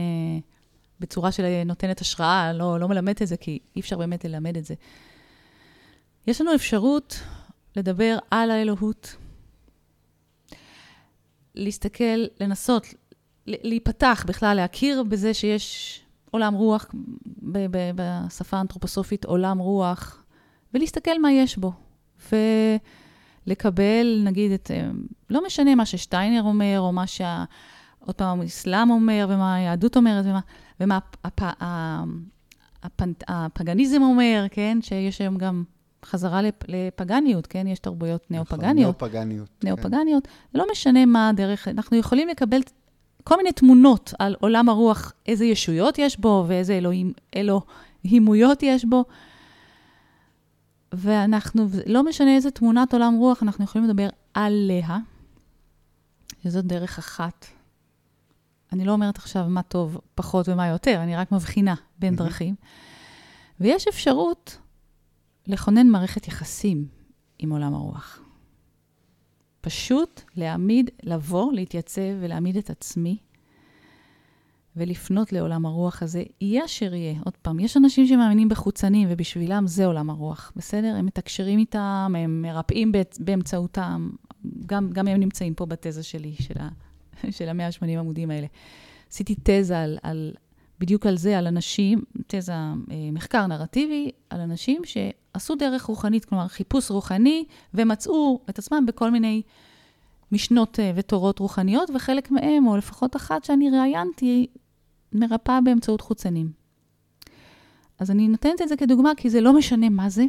בצורה 1.01 1.33
שנותנת 1.33 2.01
השראה, 2.01 2.53
לא, 2.53 2.81
לא 2.81 2.89
מלמדת 2.89 3.23
את 3.23 3.29
זה, 3.29 3.37
כי 3.37 3.59
אי 3.77 3.81
אפשר 3.81 3.99
באמת 3.99 4.25
ללמד 4.25 4.57
את 4.57 4.65
זה. 4.65 4.75
יש 6.27 6.41
לנו 6.41 6.55
אפשרות 6.55 7.21
לדבר 7.77 8.19
על 8.31 8.51
האלוהות, 8.51 9.17
להסתכל, 11.55 12.25
לנסות, 12.41 12.87
להיפתח 13.47 14.25
בכלל, 14.29 14.57
להכיר 14.57 15.03
בזה 15.03 15.35
שיש 15.35 16.01
עולם 16.31 16.55
רוח, 16.55 16.87
בשפה 17.95 18.57
האנתרופוסופית 18.57 19.25
עולם 19.25 19.59
רוח, 19.59 20.25
ולהסתכל 20.75 21.21
מה 21.21 21.33
יש 21.33 21.57
בו. 21.57 21.73
ולקבל, 23.47 24.23
נגיד, 24.25 24.53
את, 24.53 24.71
אה, 24.71 24.91
לא 25.31 25.47
משנה 25.47 25.75
מה 25.75 25.87
ששטיינר 25.87 26.43
אומר, 26.43 26.77
או 26.81 26.93
מה 26.93 27.07
שה... 27.07 27.45
עוד 27.99 28.15
פעם, 28.15 28.41
האסלאם 28.41 28.91
אומר, 28.91 29.27
ומה 29.31 29.55
היהדות 29.55 29.97
אומרת, 29.97 30.25
ומה, 30.25 30.41
ומה 30.81 30.97
הפ, 30.97 31.15
הפ, 31.25 31.43
הפ, 32.83 33.03
הפגניזם 33.29 34.03
אומר, 34.03 34.47
כן? 34.51 34.79
שיש 34.83 35.21
היום 35.21 35.37
גם 35.37 35.65
חזרה 36.05 36.41
לפגניות, 36.69 37.47
כן? 37.47 37.67
יש 37.67 37.79
תרבויות 37.79 38.27
נכון, 38.31 38.37
ניאו-פגניות. 38.37 39.03
ניאו-פגניות. 39.03 39.65
ניאו-פגניות. 39.65 40.27
כן. 40.27 40.59
לא 40.59 40.67
משנה 40.73 41.07
מה 41.07 41.29
הדרך, 41.29 41.69
אנחנו 41.69 41.97
יכולים 41.97 42.29
לקבל 42.29 42.61
כל 43.25 43.37
מיני 43.37 43.53
תמונות 43.53 44.15
על 44.19 44.37
עולם 44.41 44.69
הרוח, 44.69 45.13
איזה 45.27 45.45
ישויות 45.45 45.99
יש 45.99 46.21
בו 46.21 46.45
ואיזה 46.49 46.73
אלוהים, 46.73 47.13
אלוהימויות 47.37 48.63
יש 48.63 48.85
בו. 48.85 49.05
ואנחנו, 50.93 51.69
לא 51.87 52.03
משנה 52.03 52.35
איזה 52.35 52.51
תמונת 52.51 52.93
עולם 52.95 53.15
רוח, 53.15 53.43
אנחנו 53.43 53.65
יכולים 53.65 53.89
לדבר 53.89 54.09
עליה, 54.35 54.99
שזאת 56.43 56.65
דרך 56.65 56.99
אחת. 56.99 57.47
אני 58.73 58.85
לא 58.85 58.93
אומרת 58.93 59.17
עכשיו 59.17 59.47
מה 59.49 59.63
טוב 59.63 60.01
פחות 60.15 60.49
ומה 60.49 60.67
יותר, 60.67 61.03
אני 61.03 61.17
רק 61.17 61.33
מבחינה 61.33 61.75
בין 61.99 62.15
mm-hmm. 62.15 62.19
דרכים. 62.19 62.55
ויש 63.61 63.89
אפשרות 63.89 64.59
לכונן 65.47 65.87
מערכת 65.87 66.29
יחסים 66.29 66.89
עם 67.39 67.51
עולם 67.53 67.75
הרוח. 67.75 68.21
פשוט 69.61 70.21
להעמיד, 70.37 70.91
לבוא, 71.03 71.53
להתייצב 71.53 72.01
ולהעמיד 72.21 72.57
את 72.57 72.71
עצמי 72.71 73.19
ולפנות 74.77 75.33
לעולם 75.33 75.67
הרוח 75.67 76.03
הזה, 76.03 76.23
יהיה 76.41 76.65
אשר 76.65 76.95
יהיה. 76.95 77.21
עוד 77.25 77.37
פעם, 77.43 77.61
יש 77.61 77.77
אנשים 77.77 78.07
שמאמינים 78.07 78.49
בחוצנים, 78.49 79.09
ובשבילם 79.11 79.67
זה 79.67 79.87
עולם 79.87 80.11
הרוח, 80.11 80.53
בסדר? 80.57 80.95
הם 80.99 81.07
מתקשרים 81.07 81.59
איתם, 81.59 82.15
הם 82.19 82.43
מרפאים 82.43 82.93
באמצעותם, 83.19 84.11
גם, 84.67 84.91
גם 84.93 85.09
הם 85.09 85.21
נמצאים 85.21 85.55
פה 85.55 85.67
בתזה 85.67 86.03
שלי, 86.03 86.35
של, 86.41 86.55
של 87.37 87.49
ה-180 87.49 87.99
עמודים 87.99 88.31
האלה. 88.31 88.47
עשיתי 89.11 89.35
תזה 89.43 89.81
על, 89.81 89.99
על, 90.03 90.33
בדיוק 90.81 91.07
על 91.07 91.17
זה, 91.17 91.39
על 91.39 91.47
אנשים, 91.47 92.03
תזה, 92.27 92.53
אה, 92.53 92.75
מחקר 93.13 93.47
נרטיבי, 93.47 94.11
על 94.31 94.41
אנשים 94.41 94.83
שעשו 94.85 95.55
דרך 95.55 95.83
רוחנית, 95.83 96.25
כלומר 96.25 96.49
חיפוש 96.49 96.91
רוחני, 96.91 97.45
ומצאו 97.75 98.41
את 98.51 98.59
עצמם 98.59 98.87
בכל 98.87 99.11
מיני 99.11 99.43
משנות 100.33 100.81
אה, 100.81 100.93
ותורות 100.95 101.39
רוחניות, 101.39 101.91
וחלק 101.95 102.31
מהם, 102.31 102.67
או 102.67 102.77
לפחות 102.77 103.17
אחת 103.17 103.45
שאני 103.45 103.71
ראיינתי, 103.71 104.47
מרפאה 105.13 105.61
באמצעות 105.61 106.01
חוצנים. 106.01 106.53
אז 107.99 108.11
אני 108.11 108.29
נותנת 108.29 108.63
את 108.63 108.69
זה 108.69 108.77
כדוגמה, 108.77 109.13
כי 109.17 109.31
זה 109.31 109.41
לא 109.41 109.53
משנה 109.53 109.89
מה 109.89 110.09
זה. 110.09 110.25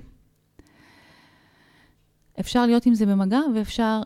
אפשר 2.40 2.66
להיות 2.66 2.86
עם 2.86 2.94
זה 2.94 3.06
במגע, 3.06 3.40
ואפשר 3.56 4.02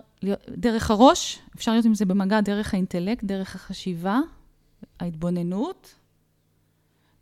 דרך 0.49 0.91
הראש, 0.91 1.39
אפשר 1.55 1.71
להיות 1.71 1.85
עם 1.85 1.95
זה 1.95 2.05
במגע 2.05 2.41
דרך 2.41 2.73
האינטלקט, 2.73 3.23
דרך 3.23 3.55
החשיבה, 3.55 4.19
ההתבוננות, 4.99 5.95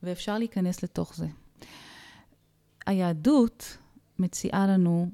ואפשר 0.04 0.38
להיכנס 0.38 0.84
לתוך 0.84 1.16
זה. 1.16 1.28
היהדות 2.86 3.78
מציעה 4.20 4.68
לנו 4.68 5.10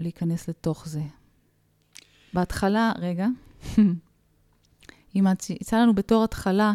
להיכנס 0.00 0.48
לתוך 0.48 0.88
זה. 0.88 1.02
בהתחלה, 2.32 2.92
רגע, 2.98 3.26
היא 5.14 5.22
מציעה 5.22 5.82
לנו 5.82 5.94
בתור 5.94 6.24
התחלה, 6.24 6.72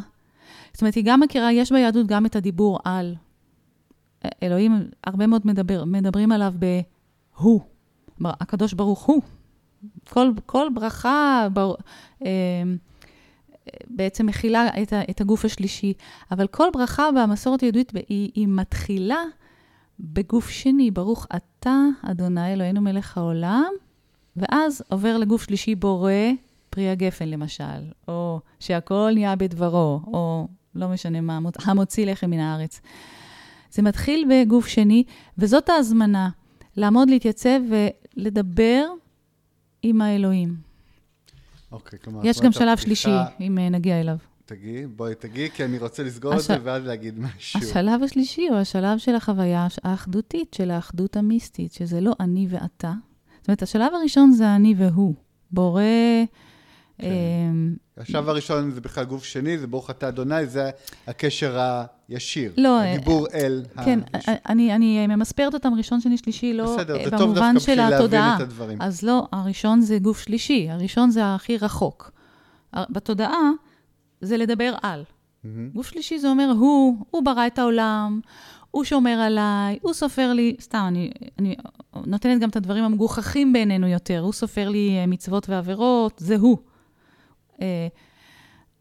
זאת 0.74 0.82
אומרת, 0.82 0.96
היא 0.96 1.04
גם 1.08 1.20
מכירה, 1.20 1.52
יש 1.52 1.72
ביהדות 1.72 2.08
גם 2.08 2.26
את 2.26 2.36
הדיבור 2.36 2.80
על. 2.84 3.16
אלוהים, 4.44 4.90
הרבה 5.04 5.28
מאוד 5.28 5.42
מדבר, 5.46 5.86
מדברים 5.86 6.32
עליו 6.32 6.54
ב"הוא". 6.60 7.62
הקדוש 8.26 8.74
ברוך 8.74 9.02
הוא. 9.02 9.22
כל, 10.10 10.32
כל 10.46 10.68
ברכה 10.74 11.48
בר, 11.54 11.76
אה, 12.26 12.64
בעצם 13.88 14.26
מכילה 14.26 14.68
את, 14.82 14.94
את 15.10 15.22
הגוף 15.22 15.46
השלישי, 15.46 15.94
אבל 16.32 16.48
כל 16.48 16.68
ברכה 16.74 17.10
במסורת 17.12 17.62
היהודית 17.62 17.92
היא, 18.10 18.32
היא 18.36 18.48
מתחילה 18.48 19.24
בגוף 20.00 20.50
שני, 20.50 20.92
ברוך 20.92 21.28
אתה, 21.36 21.76
אדוני 22.02 22.54
אלוהינו 22.54 22.82
מלך 22.82 23.18
העולם, 23.18 23.72
ואז 24.36 24.84
עובר 24.90 25.18
לגוף 25.18 25.44
שלישי 25.44 25.76
בורא 25.76 26.12
פרי 26.70 26.90
הגפן 26.90 27.28
למשל, 27.28 27.92
או 28.08 28.40
שהכל 28.60 29.12
נהיה 29.14 29.36
בדברו, 29.36 30.02
או 30.08 30.48
לא 30.76 30.88
משנה 30.88 31.22
מה, 31.22 31.40
המוציא 31.66 32.06
לחם 32.06 32.30
מן 32.30 32.40
הארץ. 32.40 32.82
זה 33.72 33.82
מתחיל 33.82 34.28
בגוף 34.30 34.68
שני, 34.68 35.04
וזאת 35.38 35.70
ההזמנה, 35.70 36.30
לעמוד, 36.78 37.10
להתייצב 37.10 37.60
ולדבר 37.70 38.86
עם 39.84 40.02
האלוהים. 40.02 40.56
אוקיי, 41.72 42.00
כלומר... 42.00 42.22
יש 42.24 42.42
גם 42.42 42.52
שלב 42.52 42.78
שלישי, 42.78 43.10
אם 43.40 43.58
אה, 43.58 43.70
נגיע 43.70 44.00
אליו. 44.00 44.18
תגיעי, 44.46 44.88
בואי 44.88 45.16
תגיעי, 45.16 45.50
כי 45.50 45.66
אני 45.66 45.78
רוצה 45.78 46.04
לסגור 46.04 46.34
הש... 46.34 46.42
את 46.42 46.46
זה 46.46 46.58
ואז 46.64 46.86
להגיד 46.86 47.20
משהו. 47.20 47.60
השלב 47.60 48.04
השלישי 48.04 48.48
הוא 48.48 48.58
השלב 48.58 48.98
של 48.98 49.16
החוויה 49.16 49.68
האחדותית, 49.84 50.54
של 50.54 50.72
האחדות 50.72 51.18
המיסטית, 51.18 51.74
שזה 51.74 52.02
לא 52.02 52.14
אני 52.20 52.48
ואתה. 52.50 52.94
זאת 53.40 53.48
אומרת, 53.48 53.62
השלב 53.62 53.94
הראשון 53.94 54.32
זה 54.32 54.56
אני 54.56 54.76
והוא. 54.78 55.14
בורא 55.52 55.82
השלב 57.98 58.30
הראשון 58.30 58.72
זה 58.72 58.82
בכלל 58.82 59.04
גוף 59.04 59.24
שני, 59.24 59.58
זה 59.58 59.68
ברוך 59.68 59.90
אתה 59.90 60.08
אדוני, 60.08 60.46
זה 60.46 60.70
הקשר 61.08 61.60
הישיר. 62.10 62.54
לא, 62.58 62.82
הדיבור 62.82 63.28
אל. 63.34 63.64
כן, 63.86 64.00
אני, 64.28 64.76
אני 64.76 65.08
ממספרת 65.08 65.54
אותם 65.54 65.74
ראשון, 65.78 66.02
שני, 66.02 66.18
שלישי, 66.18 66.54
לא 66.54 66.76
בסדר, 66.76 67.04
זה 67.04 67.18
טוב 67.18 67.36
דווקא 67.36 67.54
בשביל 67.56 67.90
להבין 67.90 68.22
את 68.36 68.42
הדברים. 68.42 68.82
אז 68.82 69.04
לא, 69.04 69.28
הראשון 69.32 69.82
זה 69.82 70.00
גוף 70.00 70.20
שלישי, 70.20 70.68
הראשון 70.70 71.12
זה 71.12 71.36
הכי 71.36 71.58
רחוק. 71.58 72.12
בתודעה 72.90 73.52
זה 74.22 74.38
לדבר 74.38 74.76
על. 74.82 75.04
Mm-hmm. 75.04 75.48
גוף 75.74 75.88
שלישי 75.88 76.20
זה 76.20 76.30
אומר, 76.30 76.54
הוא, 76.60 77.06
הוא 77.12 77.24
ברא 77.24 77.48
את 77.48 77.60
העולם, 77.60 78.20
הוא 78.72 78.84
שומר 78.84 79.20
עליי, 79.20 79.80
הוא 79.82 79.94
סופר 79.94 80.34
לי, 80.34 80.56
סתם, 80.62 80.86
אני, 80.88 81.12
אני 81.40 81.56
נותנת 82.06 82.42
גם 82.42 82.50
את 82.50 82.56
הדברים 82.56 82.84
המגוחכים 82.84 83.54
בעינינו 83.54 83.88
יותר, 83.88 84.20
הוא 84.20 84.34
סופר 84.34 84.70
לי 84.70 84.98
אה, 84.98 85.06
מצוות 85.06 85.50
ועבירות, 85.50 86.14
זה 86.18 86.36
הוא. 86.36 86.58
Uh, 87.60 87.62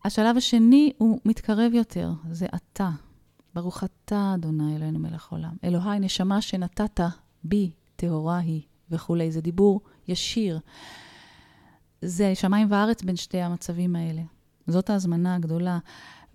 השלב 0.05 0.37
השני 0.37 0.93
הוא 0.99 1.21
מתקרב 1.25 1.73
יותר, 1.75 2.13
זה 2.31 2.47
אתה. 2.55 2.91
ברוך 3.55 3.85
אתה, 3.85 4.33
אדוני 4.35 4.77
אלוהינו 4.77 4.99
מלך 4.99 5.33
העולם. 5.33 5.53
אלוהי, 5.65 5.99
נשמה 6.01 6.43
שנתת 6.43 7.01
בי, 7.45 7.71
טהורה 7.97 8.39
היא, 8.39 8.63
וכולי. 8.91 9.33
זה 9.33 9.41
דיבור 9.41 9.81
ישיר. 10.09 10.61
זה 12.03 12.35
שמיים 12.35 12.73
וארץ 12.73 13.03
בין 13.03 13.17
שתי 13.17 13.41
המצבים 13.41 13.97
האלה. 13.97 14.23
זאת 14.67 14.91
ההזמנה 14.91 15.35
הגדולה. 15.35 15.79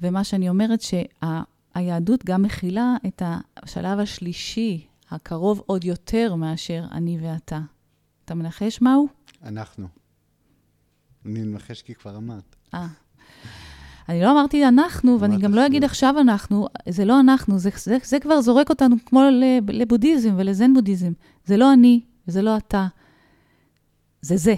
ומה 0.01 0.23
שאני 0.23 0.49
אומרת, 0.49 0.79
שהיהדות 0.81 2.25
גם 2.25 2.41
מכילה 2.41 2.95
את 3.07 3.21
השלב 3.57 3.99
השלישי, 3.99 4.87
הקרוב 5.11 5.61
עוד 5.65 5.83
יותר 5.83 6.35
מאשר 6.35 6.85
אני 6.91 7.17
ואתה. 7.21 7.59
אתה 8.25 8.35
מנחש 8.35 8.81
מהו? 8.81 9.07
אנחנו. 9.43 10.02
אני 11.25 11.43
מנחש 11.43 11.81
כי 11.81 11.95
כבר 11.95 12.17
אמרת. 12.17 12.55
אה. 12.73 12.87
אני 14.09 14.21
לא 14.21 14.31
אמרתי 14.31 14.67
אנחנו, 14.67 15.17
ואני 15.19 15.37
גם 15.37 15.53
לא 15.53 15.65
אגיד 15.65 15.83
עכשיו 15.83 16.15
אנחנו, 16.19 16.67
זה 16.89 17.05
לא 17.05 17.19
אנחנו, 17.19 17.59
זה, 17.59 17.69
זה, 17.83 17.97
זה 18.03 18.19
כבר 18.19 18.41
זורק 18.41 18.69
אותנו 18.69 18.95
כמו 19.05 19.21
לבודהיזם 19.67 20.33
ולזן 20.37 20.73
בודהיזם. 20.73 21.11
זה 21.45 21.57
לא 21.57 21.73
אני 21.73 22.01
וזה 22.27 22.41
לא 22.41 22.57
אתה, 22.57 22.87
זה 24.21 24.37
זה. 24.37 24.55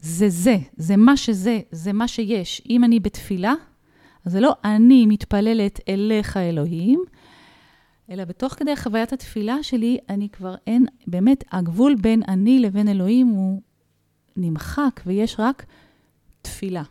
זה 0.00 0.28
זה, 0.28 0.56
זה 0.76 0.96
מה 0.96 1.16
שזה, 1.16 1.60
זה 1.70 1.92
מה 1.92 2.08
שיש. 2.08 2.62
אם 2.70 2.84
אני 2.84 3.00
בתפילה, 3.00 3.54
אז 4.24 4.32
זה 4.32 4.40
לא 4.40 4.52
אני 4.64 5.06
מתפללת 5.06 5.80
אליך 5.88 6.36
אלוהים, 6.36 7.04
אלא 8.10 8.24
בתוך 8.24 8.52
כדי 8.52 8.76
חוויית 8.76 9.12
התפילה 9.12 9.62
שלי, 9.62 9.98
אני 10.08 10.28
כבר 10.28 10.54
אין, 10.66 10.86
באמת, 11.06 11.44
הגבול 11.52 11.94
בין 11.94 12.22
אני 12.28 12.60
לבין 12.60 12.88
אלוהים 12.88 13.26
הוא 13.26 13.60
נמחק, 14.36 15.00
ויש 15.06 15.36
רק 15.38 15.66
תפילה. 16.42 16.82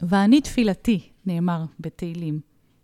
ואני 0.00 0.40
תפילתי, 0.40 1.00
נאמר 1.26 1.64
בתהילים. 1.80 2.40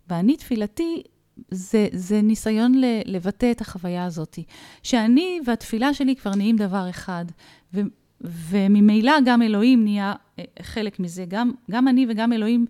ואני 0.09 0.37
תפילתי 0.37 1.03
זה, 1.51 1.87
זה 1.93 2.21
ניסיון 2.21 2.75
ל, 2.75 2.85
לבטא 3.05 3.51
את 3.51 3.61
החוויה 3.61 4.05
הזאת. 4.05 4.39
שאני 4.83 5.39
והתפילה 5.45 5.93
שלי 5.93 6.15
כבר 6.15 6.35
נהיים 6.35 6.55
דבר 6.55 6.89
אחד, 6.89 7.25
ו, 7.73 7.81
וממילא 8.21 9.13
גם 9.25 9.41
אלוהים 9.41 9.83
נהיה 9.83 10.13
אה, 10.39 10.43
חלק 10.61 10.99
מזה. 10.99 11.25
גם, 11.27 11.51
גם 11.71 11.87
אני 11.87 12.05
וגם 12.09 12.33
אלוהים 12.33 12.65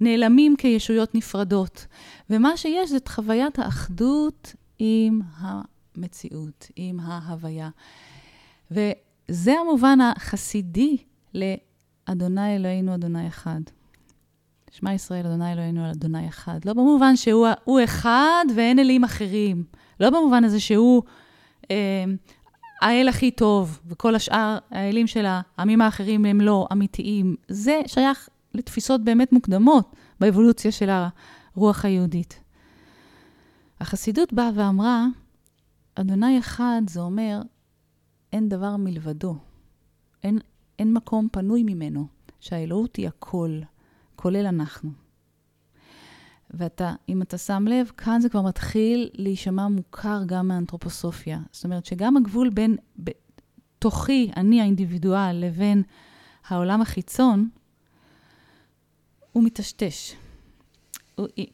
נעלמים 0.00 0.56
כישויות 0.56 1.14
נפרדות. 1.14 1.86
ומה 2.30 2.56
שיש 2.56 2.90
זה 2.90 2.96
את 2.96 3.08
חוויית 3.08 3.58
האחדות 3.58 4.54
עם 4.78 5.20
המציאות, 5.38 6.70
עם 6.76 7.00
ההוויה. 7.00 7.68
וזה 9.28 9.52
המובן 9.60 9.98
החסידי 10.00 10.96
לאדוני 11.34 12.56
אלוהינו, 12.56 12.94
אדוני 12.94 13.28
אחד. 13.28 13.60
שמע 14.70 14.94
ישראל, 14.94 15.26
אדוני 15.26 15.52
אלוהינו, 15.52 15.90
אדוני 15.90 16.28
אחד. 16.28 16.64
לא 16.64 16.72
במובן 16.72 17.16
שהוא 17.16 17.80
אחד 17.84 18.44
ואין 18.56 18.78
אלים 18.78 19.04
אחרים. 19.04 19.64
לא 20.00 20.10
במובן 20.10 20.44
הזה 20.44 20.60
שהוא 20.60 21.02
אה, 21.70 22.04
האל 22.82 23.08
הכי 23.08 23.30
טוב, 23.30 23.80
וכל 23.86 24.14
השאר, 24.14 24.58
האלים 24.70 25.06
של 25.06 25.26
העמים 25.28 25.80
האחרים 25.80 26.24
הם 26.24 26.40
לא 26.40 26.68
אמיתיים. 26.72 27.36
זה 27.48 27.80
שייך 27.86 28.28
לתפיסות 28.54 29.04
באמת 29.04 29.32
מוקדמות 29.32 29.96
באבולוציה 30.20 30.72
של 30.72 30.90
הרוח 30.90 31.84
היהודית. 31.84 32.40
החסידות 33.80 34.32
באה 34.32 34.50
ואמרה, 34.54 35.06
אדוני 35.94 36.38
אחד, 36.38 36.82
זה 36.86 37.00
אומר, 37.00 37.40
אין 38.32 38.48
דבר 38.48 38.76
מלבדו. 38.76 39.36
אין, 40.22 40.38
אין 40.78 40.92
מקום 40.92 41.28
פנוי 41.32 41.62
ממנו, 41.62 42.06
שהאלוהות 42.40 42.96
היא 42.96 43.08
הכל. 43.08 43.60
כולל 44.16 44.46
אנחנו. 44.46 44.90
ואתה, 46.50 46.94
אם 47.08 47.22
אתה 47.22 47.38
שם 47.38 47.64
לב, 47.68 47.90
כאן 47.96 48.20
זה 48.20 48.28
כבר 48.28 48.42
מתחיל 48.42 49.10
להישמע 49.14 49.68
מוכר 49.68 50.22
גם 50.26 50.48
מהאנתרופוסופיה. 50.48 51.40
זאת 51.52 51.64
אומרת 51.64 51.84
שגם 51.84 52.16
הגבול 52.16 52.50
בין 52.50 52.76
תוכי, 53.78 54.30
אני 54.36 54.60
האינדיבידואל, 54.60 55.36
לבין 55.36 55.82
העולם 56.48 56.80
החיצון, 56.80 57.48
הוא 59.32 59.44
מטשטש. 59.44 60.14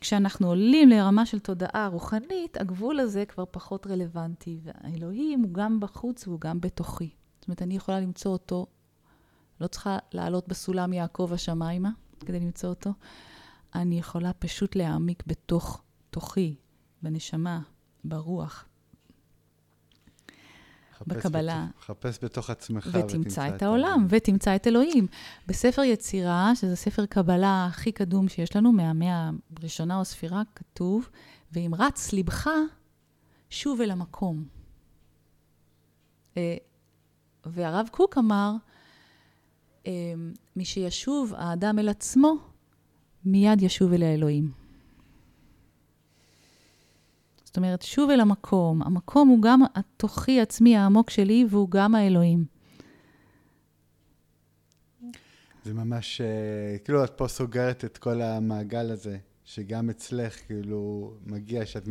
כשאנחנו 0.00 0.48
עולים 0.48 0.88
לרמה 0.88 1.26
של 1.26 1.38
תודעה 1.38 1.88
רוחנית, 1.92 2.56
הגבול 2.60 3.00
הזה 3.00 3.24
כבר 3.26 3.44
פחות 3.50 3.86
רלוונטי, 3.86 4.60
והאלוהים 4.62 5.42
הוא 5.42 5.54
גם 5.54 5.80
בחוץ 5.80 6.28
והוא 6.28 6.40
גם 6.40 6.60
בתוכי. 6.60 7.10
זאת 7.40 7.48
אומרת, 7.48 7.62
אני 7.62 7.76
יכולה 7.76 8.00
למצוא 8.00 8.32
אותו, 8.32 8.66
לא 9.60 9.66
צריכה 9.66 9.98
לעלות 10.12 10.48
בסולם 10.48 10.92
יעקב 10.92 11.30
השמיימה 11.32 11.90
כדי 12.20 12.40
למצוא 12.40 12.68
אותו. 12.68 12.90
אני 13.74 13.98
יכולה 13.98 14.32
פשוט 14.32 14.76
להעמיק 14.76 15.22
בתוך 15.26 15.82
תוכי, 16.10 16.56
בנשמה, 17.02 17.60
ברוח, 18.04 18.64
בקבלה. 21.06 21.66
חפש 21.80 22.18
בתוך 22.22 22.50
עצמך 22.50 22.88
ותמצא 22.92 23.48
את 23.48 23.62
העולם, 23.62 24.06
ותמצא 24.08 24.56
את 24.56 24.66
אלוהים. 24.66 25.06
בספר 25.46 25.82
יצירה, 25.82 26.52
שזה 26.54 26.76
ספר 26.76 27.06
קבלה 27.06 27.66
הכי 27.70 27.92
קדום 27.92 28.28
שיש 28.28 28.56
לנו, 28.56 28.72
מהמאה 28.72 29.30
הראשונה 29.56 29.98
או 29.98 30.04
ספירה, 30.04 30.42
כתוב, 30.54 31.08
ואם 31.52 31.70
רץ 31.78 32.12
לבך, 32.12 32.48
שוב 33.50 33.80
אל 33.80 33.90
המקום. 33.90 34.44
אה, 36.36 36.56
והרב 37.46 37.88
קוק 37.90 38.18
אמר, 38.18 38.52
אה, 39.86 39.92
מי 40.56 40.64
שישוב 40.64 41.32
האדם 41.36 41.78
אל 41.78 41.88
עצמו, 41.88 42.34
מיד 43.24 43.62
ישוב 43.62 43.92
אל 43.92 44.02
האלוהים. 44.02 44.63
זאת 47.54 47.56
אומרת, 47.56 47.82
שוב 47.82 48.10
אל 48.10 48.20
המקום. 48.20 48.82
המקום 48.82 49.28
הוא 49.28 49.42
גם 49.42 49.60
התוכי 49.74 50.40
עצמי 50.40 50.76
העמוק 50.76 51.10
שלי, 51.10 51.46
והוא 51.50 51.70
גם 51.70 51.94
האלוהים. 51.94 52.44
זה 55.64 55.74
ממש, 55.74 56.20
אה, 56.20 56.78
כאילו 56.78 57.04
את 57.04 57.10
פה 57.10 57.28
סוגרת 57.28 57.84
את 57.84 57.98
כל 57.98 58.22
המעגל 58.22 58.90
הזה, 58.90 59.18
שגם 59.44 59.90
אצלך 59.90 60.46
כאילו 60.46 61.14
מגיע, 61.26 61.66
שאת 61.66 61.88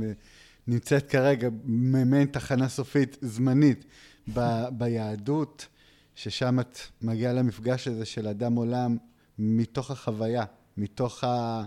נמצאת 0.67 1.09
כרגע 1.09 1.49
מעין 1.65 2.27
תחנה 2.27 2.69
סופית 2.69 3.17
זמנית 3.21 3.85
ב, 4.33 4.39
ביהדות, 4.71 5.67
ששם 6.15 6.59
את 6.59 6.77
מגיעה 7.01 7.33
למפגש 7.33 7.87
הזה 7.87 8.05
של 8.05 8.27
אדם 8.27 8.55
עולם 8.55 8.97
מתוך 9.39 9.91
החוויה, 9.91 10.43
מתוך 10.77 11.23
ה... 11.23 11.63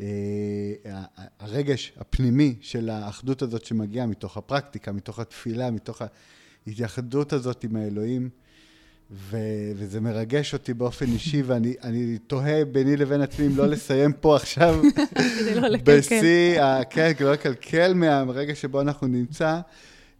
אה, 0.00 0.04
הרגש 1.40 1.92
הפנימי 1.98 2.54
של 2.60 2.90
האחדות 2.90 3.42
הזאת 3.42 3.64
שמגיעה 3.64 4.06
מתוך 4.06 4.36
הפרקטיקה, 4.36 4.92
מתוך 4.92 5.18
התפילה, 5.18 5.70
מתוך 5.70 6.02
ההתייחדות 6.66 7.32
הזאת 7.32 7.64
עם 7.64 7.76
האלוהים. 7.76 8.28
ו- 9.14 9.72
וזה 9.76 10.00
מרגש 10.00 10.52
אותי 10.52 10.74
באופן 10.74 11.06
אישי, 11.06 11.42
ואני 11.46 12.18
תוהה 12.26 12.64
ביני 12.64 12.96
לבין 12.96 13.20
עצמי 13.20 13.46
אם 13.46 13.56
לא 13.56 13.66
לסיים 13.66 14.12
פה 14.12 14.36
עכשיו, 14.36 14.82
כדי 15.38 15.54
לא 15.54 15.68
לקלקל. 15.68 15.98
בשיא, 15.98 16.60
כן, 16.90 17.12
כדי 17.14 17.24
לא 17.24 17.32
לקלקל 17.32 17.94
מהרגע 17.94 18.54
שבו 18.54 18.80
אנחנו 18.80 19.06
נמצא, 19.06 19.60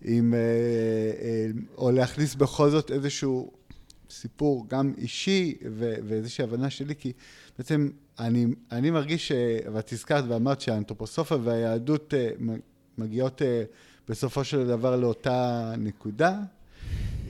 עם, 0.04 0.34
אה, 0.34 0.38
אה, 0.38 1.46
או 1.76 1.90
להכניס 1.90 2.34
בכל 2.34 2.70
זאת 2.70 2.90
איזשהו 2.90 3.50
סיפור 4.10 4.66
גם 4.68 4.92
אישי 4.98 5.56
ו- 5.70 5.94
ואיזושהי 6.04 6.44
הבנה 6.44 6.70
שלי, 6.70 6.94
כי 6.98 7.12
בעצם 7.58 7.90
אני, 8.18 8.46
אני 8.72 8.90
מרגיש, 8.90 9.32
ואת 9.72 9.92
הזכרת 9.92 10.24
ואמרת 10.28 10.60
שהאנתרופוסופיה 10.60 11.36
והיהדות 11.42 12.14
אה, 12.14 12.30
מגיעות 12.98 13.42
אה, 13.42 13.62
בסופו 14.08 14.44
של 14.44 14.66
דבר 14.66 14.96
לאותה 14.96 15.72
נקודה, 15.78 16.40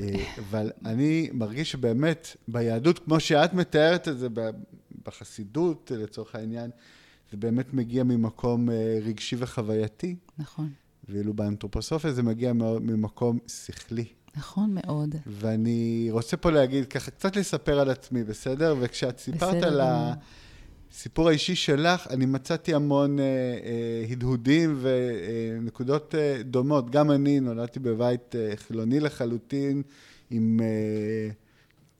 אה, 0.00 0.24
אבל 0.38 0.70
אני 0.84 1.30
מרגיש 1.32 1.70
שבאמת 1.70 2.36
ביהדות, 2.48 2.98
כמו 2.98 3.20
שאת 3.20 3.54
מתארת 3.54 4.08
את 4.08 4.18
זה 4.18 4.28
בחסידות 5.04 5.92
לצורך 5.94 6.34
העניין, 6.34 6.70
זה 7.30 7.36
באמת 7.36 7.74
מגיע 7.74 8.04
ממקום 8.04 8.68
רגשי 9.02 9.36
וחווייתי. 9.38 10.16
נכון. 10.38 10.70
ואילו 11.08 11.34
באנתרופוסופיה 11.34 12.12
זה 12.12 12.22
מגיע 12.22 12.52
ממקום 12.52 13.38
שכלי. 13.46 14.04
נכון 14.36 14.74
מאוד. 14.74 15.14
ואני 15.26 16.08
רוצה 16.10 16.36
פה 16.36 16.50
להגיד, 16.50 16.86
ככה 16.86 17.10
קצת 17.10 17.36
לספר 17.36 17.80
על 17.80 17.90
עצמי, 17.90 18.24
בסדר? 18.24 18.74
וכשאת 18.80 19.18
סיפרת 19.18 19.56
בסדר. 19.56 19.82
על 19.82 20.12
הסיפור 20.94 21.28
האישי 21.28 21.54
שלך, 21.54 22.06
אני 22.10 22.26
מצאתי 22.26 22.74
המון 22.74 23.18
אה, 23.18 23.24
אה, 23.24 24.04
הדהודים 24.10 24.80
ונקודות 24.80 26.14
אה, 26.14 26.42
דומות. 26.42 26.90
גם 26.90 27.10
אני 27.10 27.40
נולדתי 27.40 27.80
בבית 27.80 28.36
אה, 28.36 28.52
חילוני 28.56 29.00
לחלוטין, 29.00 29.82
עם 30.30 30.60
אה, 30.62 31.30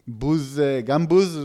בוז, 0.09 0.61
אה, 0.61 0.81
גם 0.81 1.09
בוז 1.09 1.39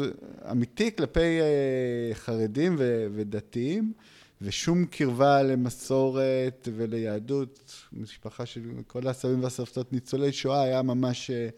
אמיתי 0.51 0.95
כלפי 0.95 1.19
אה, 1.41 2.13
חרדים 2.13 2.75
ו, 2.79 3.07
ודתיים. 3.15 3.93
ושום 4.41 4.85
קרבה 4.85 5.43
למסורת 5.43 6.67
וליהדות. 6.75 7.73
משפחה 7.93 8.45
של 8.45 8.61
כל 8.87 9.07
הסבים 9.07 9.43
והסבתות 9.43 9.93
ניצולי 9.93 10.31
שואה 10.31 10.61
היה 10.61 10.81
ממש 10.81 11.31
אה, 11.31 11.49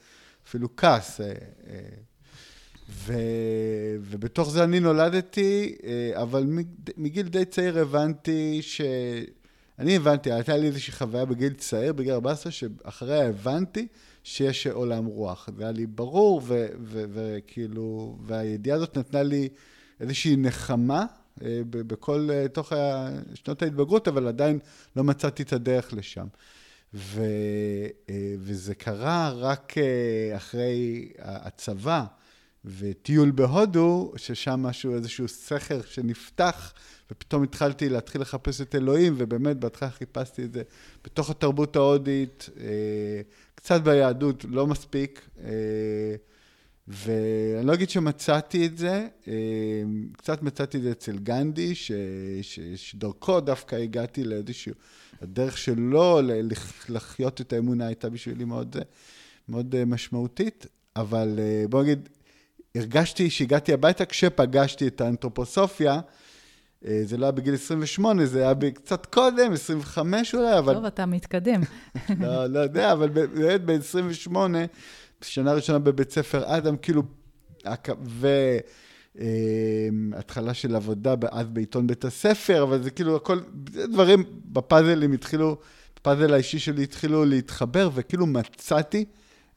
אפילו 0.48 0.76
כעס. 0.78 1.22
אה, 1.22 1.34
אה. 1.68 1.80
ו... 2.90 3.14
ובתוך 4.02 4.50
זה 4.50 4.64
אני 4.64 4.80
נולדתי, 4.80 5.76
אבל 6.14 6.46
מגיל 6.98 7.28
די 7.28 7.46
צעיר 7.46 7.80
הבנתי 7.80 8.60
ש... 8.62 8.82
אני 9.80 9.96
הבנתי, 9.96 10.32
הייתה 10.32 10.58
לי 10.58 10.68
איזושהי 10.68 10.94
חוויה 10.94 11.26
בגיל 11.26 11.54
צעיר, 11.54 11.94
בגיל 11.94 12.14
14, 12.14 12.52
שאחריה 12.52 13.28
הבנתי 13.28 13.88
שיש 14.24 14.68
עולם 14.68 15.06
רוח. 15.06 15.50
זה 15.58 15.64
היה 15.64 15.72
לי 15.72 15.86
ברור, 15.86 16.42
וכאילו, 16.84 18.18
והידיעה 18.26 18.78
הזאת 18.78 18.98
נתנה 18.98 19.24
לי 19.24 19.50
איזושהי 20.00 20.36
נחמה, 20.36 21.06
אה, 21.42 21.62
בכל, 21.70 22.30
אה, 22.32 22.48
תוך 22.48 22.74
שנות 23.34 23.62
ההתבגרות, 23.62 24.08
אבל 24.08 24.28
עדיין 24.28 24.60
לא 24.96 25.04
מצאתי 25.04 25.44
את 25.44 25.54
הדרך 25.54 25.94
לשם. 25.94 26.28
ו, 26.94 27.22
אה, 28.10 28.34
וזה 28.40 28.76
קרה 28.76 29.32
רק 29.36 29.74
אחרי 30.36 31.10
הצבא 31.20 32.06
וטיול 32.66 33.32
בהודו, 33.32 34.14
ששם 34.16 34.60
משהו, 34.64 34.96
איזשהו 34.96 35.28
סכר 35.28 35.82
שנפתח, 35.82 36.74
ופתאום 37.12 37.44
התחלתי 37.44 37.90
להתחיל 37.90 38.22
לחפש 38.22 38.62
את 38.62 38.76
אלוהים, 38.76 39.16
ובאמת 39.18 39.58
בהתחלה 39.58 39.90
חיפשתי 39.90 40.44
את 40.44 40.54
זה 40.54 40.64
בתוך 41.04 41.30
התרבות 41.30 41.76
ההודית, 41.76 42.50
קצת 43.56 43.82
ביהדות, 43.82 44.46
לא 44.50 44.68
מספיק. 44.68 45.30
ואני 46.90 47.68
לא 47.68 47.74
אגיד 47.74 47.90
שמצאתי 47.90 48.66
את 48.66 48.78
זה, 48.78 49.08
אה, 49.28 49.34
קצת 50.18 50.42
מצאתי 50.42 50.78
את 50.78 50.84
זה 50.84 50.92
אצל 50.92 51.18
גנדי, 51.18 51.76
ש... 51.76 51.92
ש... 52.42 52.60
שדרכו 52.76 53.40
דווקא 53.40 53.76
הגעתי 53.76 54.24
לאיזשהו, 54.24 54.74
הדרך 55.22 55.58
שלו 55.58 56.20
לחיות 56.90 57.42
את 57.42 57.54
האמונה 57.54 57.88
הייתה 57.88 58.10
בשבילי 58.10 58.46
מאוד, 58.46 58.76
מאוד 59.50 59.76
אה, 59.76 59.86
משמעותית, 59.86 60.66
אבל 60.96 61.40
אה, 61.40 61.66
בוא 61.70 61.84
נגיד, 61.84 62.10
הרגשתי 62.76 63.30
שהגעתי 63.30 63.74
הביתה 63.74 64.06
כשפגשתי 64.06 64.88
את 64.88 65.02
האנתרופוסופיה, 65.02 66.00
זה 66.82 67.18
לא 67.18 67.26
היה 67.26 67.32
בגיל 67.32 67.54
28, 67.54 68.26
זה 68.26 68.42
היה 68.42 68.72
קצת 68.72 69.06
קודם, 69.06 69.54
25 69.54 70.36
אולי, 70.36 70.58
אבל... 70.58 70.74
טוב, 70.74 70.86
אתה 70.86 71.06
מתקדם. 71.06 71.62
לא, 72.22 72.46
לא 72.46 72.60
יודע, 72.60 72.92
אבל 72.92 73.10
באמת 73.10 73.62
ב-28... 73.66 74.36
שנה 75.22 75.54
ראשונה 75.54 75.80
בבית 75.80 76.12
ספר 76.12 76.58
אדם, 76.58 76.78
כאילו, 76.78 77.04
והתחלה 79.16 80.50
אמ, 80.50 80.54
של 80.54 80.76
עבודה 80.76 81.16
אז 81.32 81.48
בעיתון 81.48 81.88
בית 81.88 82.06
הספר, 82.06 82.64
אבל 82.64 82.84
זה 82.84 82.92
כאילו 82.92 83.16
הכל, 83.16 83.40
דברים 83.64 84.24
בפאזלים 84.46 85.14
התחילו, 85.14 85.58
בפאזל 85.96 86.34
האישי 86.34 86.60
שלי 86.60 86.84
התחילו 86.84 87.26
להתחבר, 87.26 87.90
וכאילו 87.94 88.26
מצאתי 88.26 89.06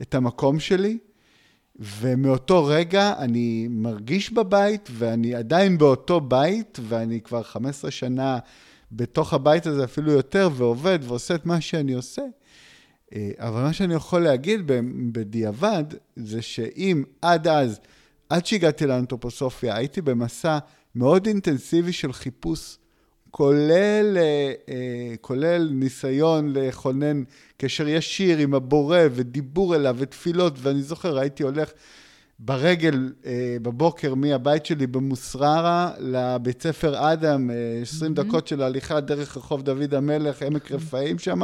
את 0.03 0.15
המקום 0.15 0.61
שלי, 0.61 0.99
ומאותו 1.79 2.64
רגע 2.64 3.14
אני 3.18 3.66
מרגיש 3.70 4.33
בבית, 4.33 4.89
ואני 4.93 5.35
עדיין 5.35 5.79
באותו 5.79 6.20
בית, 6.20 6.79
ואני 6.89 7.20
כבר 7.20 7.43
15 7.43 7.91
שנה 7.91 8.39
בתוך 8.93 9.35
הבית 9.35 9.66
הזה, 9.66 9.85
אפילו 9.85 10.12
יותר, 10.12 10.49
ועובד 10.55 10.99
ועושה 11.03 11.35
את 11.35 11.47
מה 11.47 11.61
שאני 11.61 11.93
עושה. 11.93 12.23
אה, 13.14 13.31
אבל 13.39 13.62
מה 13.62 13.73
שאני 13.73 13.95
יכול 13.95 14.20
להגיד 14.20 14.61
בדיעבד, 15.12 15.85
זה 16.16 16.43
שאם 16.43 17.05
עד 17.23 17.49
אז, 17.49 17.81
עד 18.29 18.47
שהגעתי 18.47 18.87
לאנתרופוסופיה, 18.87 19.77
הייתי 19.77 20.01
במסע 20.03 20.59
מאוד 20.95 21.27
אינטנסיבי 21.27 21.93
של 21.93 22.12
חיפוש, 22.12 22.79
כולל, 23.33 24.16
אה, 24.16 24.53
אה, 24.68 25.14
כולל 25.20 25.68
ניסיון 25.72 26.53
לכונן 26.53 27.22
קשר 27.57 27.89
ישיר 27.89 28.39
עם 28.39 28.55
הבורא 28.55 28.99
ודיבור 29.14 29.76
אליו 29.76 29.97
ותפילות, 29.99 30.55
ואני 30.62 30.83
זוכר, 30.83 31.18
הייתי 31.18 31.43
הולך 31.43 31.70
ברגל 32.39 33.12
אה, 33.26 33.57
בבוקר 33.62 34.14
מהבית 34.14 34.66
שלי 34.66 34.87
במוסררה 34.87 35.91
לבית 35.99 36.62
ספר 36.62 37.12
אדם, 37.12 37.51
אה, 37.51 37.57
20 37.83 38.12
mm-hmm. 38.12 38.14
דקות 38.14 38.47
של 38.47 38.62
הליכה 38.62 39.01
דרך 39.01 39.37
רחוב 39.37 39.62
דוד 39.62 39.95
המלך, 39.95 40.43
עמק 40.43 40.72
רפאים 40.72 41.18
שם, 41.18 41.41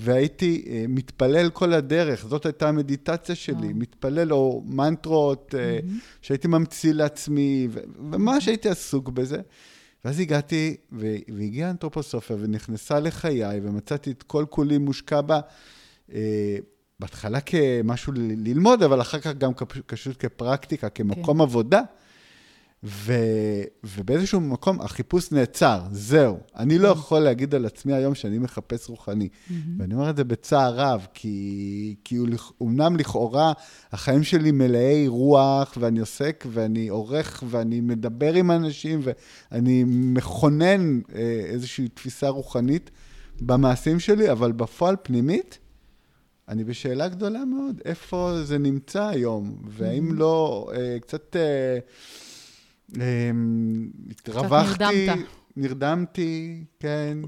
והייתי 0.00 0.64
מתפלל 0.88 1.50
כל 1.50 1.72
הדרך, 1.72 2.26
זאת 2.26 2.46
הייתה 2.46 2.68
המדיטציה 2.68 3.34
שלי. 3.34 3.72
מתפלל 3.74 4.32
או 4.32 4.62
מנטרות 4.66 5.54
mm-hmm. 5.54 5.92
שהייתי 6.22 6.48
ממציא 6.48 6.92
לעצמי, 6.92 7.68
וממש 7.72 8.48
הייתי 8.48 8.68
עסוק 8.68 9.08
בזה. 9.08 9.40
ואז 10.04 10.20
הגעתי, 10.20 10.76
והגיעה 11.28 11.68
האנתרופוסופיה 11.68 12.36
ונכנסה 12.40 13.00
לחיי, 13.00 13.60
ומצאתי 13.62 14.10
את 14.10 14.22
כל 14.22 14.44
כולי 14.50 14.78
מושקע 14.78 15.20
בה. 15.20 15.40
בהתחלה 17.00 17.40
כמשהו 17.40 18.12
ללמוד, 18.16 18.82
אבל 18.82 19.00
אחר 19.00 19.20
כך 19.20 19.32
גם 19.32 19.52
פשוט 19.86 20.16
כפרקטיקה, 20.18 20.88
כמקום 20.88 21.36
כן. 21.36 21.42
עבודה. 21.42 21.80
ו, 22.84 23.12
ובאיזשהו 23.84 24.40
מקום 24.40 24.80
החיפוש 24.80 25.32
נעצר, 25.32 25.80
זהו. 25.90 26.38
אני 26.56 26.78
לא 26.78 26.88
יכול 26.88 27.20
להגיד 27.20 27.54
על 27.54 27.66
עצמי 27.66 27.92
היום 27.92 28.14
שאני 28.14 28.38
מחפש 28.38 28.88
רוחני. 28.88 29.28
ואני 29.78 29.94
אומר 29.94 30.10
את 30.10 30.16
זה 30.16 30.24
בצער 30.24 30.74
רב, 30.74 31.06
כי, 31.14 31.94
כי 32.04 32.16
הוא, 32.16 32.28
אומנם 32.60 32.96
לכאורה 32.96 33.52
החיים 33.92 34.24
שלי 34.24 34.50
מלאי 34.50 35.08
רוח, 35.08 35.74
ואני 35.80 36.00
עוסק, 36.00 36.44
ואני 36.52 36.88
עורך, 36.88 37.44
ואני 37.50 37.80
מדבר 37.80 38.34
עם 38.34 38.50
אנשים, 38.50 39.00
ואני 39.02 39.84
מכונן 39.86 41.00
אה, 41.14 41.42
איזושהי 41.44 41.88
תפיסה 41.88 42.28
רוחנית 42.28 42.90
במעשים 43.40 44.00
שלי, 44.00 44.32
אבל 44.32 44.52
בפועל 44.52 44.96
פנימית, 45.02 45.58
אני 46.48 46.64
בשאלה 46.64 47.08
גדולה 47.08 47.44
מאוד, 47.44 47.80
איפה 47.84 48.38
זה 48.42 48.58
נמצא 48.58 49.08
היום, 49.08 49.56
והאם 49.68 50.14
לא 50.14 50.70
אה, 50.74 50.96
קצת 51.00 51.36
אה, 51.36 51.78
התרווחתי, 54.10 55.06
נרדמת. 55.06 55.26
נרדמתי, 55.56 56.64
כן. 56.80 57.18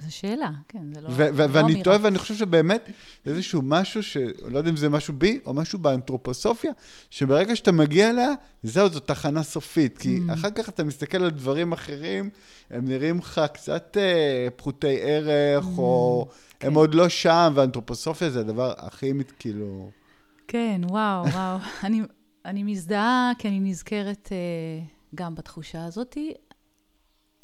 זו 0.00 0.14
שאלה, 0.16 0.50
כן, 0.68 0.94
זה 0.94 1.00
לא... 1.00 1.08
ו- 1.08 1.18
לא 1.22 1.24
ו- 1.34 1.52
ואני 1.52 1.66
אמירה. 1.66 1.84
טועה, 1.84 1.98
ואני 2.02 2.18
חושב 2.18 2.34
שבאמת, 2.34 2.90
זה 3.24 3.30
איזשהו 3.32 3.62
משהו 3.64 4.02
ש... 4.02 4.16
לא 4.48 4.58
יודע 4.58 4.70
אם 4.70 4.76
זה 4.76 4.88
משהו 4.88 5.14
בי, 5.14 5.40
או 5.46 5.54
משהו 5.54 5.78
באנתרופוסופיה, 5.78 6.72
שברגע 7.10 7.56
שאתה 7.56 7.72
מגיע 7.72 8.10
אליה, 8.10 8.28
זהו, 8.62 8.88
זו 8.88 9.00
תחנה 9.00 9.42
סופית. 9.42 9.98
כי 9.98 10.18
Mm. 10.28 10.32
אחר 10.32 10.50
כך 10.50 10.68
אתה 10.68 10.84
מסתכל 10.84 11.22
על 11.22 11.30
דברים 11.30 11.72
אחרים, 11.72 12.30
הם 12.70 12.84
נראים 12.88 13.18
לך 13.18 13.40
קצת 13.54 13.96
אה, 14.00 14.48
פחותי 14.56 14.96
ערך, 15.00 15.64
או 15.78 16.26
הם 16.60 16.70
כן. 16.70 16.74
עוד 16.74 16.94
לא 16.94 17.08
שם, 17.08 17.52
ואנתרופוסופיה 17.54 18.30
זה 18.30 18.40
הדבר 18.40 18.72
הכי, 18.78 19.12
מת- 19.12 19.32
כאילו... 19.38 19.90
כן, 20.48 20.80
וואו, 20.88 21.24
וואו. 21.26 21.58
אני, 21.84 22.02
אני 22.44 22.62
מזדהה 22.62 23.32
כי 23.38 23.48
אני 23.48 23.60
נזכרת 23.60 24.28
אה, 24.32 24.84
גם 25.14 25.34
בתחושה 25.34 25.84
הזאת. 25.84 26.16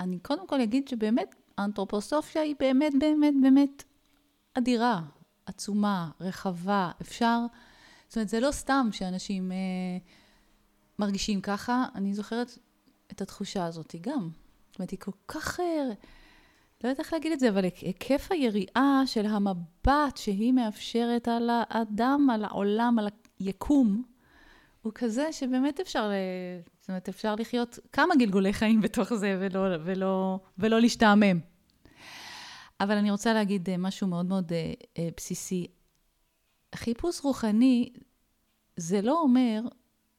אני 0.01 0.19
קודם 0.19 0.47
כל 0.47 0.61
אגיד 0.61 0.89
שבאמת, 0.89 1.35
האנתרופוסופיה 1.59 2.43
היא 2.43 2.55
באמת, 2.59 2.93
באמת, 3.01 3.35
באמת 3.43 3.85
אדירה, 4.55 5.01
עצומה, 5.47 6.11
רחבה. 6.21 6.91
אפשר, 7.01 7.41
זאת 8.09 8.17
אומרת, 8.17 8.29
זה 8.29 8.41
לא 8.41 8.53
סתם 8.53 8.89
שאנשים 8.93 9.53
אה, 9.53 9.57
מרגישים 10.99 11.41
ככה. 11.41 11.87
אני 11.95 12.15
זוכרת 12.15 12.59
את 13.13 13.21
התחושה 13.21 13.67
הזאת 13.67 13.95
גם. 14.01 14.31
זאת 14.69 14.79
אומרת, 14.79 14.91
היא 14.91 14.99
כל 14.99 15.13
כך... 15.29 15.61
אה, 15.61 15.89
לא 16.85 16.89
יודעת 16.89 16.99
איך 16.99 17.13
להגיד 17.13 17.33
את 17.33 17.41
זה, 17.41 17.49
אבל 17.49 17.65
היקף 17.65 18.29
היריעה 18.31 19.03
של 19.07 19.27
המבט 19.27 20.17
שהיא 20.17 20.53
מאפשרת 20.53 21.29
על 21.29 21.51
האדם, 21.53 22.29
על 22.33 22.45
העולם, 22.45 22.99
על 22.99 23.09
היקום, 23.39 24.03
הוא 24.83 24.93
כזה 24.95 25.33
שבאמת 25.33 25.81
אפשר, 25.81 26.09
ל- 26.09 26.13
זאת 26.89 26.91
אומרת, 26.91 27.09
אפשר 27.09 27.35
לחיות 27.35 27.79
כמה 27.93 28.15
גלגולי 28.17 28.53
חיים 28.53 28.81
בתוך 28.81 29.15
זה 29.15 29.37
ולא, 29.41 29.61
ולא, 29.85 30.39
ולא 30.59 30.81
להשתעמם. 30.81 31.41
אבל 32.81 32.97
אני 32.97 33.11
רוצה 33.11 33.35
להגיד 33.35 33.71
אה, 33.71 33.77
משהו 33.77 34.07
מאוד 34.07 34.27
מאוד 34.27 34.53
אה, 34.53 34.73
אה, 34.99 35.09
בסיסי. 35.17 35.67
חיפוש 36.75 37.21
רוחני, 37.21 37.93
זה 38.77 39.03
לא 39.03 39.21
אומר 39.21 39.61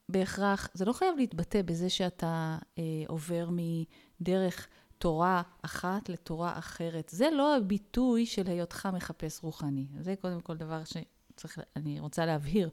בהכרח, 0.09 0.70
זה 0.74 0.86
לא 0.86 0.93
חייב 0.93 1.15
להתבטא 1.17 1.61
בזה 1.61 1.89
שאתה 1.89 2.57
אה, 2.78 2.84
עובר 3.07 3.49
מדרך 3.51 4.67
תורה 4.97 5.41
אחת 5.61 6.09
לתורה 6.09 6.57
אחרת. 6.57 7.09
זה 7.09 7.30
לא 7.32 7.55
הביטוי 7.55 8.26
של 8.26 8.47
היותך 8.47 8.89
מחפש 8.93 9.43
רוחני. 9.43 9.88
זה 9.99 10.15
קודם 10.22 10.41
כל 10.41 10.57
דבר 10.57 10.82
שצריך, 10.84 11.59
אני 11.76 11.99
רוצה 11.99 12.26
להבהיר. 12.26 12.70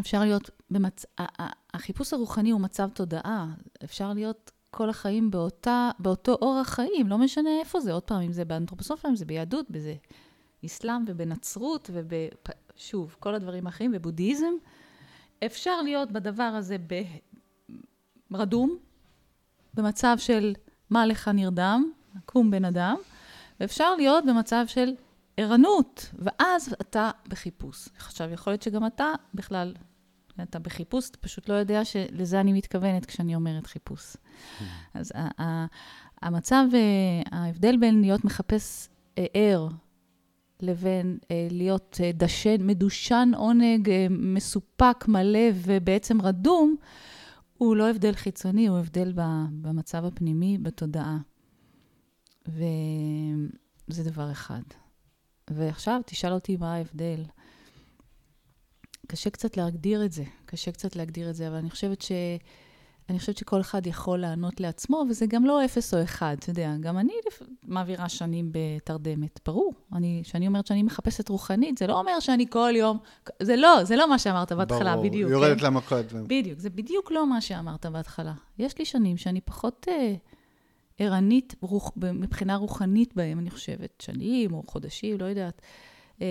אפשר 0.00 0.20
להיות 0.20 0.50
במצ... 0.70 1.04
החיפוש 1.74 2.12
הרוחני 2.12 2.50
הוא 2.50 2.60
מצב 2.60 2.88
תודעה. 2.94 3.46
אפשר 3.84 4.12
להיות 4.12 4.50
כל 4.70 4.90
החיים 4.90 5.30
באותה, 5.30 5.90
באותו 5.98 6.32
אורח 6.42 6.68
חיים, 6.68 7.08
לא 7.08 7.18
משנה 7.18 7.50
איפה 7.60 7.80
זה. 7.80 7.92
עוד 7.92 8.02
פעם, 8.02 8.22
אם 8.22 8.32
זה 8.32 8.44
באנתרופוסופיה, 8.44 9.10
אם 9.10 9.16
זה 9.16 9.24
ביהדות, 9.24 9.70
בזה 9.70 9.94
אסלאם 10.66 11.04
ובנצרות, 11.06 11.90
ושוב, 12.76 13.16
כל 13.20 13.34
הדברים 13.34 13.66
האחרים, 13.66 13.90
ובודהיזם. 13.94 14.52
אפשר 15.46 15.82
להיות 15.82 16.12
בדבר 16.12 16.42
הזה 16.42 16.76
ברדום, 18.30 18.76
במצב 19.74 20.16
של 20.18 20.54
מה 20.90 21.06
לך 21.06 21.28
נרדם, 21.28 21.92
קום 22.24 22.50
בן 22.50 22.64
אדם, 22.64 22.96
ואפשר 23.60 23.94
להיות 23.94 24.24
במצב 24.26 24.64
של 24.66 24.94
ערנות, 25.36 26.10
ואז 26.18 26.74
אתה 26.80 27.10
בחיפוש. 27.28 27.88
עכשיו, 27.96 28.30
יכול 28.30 28.52
להיות 28.52 28.62
שגם 28.62 28.86
אתה 28.86 29.12
בכלל, 29.34 29.74
אתה 30.42 30.58
בחיפוש, 30.58 31.10
אתה 31.10 31.18
פשוט 31.18 31.48
לא 31.48 31.54
יודע 31.54 31.84
שלזה 31.84 32.40
אני 32.40 32.52
מתכוונת 32.52 33.06
כשאני 33.06 33.34
אומרת 33.34 33.66
חיפוש. 33.66 34.16
אז 34.94 35.12
ה- 35.14 35.42
ה- 35.42 35.66
המצב, 36.22 36.64
אה, 36.74 37.38
ההבדל 37.38 37.76
בין 37.76 38.00
להיות 38.00 38.24
מחפש 38.24 38.88
אה, 39.18 39.26
ער 39.34 39.68
לבין 40.60 41.18
אה, 41.30 41.48
להיות 41.50 42.00
דשן, 42.14 42.66
מדושן 42.66 43.30
עונג, 43.36 43.90
מסופק, 44.10 45.04
מלא 45.08 45.48
ובעצם 45.54 46.22
רדום, 46.22 46.76
הוא 47.58 47.76
לא 47.76 47.90
הבדל 47.90 48.12
חיצוני, 48.12 48.66
הוא 48.66 48.78
הבדל 48.78 49.12
במצב 49.60 50.04
הפנימי, 50.04 50.58
בתודעה. 50.58 51.18
וזה 52.46 54.04
דבר 54.04 54.32
אחד. 54.32 54.62
ועכשיו 55.50 56.00
תשאל 56.06 56.32
אותי 56.32 56.56
מה 56.56 56.74
ההבדל. 56.74 57.22
קשה 59.08 59.30
קצת 59.30 59.56
להגדיר 59.56 60.04
את 60.04 60.12
זה, 60.12 60.24
קשה 60.46 60.72
קצת 60.72 60.96
להגדיר 60.96 61.30
את 61.30 61.34
זה, 61.34 61.48
אבל 61.48 61.56
אני 61.56 61.70
חושבת 61.70 62.02
ש... 62.02 62.12
אני 63.08 63.18
חושבת 63.18 63.36
שכל 63.36 63.60
אחד 63.60 63.86
יכול 63.86 64.18
לענות 64.18 64.60
לעצמו, 64.60 65.04
וזה 65.10 65.26
גם 65.26 65.44
לא 65.44 65.64
אפס 65.64 65.94
או 65.94 66.02
אחד, 66.02 66.36
אתה 66.38 66.50
יודע, 66.50 66.74
גם 66.80 66.98
אני 66.98 67.12
מעבירה 67.62 68.08
שנים 68.08 68.52
בתרדמת, 68.52 69.40
ברור. 69.46 69.72
אני, 69.92 70.20
כשאני 70.24 70.46
אומרת 70.46 70.66
שאני 70.66 70.82
מחפשת 70.82 71.28
רוחנית, 71.28 71.78
זה 71.78 71.86
לא 71.86 71.98
אומר 71.98 72.20
שאני 72.20 72.46
כל 72.50 72.72
יום, 72.76 72.98
זה 73.42 73.56
לא, 73.56 73.84
זה 73.84 73.96
לא 73.96 74.08
מה 74.08 74.18
שאמרת 74.18 74.52
בהתחלה, 74.52 74.92
ברור, 74.92 75.06
בדיוק. 75.06 75.30
יורדת 75.30 75.60
כן? 75.60 75.66
למכות. 75.66 76.12
בדיוק, 76.12 76.58
זה 76.58 76.70
בדיוק 76.70 77.10
לא 77.10 77.26
מה 77.26 77.40
שאמרת 77.40 77.86
בהתחלה. 77.86 78.34
יש 78.58 78.78
לי 78.78 78.84
שנים 78.84 79.16
שאני 79.16 79.40
פחות 79.40 79.86
אה, 79.90 80.14
ערנית 80.98 81.54
רוח, 81.60 81.92
מבחינה 81.96 82.56
רוחנית 82.56 83.14
בהם, 83.14 83.38
אני 83.38 83.50
חושבת, 83.50 84.02
שנים 84.02 84.54
או 84.54 84.62
חודשים, 84.66 85.18
לא 85.18 85.24
יודעת. 85.24 85.62
אה, 86.22 86.26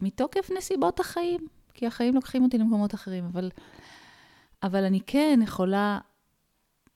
מתוקף 0.00 0.50
נסיבות 0.56 1.00
החיים, 1.00 1.46
כי 1.78 1.86
החיים 1.86 2.14
לוקחים 2.14 2.42
אותי 2.44 2.58
למקומות 2.58 2.94
אחרים, 2.94 3.24
אבל, 3.24 3.50
אבל 4.62 4.84
אני 4.84 5.00
כן 5.06 5.40
יכולה 5.42 5.98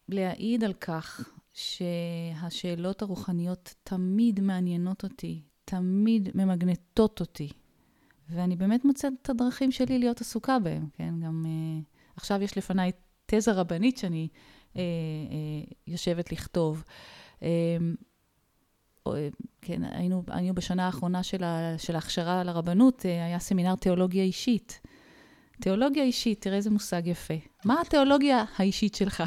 להעיד 0.09 0.65
על 0.65 0.73
כך 0.73 1.31
שהשאלות 1.53 3.03
הרוחניות 3.03 3.75
תמיד 3.85 4.41
מעניינות 4.41 5.05
אותי, 5.05 5.43
תמיד 5.65 6.29
ממגנטות 6.35 7.21
אותי. 7.21 7.49
ואני 8.29 8.57
באמת 8.57 8.85
מוצאת 8.85 9.13
את 9.23 9.31
הדרכים 9.31 9.73
שלי 9.73 9.99
להיות 9.99 10.21
עסוקה 10.21 10.59
בהם, 10.59 10.89
כן? 10.93 11.15
גם 11.25 11.45
uh, 11.45 11.85
עכשיו 12.17 12.43
יש 12.43 12.59
לפניי 12.59 12.93
תזה 13.27 13.53
רבנית 13.53 13.99
שאני 13.99 14.29
uh, 14.33 14.75
uh, 14.75 14.79
יושבת 15.87 16.33
לכתוב. 16.33 16.85
Uh, 17.41 17.45
כן, 19.61 19.83
היינו, 19.85 20.23
היינו 20.29 20.55
בשנה 20.55 20.87
האחרונה 20.87 21.23
של, 21.23 21.45
ה, 21.45 21.75
של 21.79 21.95
ההכשרה 21.95 22.45
לרבנות, 22.45 23.01
uh, 23.01 23.05
היה 23.05 23.39
סמינר 23.39 23.75
תיאולוגיה 23.75 24.25
אישית. 24.25 24.81
תיאולוגיה 25.61 26.05
אישית, 26.05 26.41
תראה 26.41 26.57
איזה 26.57 26.71
מושג 26.71 27.07
יפה. 27.07 27.35
מה 27.65 27.81
התיאולוגיה 27.81 28.45
האישית 28.57 28.95
שלך? 28.95 29.23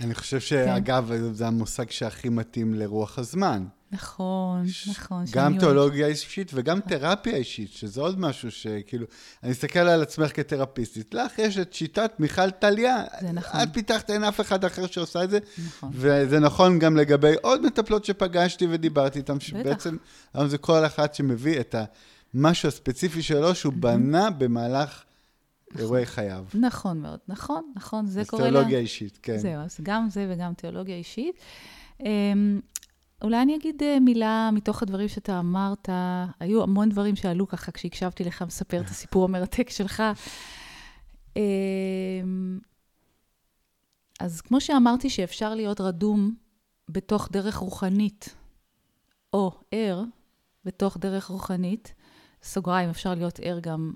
אני 0.00 0.14
חושב 0.14 0.40
שאגב, 0.40 1.12
זה 1.32 1.46
המושג 1.46 1.90
שהכי 1.90 2.28
מתאים 2.28 2.74
לרוח 2.74 3.18
הזמן. 3.18 3.66
נכון, 3.92 4.68
ש- 4.68 4.88
נכון. 4.88 5.24
גם 5.32 5.58
תיאולוגיה 5.58 6.06
אישית 6.06 6.50
וגם 6.54 6.80
תרפיה 6.80 7.36
אישית, 7.36 7.72
שזה 7.72 8.00
עוד 8.00 8.20
משהו 8.20 8.50
שכאילו, 8.50 9.06
אני 9.42 9.50
מסתכל 9.50 9.78
על 9.78 10.02
עצמך 10.02 10.36
כתרפיסטית. 10.36 11.14
לך 11.14 11.38
יש 11.38 11.58
את 11.58 11.72
שיטת 11.72 12.12
מיכל 12.18 12.50
טליה. 12.50 13.04
זה 13.20 13.32
נכון. 13.32 13.60
את 13.62 13.68
פיתחת, 13.72 14.10
אין 14.10 14.24
אף 14.24 14.40
אחד 14.40 14.64
אחר 14.64 14.86
שעושה 14.86 15.24
את 15.24 15.30
זה. 15.30 15.38
נכון. 15.66 15.90
וזה 15.92 16.38
נכון 16.38 16.78
גם 16.78 16.96
לגבי 16.96 17.34
עוד 17.42 17.66
מטפלות 17.66 18.04
שפגשתי 18.04 18.66
ודיברתי 18.70 19.18
איתן, 19.18 19.40
שבעצם, 19.40 19.96
היום 20.34 20.48
זה 20.48 20.58
כל 20.58 20.86
אחד 20.86 21.14
שמביא 21.14 21.60
את 21.60 21.74
המשהו 22.34 22.68
הספציפי 22.68 23.22
שלו, 23.22 23.54
שהוא 23.54 23.72
בנה 23.76 24.30
במהלך 24.30 25.02
אירועי 25.78 26.06
חייו. 26.06 26.44
נכון 26.54 26.98
מאוד, 27.00 27.18
נכון, 27.28 27.72
נכון, 27.76 28.06
זה 28.06 28.20
אז 28.20 28.26
קורה 28.30 28.44
לה... 28.44 28.50
תיאולוגיה 28.50 28.78
אישית, 28.78 29.18
כן. 29.22 29.38
זהו, 29.38 29.52
אז 29.64 29.78
גם 29.82 30.10
זה 30.10 30.26
וגם 30.30 30.54
תיאולוגיה 30.54 30.96
אישית. 30.96 31.34
אולי 33.22 33.42
אני 33.42 33.56
אגיד 33.56 33.82
אה, 33.82 34.00
מילה 34.00 34.50
מתוך 34.52 34.82
הדברים 34.82 35.08
שאתה 35.08 35.38
אמרת. 35.38 35.88
היו 36.40 36.62
המון 36.62 36.88
דברים 36.88 37.16
שעלו 37.16 37.48
ככה 37.48 37.72
כשהקשבתי 37.72 38.24
לך 38.24 38.42
מספר 38.42 38.80
את 38.80 38.86
הסיפור 38.86 39.24
המרתק 39.24 39.70
שלך. 39.70 40.02
אמ, 41.36 42.58
אז 44.20 44.40
כמו 44.40 44.60
שאמרתי 44.60 45.10
שאפשר 45.10 45.54
להיות 45.54 45.80
רדום 45.80 46.34
בתוך 46.88 47.28
דרך 47.32 47.56
רוחנית, 47.56 48.34
או 49.32 49.52
ער 49.70 50.02
בתוך 50.64 50.96
דרך 50.96 51.26
רוחנית, 51.26 51.94
סוגריים, 52.42 52.90
אפשר 52.90 53.14
להיות 53.14 53.40
ער 53.42 53.58
גם 53.60 53.92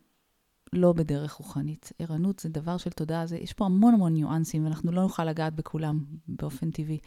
לא 0.72 0.92
בדרך 0.92 1.32
רוחנית. 1.32 1.92
ערנות 1.98 2.38
זה 2.38 2.48
דבר 2.48 2.76
של 2.76 2.90
תודעה, 2.90 3.26
זה, 3.26 3.36
יש 3.36 3.52
פה 3.52 3.64
המון 3.64 3.94
המון 3.94 4.12
ניואנסים, 4.12 4.64
ואנחנו 4.64 4.92
לא 4.92 5.02
נוכל 5.02 5.24
לגעת 5.24 5.54
בכולם 5.54 6.04
באופן 6.28 6.70
טבעי. 6.70 6.98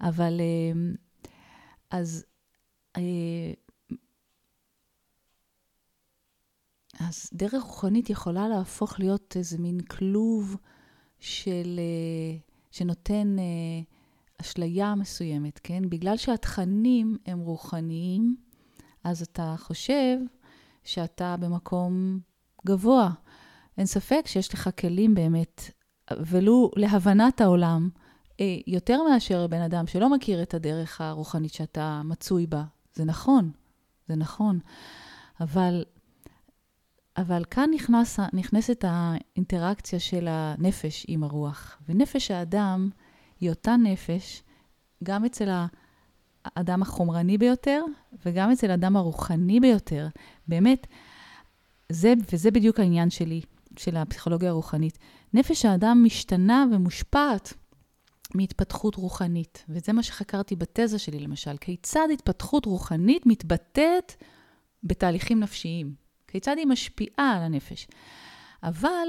אבל 0.00 0.40
אה, 0.40 0.92
אז... 1.90 2.24
אה, 2.96 3.52
אז 7.00 7.30
דרך 7.32 7.62
רוחנית 7.62 8.10
יכולה 8.10 8.48
להפוך 8.48 9.00
להיות 9.00 9.36
איזה 9.36 9.58
מין 9.58 9.80
כלוב 9.80 10.56
של, 11.18 11.78
אה, 11.78 12.38
שנותן 12.70 13.36
אשליה 14.40 14.94
מסוימת, 14.94 15.60
כן? 15.62 15.82
בגלל 15.90 16.16
שהתכנים 16.16 17.16
הם 17.26 17.38
רוחניים, 17.38 18.36
אז 19.04 19.22
אתה 19.22 19.54
חושב 19.58 20.18
שאתה 20.84 21.36
במקום 21.36 22.20
גבוה. 22.66 23.10
אין 23.78 23.86
ספק 23.86 24.22
שיש 24.26 24.54
לך 24.54 24.70
כלים 24.80 25.14
באמת, 25.14 25.70
ולו 26.26 26.70
להבנת 26.76 27.40
העולם, 27.40 27.88
אה, 27.94 28.09
יותר 28.66 29.02
מאשר 29.02 29.46
בן 29.46 29.60
אדם 29.60 29.86
שלא 29.86 30.10
מכיר 30.10 30.42
את 30.42 30.54
הדרך 30.54 31.00
הרוחנית 31.00 31.52
שאתה 31.52 32.02
מצוי 32.04 32.46
בה. 32.46 32.64
זה 32.94 33.04
נכון, 33.04 33.50
זה 34.08 34.16
נכון. 34.16 34.58
אבל, 35.40 35.84
אבל 37.16 37.44
כאן 37.50 37.70
נכנס, 37.74 38.18
נכנסת 38.32 38.84
האינטראקציה 38.88 40.00
של 40.00 40.28
הנפש 40.28 41.06
עם 41.08 41.24
הרוח. 41.24 41.78
ונפש 41.88 42.30
האדם 42.30 42.90
היא 43.40 43.50
אותה 43.50 43.76
נפש, 43.76 44.42
גם 45.04 45.24
אצל 45.24 45.50
האדם 46.44 46.82
החומרני 46.82 47.38
ביותר, 47.38 47.84
וגם 48.26 48.50
אצל 48.50 48.70
האדם 48.70 48.96
הרוחני 48.96 49.60
ביותר. 49.60 50.08
באמת, 50.48 50.86
זה, 51.92 52.14
וזה 52.32 52.50
בדיוק 52.50 52.80
העניין 52.80 53.10
שלי, 53.10 53.40
של 53.76 53.96
הפסיכולוגיה 53.96 54.50
הרוחנית. 54.50 54.98
נפש 55.34 55.64
האדם 55.64 56.02
משתנה 56.04 56.66
ומושפעת 56.72 57.54
מהתפתחות 58.34 58.94
רוחנית. 58.94 59.64
וזה 59.68 59.92
מה 59.92 60.02
שחקרתי 60.02 60.56
בתזה 60.56 60.98
שלי, 60.98 61.18
למשל. 61.18 61.56
כיצד 61.60 62.08
התפתחות 62.12 62.66
רוחנית 62.66 63.26
מתבטאת 63.26 64.12
בתהליכים 64.84 65.40
נפשיים? 65.40 65.94
כיצד 66.28 66.56
היא 66.58 66.66
משפיעה 66.66 67.36
על 67.36 67.42
הנפש? 67.42 67.88
אבל 68.62 69.08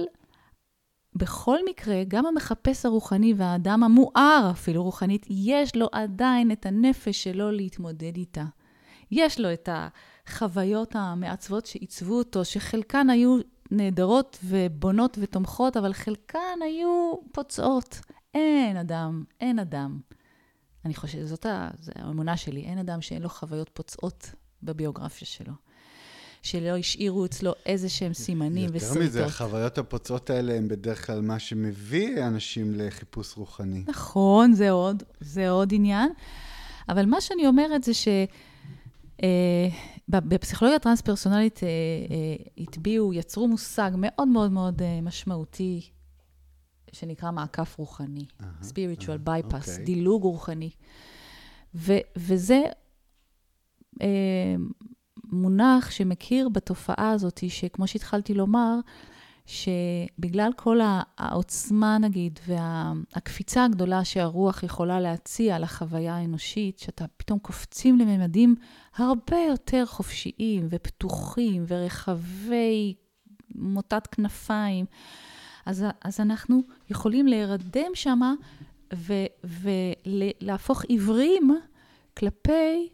בכל 1.15 1.57
מקרה, 1.69 2.03
גם 2.07 2.25
המחפש 2.25 2.85
הרוחני 2.85 3.33
והאדם 3.37 3.83
המואר 3.83 4.47
אפילו 4.51 4.83
רוחנית, 4.83 5.25
יש 5.29 5.75
לו 5.75 5.87
עדיין 5.91 6.51
את 6.51 6.65
הנפש 6.65 7.23
שלו 7.23 7.51
להתמודד 7.51 8.15
איתה. 8.15 8.45
יש 9.11 9.39
לו 9.39 9.53
את 9.53 9.69
החוויות 9.71 10.95
המעצבות 10.95 11.65
שעיצבו 11.65 12.13
אותו, 12.17 12.45
שחלקן 12.45 13.09
היו 13.09 13.39
נהדרות 13.71 14.37
ובונות 14.43 15.17
ותומכות, 15.21 15.77
אבל 15.77 15.93
חלקן 15.93 16.59
היו 16.63 17.13
פוצעות. 17.31 17.99
אין 18.33 18.77
אדם, 18.77 19.23
אין 19.39 19.59
אדם. 19.59 19.99
אני 20.85 20.95
חושבת, 20.95 21.27
זאת 21.27 21.45
האמונה 21.95 22.37
שלי, 22.37 22.61
אין 22.61 22.77
אדם 22.77 23.01
שאין 23.01 23.21
לו 23.21 23.29
חוויות 23.29 23.69
פוצעות 23.73 24.31
בביוגרפיה 24.63 25.27
שלו. 25.27 25.53
שלא 26.41 26.77
השאירו 26.77 27.25
אצלו 27.25 27.53
איזה 27.65 27.89
שהם 27.89 28.13
סימנים 28.13 28.69
וסריטות. 28.73 28.95
יותר 28.95 29.07
מזה, 29.07 29.25
החוויות 29.25 29.77
הפוצעות 29.77 30.29
האלה 30.29 30.53
הן 30.53 30.67
בדרך 30.67 31.07
כלל 31.07 31.21
מה 31.21 31.39
שמביא 31.39 32.27
אנשים 32.27 32.73
לחיפוש 32.75 33.37
רוחני. 33.37 33.83
נכון, 33.87 34.53
זה 34.53 34.71
עוד, 34.71 35.03
זה 35.19 35.49
עוד 35.49 35.73
עניין. 35.73 36.09
אבל 36.89 37.05
מה 37.05 37.21
שאני 37.21 37.47
אומרת 37.47 37.83
זה 37.83 37.93
ש... 37.93 38.07
אה, 39.23 39.67
בפסיכולוגיה 40.09 40.79
טרנס-פרסונלית 40.79 41.63
אה, 41.63 41.67
אה, 41.67 42.63
הטביעו, 42.63 43.13
יצרו 43.13 43.47
מושג 43.47 43.91
מאוד 43.97 44.27
מאוד 44.27 44.51
מאוד 44.51 44.81
משמעותי, 45.01 45.81
שנקרא 46.91 47.31
מעקף 47.31 47.75
רוחני, 47.77 48.25
uh-huh, 48.25 48.43
spiritual 48.63 49.25
uh-huh, 49.25 49.29
bypass, 49.29 49.51
okay. 49.51 49.69
אוקיי. 49.69 49.83
דילוג 49.85 50.23
רוחני. 50.23 50.69
ו, 51.75 51.93
וזה 52.15 52.61
אה, 54.01 54.55
מונח 55.31 55.91
שמכיר 55.91 56.49
בתופעה 56.49 57.11
הזאת, 57.11 57.43
שכמו 57.49 57.87
שהתחלתי 57.87 58.33
לומר, 58.33 58.79
שבגלל 59.45 60.51
כל 60.55 60.79
העוצמה, 61.17 61.97
נגיד, 61.97 62.39
והקפיצה 62.47 63.65
הגדולה 63.65 64.05
שהרוח 64.05 64.63
יכולה 64.63 64.99
להציע 64.99 65.59
לחוויה 65.59 66.15
האנושית, 66.15 66.79
שאתה 66.79 67.05
פתאום 67.17 67.39
קופצים 67.39 67.97
לממדים 67.99 68.55
הרבה 68.95 69.37
יותר 69.49 69.85
חופשיים 69.85 70.67
ופתוחים 70.69 71.63
ורחבי 71.67 72.93
מוטת 73.55 74.07
כנפיים, 74.07 74.85
אז, 75.65 75.85
אז 76.01 76.19
אנחנו 76.19 76.61
יכולים 76.89 77.27
להירדם 77.27 77.91
שמה 77.93 78.33
ולהפוך 79.43 80.83
עיוורים 80.83 81.59
כלפי 82.17 82.89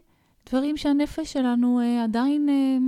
דברים 0.48 0.76
שהנפש 0.76 1.32
שלנו 1.32 1.80
אה, 1.80 2.04
עדיין, 2.04 2.48
אה, 2.48 2.78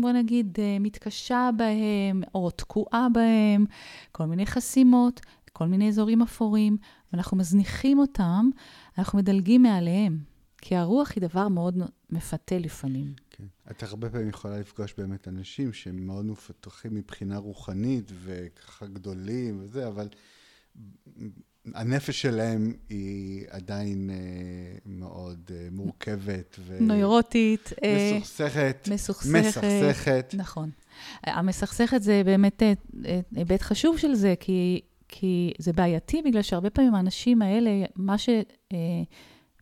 בוא 0.00 0.12
נגיד, 0.12 0.58
אה, 0.58 0.76
מתקשה 0.80 1.50
בהם, 1.56 2.22
או 2.34 2.50
תקועה 2.50 3.08
בהם, 3.12 3.64
כל 4.12 4.24
מיני 4.24 4.46
חסימות, 4.46 5.20
כל 5.52 5.66
מיני 5.66 5.88
אזורים 5.88 6.22
אפורים, 6.22 6.76
ואנחנו 7.12 7.36
מזניחים 7.36 7.98
אותם, 7.98 8.50
אנחנו 8.98 9.18
מדלגים 9.18 9.62
מעליהם. 9.62 10.18
כי 10.62 10.76
הרוח 10.76 11.12
היא 11.16 11.22
דבר 11.22 11.48
מאוד 11.48 11.78
מפתה 12.10 12.58
לפעמים. 12.58 13.12
כן. 13.38 13.44
את 13.70 13.82
הרבה 13.82 14.10
פעמים 14.10 14.28
יכולה 14.28 14.58
לפגוש 14.60 14.94
באמת 14.98 15.28
אנשים 15.28 15.72
שהם 15.72 16.06
מאוד 16.06 16.24
מפתוחים 16.24 16.94
מבחינה 16.94 17.38
רוחנית 17.38 18.12
וככה 18.24 18.86
גדולים 18.86 19.60
וזה, 19.60 19.88
אבל 19.88 20.08
הנפש 21.74 22.22
שלהם 22.22 22.74
היא 22.88 23.44
עדיין 23.50 24.10
אה, 24.10 24.16
מאוד 24.86 25.50
אה, 25.54 25.68
מורכבת. 25.70 26.56
ו... 26.58 26.76
נוירוטית. 26.80 27.72
אה, 27.84 28.12
מסוכסכת. 28.16 28.88
מסוכסכת. 28.92 29.34
מסכסכת. 29.34 30.34
נכון. 30.36 30.70
המסכסכת 31.24 32.02
זה 32.02 32.22
באמת 32.24 32.62
היבט 33.36 33.62
חשוב 33.62 33.98
של 33.98 34.14
זה, 34.14 34.34
כי, 34.40 34.80
כי 35.08 35.52
זה 35.58 35.72
בעייתי, 35.72 36.22
בגלל 36.22 36.42
שהרבה 36.42 36.70
פעמים 36.70 36.94
האנשים 36.94 37.42
האלה, 37.42 37.70
מה 37.96 38.18
ש... 38.18 38.28
אה, 38.72 38.76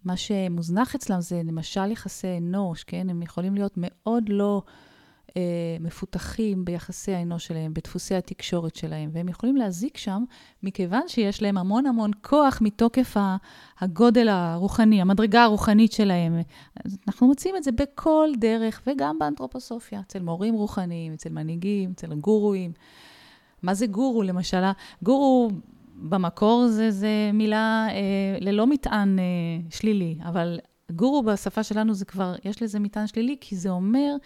מה 0.07 0.17
שמוזנח 0.17 0.95
אצלם 0.95 1.21
זה 1.21 1.43
למשל 1.45 1.91
יחסי 1.91 2.39
אנוש, 2.39 2.85
כן? 2.85 3.11
הם 3.11 3.23
יכולים 3.23 3.55
להיות 3.55 3.75
מאוד 3.77 4.25
לא 4.29 4.63
אה, 5.37 5.43
מפותחים 5.81 6.65
ביחסי 6.65 7.13
האנוש 7.13 7.47
שלהם, 7.47 7.75
בדפוסי 7.75 8.15
התקשורת 8.15 8.77
שלהם, 8.77 9.11
והם 9.13 9.29
יכולים 9.29 9.57
להזיק 9.57 9.97
שם, 9.97 10.25
מכיוון 10.63 11.03
שיש 11.09 11.43
להם 11.43 11.59
המון 11.59 11.87
המון 11.87 12.11
כוח 12.23 12.59
מתוקף 12.63 13.17
הגודל 13.81 14.29
הרוחני, 14.29 15.01
המדרגה 15.01 15.43
הרוחנית 15.43 15.93
שלהם. 15.93 16.41
אנחנו 17.09 17.27
מוצאים 17.27 17.57
את 17.57 17.65
זה 17.65 17.73
בכל 17.73 18.29
דרך, 18.39 18.83
וגם 18.87 19.19
באנתרופוסופיה, 19.19 20.01
אצל 20.01 20.23
מורים 20.23 20.55
רוחניים, 20.55 21.13
אצל 21.13 21.31
מנהיגים, 21.31 21.91
אצל 21.91 22.15
גורואים. 22.15 22.73
מה 23.63 23.75
זה 23.75 23.87
גורו, 23.87 24.23
למשל? 24.23 24.63
גורו 25.03 25.51
במקור 25.97 26.67
זה, 26.69 26.91
זה 26.91 27.31
מילה 27.35 27.87
אה, 27.91 28.39
ללא 28.41 28.67
מטען 28.67 29.19
אה, 29.19 29.25
שלילי, 29.71 30.19
אבל 30.25 30.59
גורו 30.93 31.23
בשפה 31.23 31.63
שלנו 31.63 31.95
זה 31.95 32.05
כבר, 32.05 32.35
יש 32.45 32.63
לזה 32.63 32.79
מטען 32.79 33.07
שלילי, 33.07 33.37
כי 33.41 33.57
זה 33.57 33.71
אומר 33.71 34.17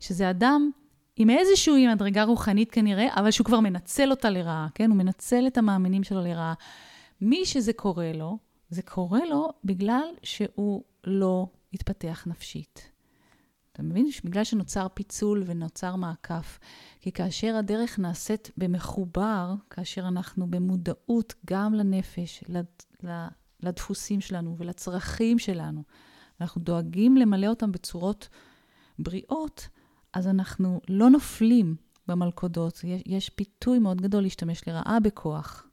שזה 0.00 0.30
אדם 0.30 0.70
עם 1.16 1.30
איזושהי 1.30 1.86
מדרגה 1.94 2.24
רוחנית 2.24 2.70
כנראה, 2.70 3.06
אבל 3.16 3.30
שהוא 3.30 3.44
כבר 3.44 3.60
מנצל 3.60 4.10
אותה 4.10 4.30
לרעה, 4.30 4.68
כן? 4.74 4.90
הוא 4.90 4.98
מנצל 4.98 5.46
את 5.46 5.58
המאמינים 5.58 6.04
שלו 6.04 6.20
לרעה. 6.20 6.54
מי 7.20 7.46
שזה 7.46 7.72
קורה 7.72 8.12
לו, 8.12 8.38
זה 8.68 8.82
קורה 8.82 9.24
לו 9.30 9.48
בגלל 9.64 10.08
שהוא 10.22 10.82
לא 11.04 11.46
התפתח 11.72 12.24
נפשית. 12.26 12.90
אתה 13.72 13.82
מבין? 13.82 14.06
בגלל 14.24 14.44
שנוצר 14.44 14.86
פיצול 14.94 15.42
ונוצר 15.46 15.96
מעקף. 15.96 16.58
כי 17.04 17.12
כאשר 17.12 17.56
הדרך 17.56 17.98
נעשית 17.98 18.50
במחובר, 18.56 19.54
כאשר 19.70 20.08
אנחנו 20.08 20.50
במודעות 20.50 21.34
גם 21.46 21.74
לנפש, 21.74 22.44
לדפוסים 23.62 24.20
שלנו 24.20 24.56
ולצרכים 24.58 25.38
שלנו, 25.38 25.82
אנחנו 26.40 26.60
דואגים 26.60 27.16
למלא 27.16 27.46
אותם 27.46 27.72
בצורות 27.72 28.28
בריאות, 28.98 29.68
אז 30.12 30.28
אנחנו 30.28 30.80
לא 30.88 31.10
נופלים 31.10 31.76
במלכודות. 32.08 32.84
יש, 32.84 33.02
יש 33.06 33.30
פיתוי 33.30 33.78
מאוד 33.78 34.00
גדול 34.00 34.22
להשתמש 34.22 34.68
לרעה 34.68 35.00
בכוח. 35.00 35.66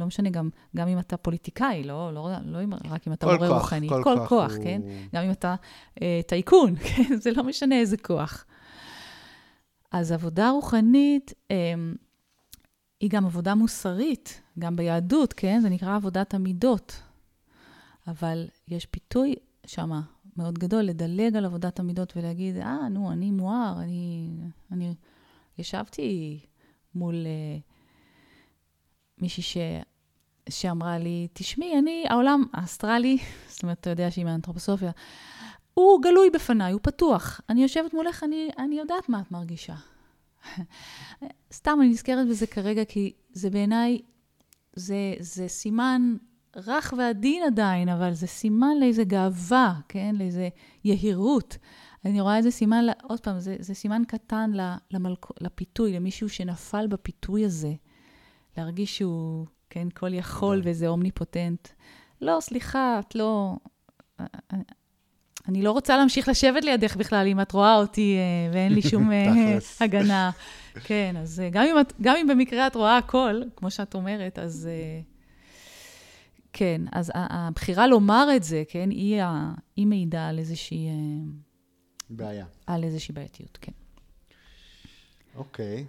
לא 0.00 0.06
משנה, 0.06 0.30
גם, 0.30 0.50
גם 0.76 0.88
אם 0.88 0.98
אתה 0.98 1.16
פוליטיקאי, 1.16 1.84
לא, 1.84 2.14
לא, 2.14 2.30
לא 2.44 2.58
רק 2.90 3.08
אם 3.08 3.12
אתה 3.12 3.26
מורה 3.26 3.48
רוחני. 3.48 3.88
כל, 3.88 4.00
כל 4.04 4.14
כוח, 4.14 4.28
כוח 4.28 4.52
הוא... 4.52 4.64
כן? 4.64 4.82
גם 5.14 5.22
אם 5.22 5.30
אתה 5.30 5.54
אה, 6.02 6.20
טייקון, 6.26 6.76
כן? 6.86 7.16
זה 7.20 7.30
לא 7.30 7.44
משנה 7.44 7.80
איזה 7.80 7.96
כוח. 7.96 8.44
אז 9.98 10.12
עבודה 10.12 10.50
רוחנית 10.50 11.32
אה, 11.50 11.74
היא 13.00 13.10
גם 13.10 13.26
עבודה 13.26 13.54
מוסרית, 13.54 14.40
גם 14.58 14.76
ביהדות, 14.76 15.32
כן? 15.32 15.60
זה 15.60 15.68
נקרא 15.68 15.96
עבודת 15.96 16.34
המידות. 16.34 17.02
אבל 18.06 18.48
יש 18.68 18.86
פיתוי 18.86 19.34
שם 19.66 20.00
מאוד 20.36 20.58
גדול 20.58 20.82
לדלג 20.82 21.36
על 21.36 21.44
עבודת 21.44 21.80
המידות 21.80 22.16
ולהגיד, 22.16 22.56
אה, 22.56 22.88
נו, 22.88 23.12
אני 23.12 23.30
מואר, 23.30 23.74
אני, 23.78 24.30
אני 24.72 24.94
ישבתי 25.58 26.40
מול 26.94 27.14
uh, 27.14 27.62
מישהי 29.22 29.42
ש... 29.42 29.56
שאמרה 30.48 30.98
לי, 30.98 31.28
תשמעי, 31.32 31.78
אני, 31.78 32.04
העולם 32.08 32.44
האסטרלי, 32.52 33.18
זאת 33.50 33.62
אומרת, 33.62 33.80
אתה 33.80 33.90
יודע 33.90 34.10
שהיא 34.10 34.24
מהאנתרופוסופיה, 34.24 34.90
הוא 35.78 36.02
גלוי 36.02 36.30
בפניי, 36.30 36.72
הוא 36.72 36.80
פתוח. 36.82 37.40
אני 37.48 37.62
יושבת 37.62 37.94
מולך, 37.94 38.24
אני, 38.24 38.48
אני 38.58 38.78
יודעת 38.78 39.08
מה 39.08 39.20
את 39.20 39.30
מרגישה. 39.30 39.74
סתם 41.52 41.78
אני 41.80 41.88
נזכרת 41.88 42.28
בזה 42.28 42.46
כרגע, 42.46 42.84
כי 42.84 43.12
זה 43.32 43.50
בעיניי, 43.50 44.00
זה, 44.72 45.14
זה 45.20 45.48
סימן 45.48 46.16
רך 46.56 46.94
ועדין 46.98 47.42
עדיין, 47.42 47.88
אבל 47.88 48.12
זה 48.12 48.26
סימן 48.26 48.76
לאיזה 48.80 49.04
גאווה, 49.04 49.74
כן? 49.88 50.14
לאיזה 50.18 50.48
יהירות. 50.84 51.58
אני 52.04 52.20
רואה 52.20 52.36
איזה 52.36 52.50
סימן, 52.50 52.84
עוד 53.02 53.20
פעם, 53.20 53.40
זה, 53.40 53.56
זה 53.58 53.74
סימן 53.74 54.02
קטן 54.08 54.50
למלכ... 54.90 55.30
לפיתוי, 55.40 55.92
למישהו 55.92 56.28
שנפל 56.28 56.86
בפיתוי 56.86 57.44
הזה. 57.44 57.72
להרגיש 58.56 58.96
שהוא, 58.96 59.46
כן, 59.70 59.88
כל 59.94 60.14
יכול 60.14 60.60
ואיזה 60.64 60.88
אומניפוטנט. 60.88 61.68
לא, 62.20 62.38
סליחה, 62.40 63.00
את 63.00 63.14
לא... 63.14 63.56
אני 65.48 65.62
לא 65.62 65.72
רוצה 65.72 65.96
להמשיך 65.96 66.28
לשבת 66.28 66.64
לידך 66.64 66.96
בכלל, 66.96 67.26
אם 67.26 67.40
את 67.40 67.52
רואה 67.52 67.74
אותי 67.74 68.16
אה, 68.16 68.52
ואין 68.54 68.72
לי 68.72 68.82
שום 68.82 69.12
אה, 69.12 69.58
הגנה. 69.80 70.30
כן, 70.84 71.14
אז 71.18 71.40
אה, 71.40 71.50
גם 71.50 71.64
אם, 71.64 71.80
את, 71.80 71.92
גם 72.00 72.16
אם 72.20 72.26
במקרה 72.26 72.66
את 72.66 72.74
רואה 72.74 72.98
הכל, 72.98 73.42
כמו 73.56 73.70
שאת 73.70 73.94
אומרת, 73.94 74.38
אז 74.38 74.68
כן, 76.52 76.82
אז 76.92 77.12
הבחירה 77.14 77.86
לומר 77.86 78.28
את 78.36 78.42
זה, 78.42 78.62
כן, 78.68 78.90
היא, 78.90 79.22
היא 79.76 79.86
מעידה 79.86 80.28
על 80.28 80.38
איזושהי... 80.38 80.88
בעיה. 82.10 82.46
על 82.66 82.84
איזושהי 82.84 83.14
בעייתיות, 83.14 83.58
כן. 83.60 83.72
אוקיי. 85.36 85.86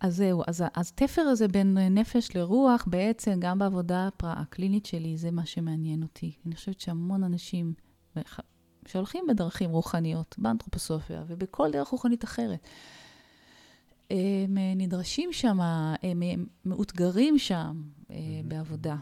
אז 0.00 0.16
זהו, 0.16 0.42
אז, 0.46 0.64
אז 0.74 0.92
תפר 0.92 1.22
הזה 1.22 1.48
בין 1.48 1.78
נפש 1.78 2.36
לרוח, 2.36 2.84
בעצם 2.86 3.36
גם 3.38 3.58
בעבודה 3.58 4.08
הקלינית 4.22 4.86
שלי, 4.86 5.16
זה 5.16 5.30
מה 5.30 5.46
שמעניין 5.46 6.02
אותי. 6.02 6.32
אני 6.46 6.54
חושבת 6.54 6.80
שהמון 6.80 7.24
אנשים 7.24 7.74
שהולכים 8.86 9.24
בדרכים 9.28 9.70
רוחניות, 9.70 10.34
באנתרופוסופיה 10.38 11.24
ובכל 11.26 11.70
דרך 11.70 11.88
רוחנית 11.88 12.24
אחרת, 12.24 12.68
הם 14.10 14.58
נדרשים 14.76 15.32
שם, 15.32 15.58
הם 16.02 16.22
מאותגרים 16.64 17.38
שם 17.38 17.82
אה, 18.10 18.16
בעבודה. 18.44 18.96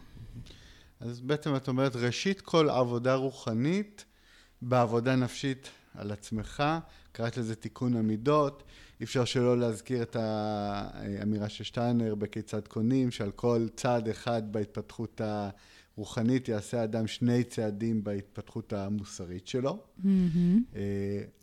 אז 1.01 1.21
בעצם 1.21 1.57
את 1.57 1.69
אומרת, 1.69 1.97
ראשית 1.97 2.41
כל 2.41 2.71
עבודה 2.71 3.15
רוחנית 3.15 4.05
בעבודה 4.63 5.17
נפשית 5.17 5.69
על 5.95 6.13
עצמך, 6.13 6.63
קראת 7.13 7.37
לזה 7.37 7.55
תיקון 7.55 7.97
המידות, 7.97 8.63
אי 9.01 9.05
אפשר 9.05 9.25
שלא 9.25 9.59
להזכיר 9.59 10.03
את 10.03 10.17
האמירה 10.17 11.49
של 11.49 11.65
שטיינר 11.65 12.15
בכיצד 12.15 12.69
קונים, 12.69 13.11
שעל 13.11 13.31
כל 13.31 13.67
צעד 13.77 14.09
אחד 14.09 14.53
בהתפתחות 14.53 15.21
הרוחנית 15.97 16.49
יעשה 16.49 16.85
אדם 16.85 17.07
שני 17.07 17.45
צעדים 17.45 18.05
בהתפתחות 18.05 18.73
המוסרית 18.73 19.49
שלו. 19.49 19.79
Mm-hmm. 19.99 20.07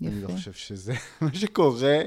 אני 0.01 0.21
לא 0.21 0.27
חושב 0.27 0.53
שזה 0.53 0.93
מה 1.21 1.33
שקורה 1.33 1.97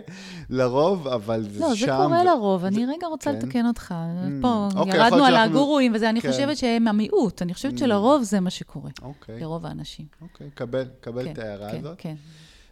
לרוב, 0.51 1.09
אבל 1.09 1.43
זה 1.43 1.61
לא, 1.61 1.75
שם... 1.75 1.87
לא, 1.87 1.97
זה 1.97 2.05
קורה 2.05 2.21
ו... 2.21 2.25
לרוב. 2.25 2.65
אני 2.65 2.87
רגע 2.87 3.07
רוצה 3.07 3.33
כן. 3.33 3.39
לתקן 3.39 3.67
אותך. 3.67 3.91
Mm. 3.91 4.43
פה 4.43 4.69
אוקיי, 4.77 4.97
ירדנו 4.97 5.25
על 5.25 5.37
הגורואים 5.37 5.95
וזה, 5.95 6.11
אני 6.11 6.21
כן. 6.21 6.31
חושבת 6.31 6.57
שהם 6.57 6.89
המיעוט. 6.89 7.43
אני 7.43 7.55
חושבת 7.55 7.75
mm. 7.75 7.79
שלרוב 7.79 8.23
זה 8.23 8.41
מה 8.41 8.51
שקורה. 8.51 8.91
אוקיי. 9.03 9.41
לרוב 9.41 9.67
האנשים. 9.67 10.07
אוקיי, 10.23 10.51
קבל, 10.55 10.85
קבל 11.01 11.25
כן, 11.25 11.33
את 11.33 11.39
ההערה 11.39 11.71
כן, 11.71 11.79
הזאת. 11.79 11.99
כן. 11.99 12.15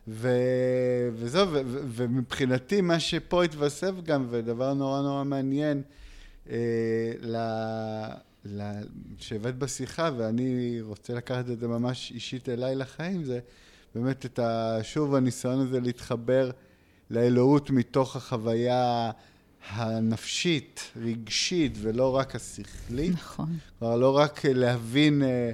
ו... 0.08 0.28
וזהו, 1.14 1.48
ו... 1.48 1.60
ו... 1.66 1.80
ומבחינתי, 1.86 2.80
מה 2.80 3.00
שפה 3.00 3.44
התווסף 3.44 3.92
גם, 4.02 4.26
ודבר 4.30 4.74
נורא 4.74 5.02
נורא 5.02 5.24
מעניין, 5.24 5.82
אה, 6.50 6.56
ל... 7.22 7.36
שהבאת 9.18 9.58
בשיחה, 9.58 10.10
ואני 10.16 10.80
רוצה 10.80 11.14
לקחת 11.14 11.50
את 11.50 11.58
זה 11.60 11.68
ממש 11.68 12.12
אישית 12.14 12.48
אליי 12.48 12.74
לחיים, 12.74 13.24
זה 13.24 13.40
באמת 13.94 14.26
את 14.26 14.38
ה... 14.38 14.78
שוב 14.82 15.14
הניסיון 15.14 15.60
הזה 15.60 15.80
להתחבר 15.80 16.50
לאלוהות 17.10 17.70
מתוך 17.70 18.16
החוויה 18.16 19.10
הנפשית, 19.70 20.92
רגשית, 20.96 21.72
ולא 21.80 22.16
רק 22.16 22.36
השכלית. 22.36 23.12
נכון. 23.12 23.58
כלומר, 23.78 23.96
לא 23.96 24.16
רק 24.16 24.44
להבין... 24.44 25.22
אה, 25.22 25.52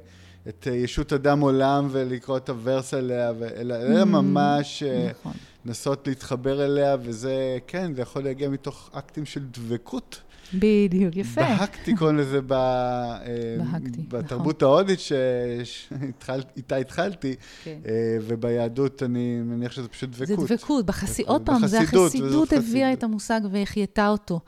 את 0.48 0.66
ישות 0.66 1.12
אדם 1.12 1.40
עולם 1.40 1.88
ולקרוא 1.90 2.36
את 2.36 2.48
הוורס 2.48 2.94
עליה, 2.94 3.30
אלא, 3.30 3.74
אלא 3.74 4.02
mm-hmm. 4.02 4.04
ממש 4.04 4.82
אה, 4.82 5.10
נכון. 5.10 5.32
לנסות 5.64 6.08
להתחבר 6.08 6.64
אליה, 6.64 6.96
וזה, 7.02 7.58
כן, 7.66 7.94
זה 7.94 8.02
יכול 8.02 8.24
להגיע 8.24 8.48
מתוך 8.48 8.90
אקטים 8.92 9.26
של 9.26 9.44
דבקות. 9.44 10.20
בדיוק, 10.54 11.16
יפה. 11.16 11.40
בהקתי 11.40 11.96
קוראים 11.96 12.16
לזה 12.16 12.40
ב, 12.40 12.52
אה, 12.52 13.18
בהקתי, 13.58 14.02
בתרבות 14.08 14.62
נכון. 14.62 14.74
ההודית 14.74 15.00
שאיתה 15.00 16.76
התחלתי, 16.76 17.34
כן. 17.64 17.78
וביהדות 18.20 19.02
אני 19.02 19.40
מניח 19.40 19.72
שזה 19.72 19.88
פשוט 19.88 20.10
דבקות. 20.10 20.48
זה 20.48 20.56
דבקות, 20.56 20.86
בחסי... 20.86 21.22
עוד 21.22 21.42
פעם, 21.44 21.66
זה 21.66 21.80
החסידות 21.80 22.52
הביאה 22.52 22.92
את 22.92 23.02
המושג 23.02 23.40
והחייתה 23.50 24.08
אותו. 24.08 24.40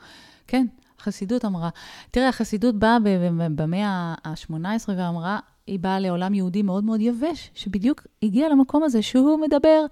כן, 0.47 0.67
החסידות 0.99 1.45
אמרה. 1.45 1.69
תראה, 2.11 2.29
החסידות 2.29 2.75
באה 2.75 2.97
במאה 3.55 4.15
ה-18 4.25 4.55
ואמרה, 4.87 5.39
היא 5.67 5.79
באה 5.79 5.99
לעולם 5.99 6.33
יהודי 6.33 6.61
מאוד 6.61 6.83
מאוד 6.83 7.01
יבש, 7.01 7.51
שבדיוק 7.53 8.07
הגיע 8.23 8.49
למקום 8.49 8.83
הזה 8.83 9.01
שהוא 9.01 9.39
מדבר 9.39 9.85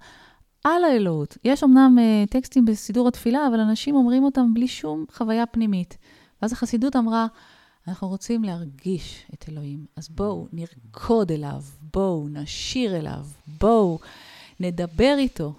על 0.64 0.84
האלוהות. 0.84 1.38
יש 1.44 1.64
אמנם 1.64 1.98
uh, 1.98 2.30
טקסטים 2.30 2.64
בסידור 2.64 3.08
התפילה, 3.08 3.46
אבל 3.48 3.60
אנשים 3.60 3.94
אומרים 3.94 4.24
אותם 4.24 4.54
בלי 4.54 4.68
שום 4.68 5.04
חוויה 5.12 5.46
פנימית. 5.46 5.98
ואז 6.42 6.52
החסידות 6.52 6.96
אמרה, 6.96 7.26
אנחנו 7.88 8.08
רוצים 8.08 8.44
להרגיש 8.44 9.26
את 9.34 9.44
אלוהים, 9.48 9.86
אז 9.96 10.08
בואו 10.08 10.46
נרקוד 10.52 11.32
אליו, 11.32 11.62
בואו 11.92 12.28
נשיר 12.28 12.96
אליו, 12.96 13.26
בואו 13.60 13.98
נדבר 14.60 15.14
איתו. 15.18 15.52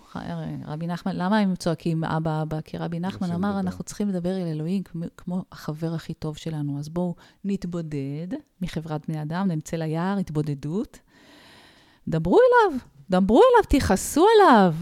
רבי 0.66 0.88
נחמן, 0.88 1.16
למה 1.16 1.38
הם 1.38 1.56
צועקים 1.56 2.04
אבא 2.04 2.42
אבא? 2.42 2.62
כי 2.62 2.78
רבי 2.78 3.00
נחמן 3.00 3.32
אמר, 3.32 3.50
לדבר. 3.50 3.60
אנחנו 3.60 3.84
צריכים 3.84 4.10
לדבר 4.10 4.38
אל 4.38 4.48
אלוהים 4.48 4.84
כמו, 4.84 5.06
כמו 5.18 5.44
החבר 5.52 5.94
הכי 5.94 6.14
טוב 6.14 6.38
שלנו. 6.38 6.80
אז 6.80 6.90
בואו 6.90 7.16
נתבודד 7.46 8.28
מחברת 8.62 9.02
בני 9.08 9.22
אדם, 9.22 9.48
נמצא 9.48 9.78
ליער, 9.78 10.18
התבודדות. 10.18 11.00
דברו 12.08 12.38
אליו, 12.38 12.80
דברו 13.10 13.42
אליו, 13.42 13.80
תכעסו 13.80 14.26
עליו, 14.36 14.76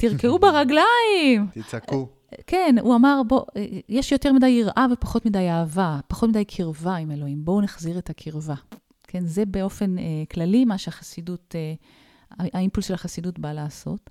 תרקעו 0.00 0.38
ברגליים. 0.38 1.46
תצעקו. 1.52 2.08
כן, 2.46 2.76
הוא 2.80 2.96
אמר, 2.96 3.22
בוא, 3.28 3.42
יש 3.88 4.12
יותר 4.12 4.32
מדי 4.32 4.48
יראה 4.48 4.86
ופחות 4.92 5.26
מדי 5.26 5.50
אהבה, 5.50 6.00
פחות 6.08 6.30
מדי 6.30 6.44
קרבה 6.44 6.96
עם 6.96 7.10
אלוהים. 7.10 7.44
בואו 7.44 7.60
נחזיר 7.60 7.98
את 7.98 8.10
הקרבה. 8.10 8.54
כן, 9.02 9.26
זה 9.26 9.44
באופן 9.46 9.98
אה, 9.98 10.04
כללי 10.32 10.64
מה 10.64 10.78
שהחסידות 10.78 11.54
אה, 11.54 11.74
האימפולס 12.54 12.86
של 12.86 12.94
החסידות 12.94 13.38
בא 13.38 13.52
לעשות. 13.52 14.10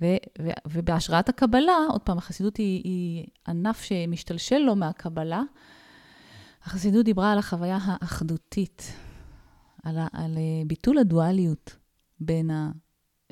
ו, 0.00 0.06
ו, 0.42 0.48
ובהשראת 0.66 1.28
הקבלה, 1.28 1.76
עוד 1.90 2.00
פעם, 2.00 2.18
החסידות 2.18 2.56
היא, 2.56 2.82
היא 2.84 3.26
ענף 3.48 3.82
שמשתלשל 3.82 4.58
לו 4.58 4.76
מהקבלה. 4.76 5.42
החסידות 6.64 7.04
דיברה 7.04 7.32
על 7.32 7.38
החוויה 7.38 7.78
האחדותית, 7.82 8.92
על, 9.82 9.98
על 10.12 10.36
אה, 10.36 10.62
ביטול 10.66 10.98
הדואליות 10.98 11.76
בין 12.20 12.50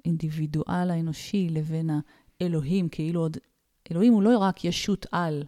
האינדיבידואל 0.08 0.90
האנושי 0.90 1.48
לבין 1.50 1.90
האלוהים, 2.40 2.88
כאילו 2.88 3.20
עוד, 3.20 3.36
אלוהים 3.90 4.12
הוא 4.12 4.22
לא 4.22 4.38
רק 4.38 4.64
ישות 4.64 5.06
על, 5.12 5.44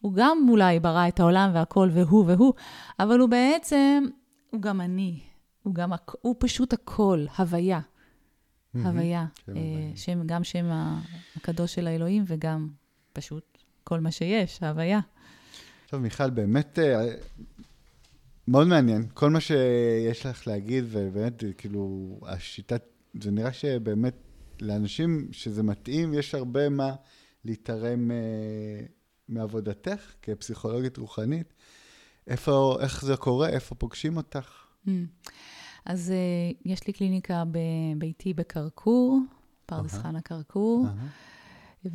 הוא 0.00 0.14
גם 0.14 0.46
אולי 0.48 0.80
ברא 0.80 1.08
את 1.08 1.20
העולם 1.20 1.50
והכל 1.54 1.88
והוא 1.92 2.24
והוא, 2.26 2.54
אבל 3.00 3.18
הוא 3.18 3.28
בעצם, 3.28 4.04
הוא 4.50 4.62
גם 4.62 4.80
אני, 4.80 5.20
הוא, 5.62 5.74
גם, 5.74 5.92
הוא 6.20 6.36
פשוט 6.38 6.72
הכל, 6.72 7.24
הוויה. 7.38 7.80
הוויה. 8.74 9.26
אה, 9.48 9.54
שם, 9.94 10.26
גם 10.26 10.44
שם 10.44 10.66
הקדוש 11.36 11.74
של 11.74 11.86
האלוהים 11.86 12.24
וגם 12.26 12.68
פשוט 13.12 13.58
כל 13.84 14.00
מה 14.00 14.10
שיש, 14.10 14.62
ההוויה. 14.62 15.00
טוב, 15.86 16.00
מיכל, 16.00 16.30
באמת 16.30 16.78
אה, 16.78 17.06
מאוד 18.48 18.66
מעניין. 18.66 19.06
כל 19.14 19.30
מה 19.30 19.40
שיש 19.40 20.26
לך 20.26 20.46
להגיד, 20.46 20.84
ובאמת, 20.88 21.44
כאילו, 21.58 22.16
השיטה, 22.22 22.76
זה 23.22 23.30
נראה 23.30 23.52
שבאמת 23.52 24.14
לאנשים 24.60 25.28
שזה 25.32 25.62
מתאים, 25.62 26.14
יש 26.14 26.34
הרבה 26.34 26.68
מה 26.68 26.94
להתערם 27.44 28.10
אה, 28.10 28.86
מעבודתך 29.28 30.14
כפסיכולוגית 30.22 30.96
רוחנית. 30.96 31.54
איפה, 32.26 32.76
איך 32.80 33.04
זה 33.04 33.16
קורה? 33.16 33.48
איפה 33.48 33.74
פוגשים 33.74 34.16
אותך? 34.16 34.64
Mm. 34.86 34.90
אז 35.84 36.12
uh, 36.12 36.56
יש 36.64 36.86
לי 36.86 36.92
קליניקה 36.92 37.42
בביתי 37.50 38.34
בקרקור, 38.34 39.20
פרדס 39.66 39.94
uh-huh. 39.94 40.02
חנה 40.02 40.20
קרקור, 40.20 40.86
uh-huh. 40.86 41.88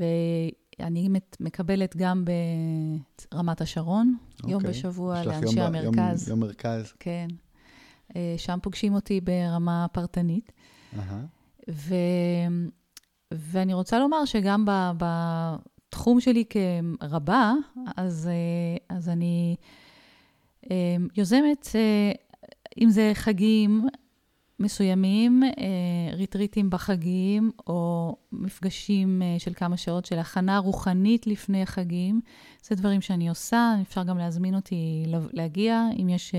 ואני 0.79 1.09
מקבלת 1.39 1.95
גם 1.97 2.25
ברמת 3.31 3.61
השרון, 3.61 4.15
okay. 4.17 4.49
יום 4.49 4.53
אוקיי. 4.53 4.69
בשבוע 4.69 5.23
לאנשי 5.23 5.59
יום 5.59 5.75
המרכז. 5.75 6.27
יום, 6.27 6.39
יום 6.39 6.49
מרכז. 6.49 6.93
כן. 6.99 7.27
Uh, 8.09 8.13
שם 8.37 8.59
פוגשים 8.61 8.93
אותי 8.93 9.21
ברמה 9.21 9.85
פרטנית. 9.91 10.51
ו... 11.69 11.95
ואני 13.31 13.73
רוצה 13.73 13.99
לומר 13.99 14.25
שגם. 14.25 14.65
בתחום 15.91 16.19
שלי 16.19 16.43
כרבה, 16.49 17.53
אז, 17.97 18.29
אה, 18.31 18.95
אז 18.97 19.09
אני 19.09 19.55
אה, 20.71 20.95
יוזמת, 21.17 21.67
אה, 21.75 22.11
אם 22.81 22.89
זה 22.89 23.11
חגים 23.13 23.87
מסוימים, 24.59 25.43
ריטריטים 26.13 26.69
בחגים, 26.69 27.51
או 27.67 28.15
מפגשים 28.31 29.21
של 29.37 29.53
כמה 29.53 29.77
שעות 29.77 30.05
של 30.05 30.19
הכנה 30.19 30.57
רוחנית 30.57 31.27
לפני 31.27 31.65
חגים. 31.65 32.21
זה 32.63 32.75
דברים 32.75 33.01
שאני 33.01 33.29
עושה, 33.29 33.75
אפשר 33.81 34.03
גם 34.03 34.17
להזמין 34.17 34.55
אותי 34.55 35.05
להגיע, 35.33 35.83
אם 36.01 36.09
יש 36.09 36.35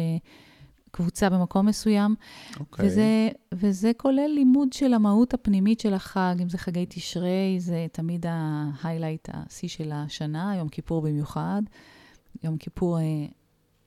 קבוצה 0.93 1.31
במקום 1.31 1.67
מסוים. 1.67 2.15
אוקיי. 2.61 2.87
וזה, 2.87 3.29
וזה 3.53 3.91
כולל 3.97 4.31
לימוד 4.35 4.73
של 4.73 4.95
המהות 4.95 5.35
הפנימית 5.35 5.81
של 5.81 5.95
החג, 5.95 6.35
אם 6.43 6.49
זה 6.49 6.59
חגי 6.59 6.87
תשרי, 6.89 7.57
זה 7.59 7.87
תמיד 7.93 8.27
ה 8.29 8.38
highlight, 8.38 9.29
השיא 9.33 9.69
של 9.69 9.91
השנה, 9.93 10.57
יום 10.57 10.69
כיפור 10.69 11.03
במיוחד. 11.03 11.63
יום 12.45 12.57
כיפור 12.57 12.99
אה, 12.99 13.05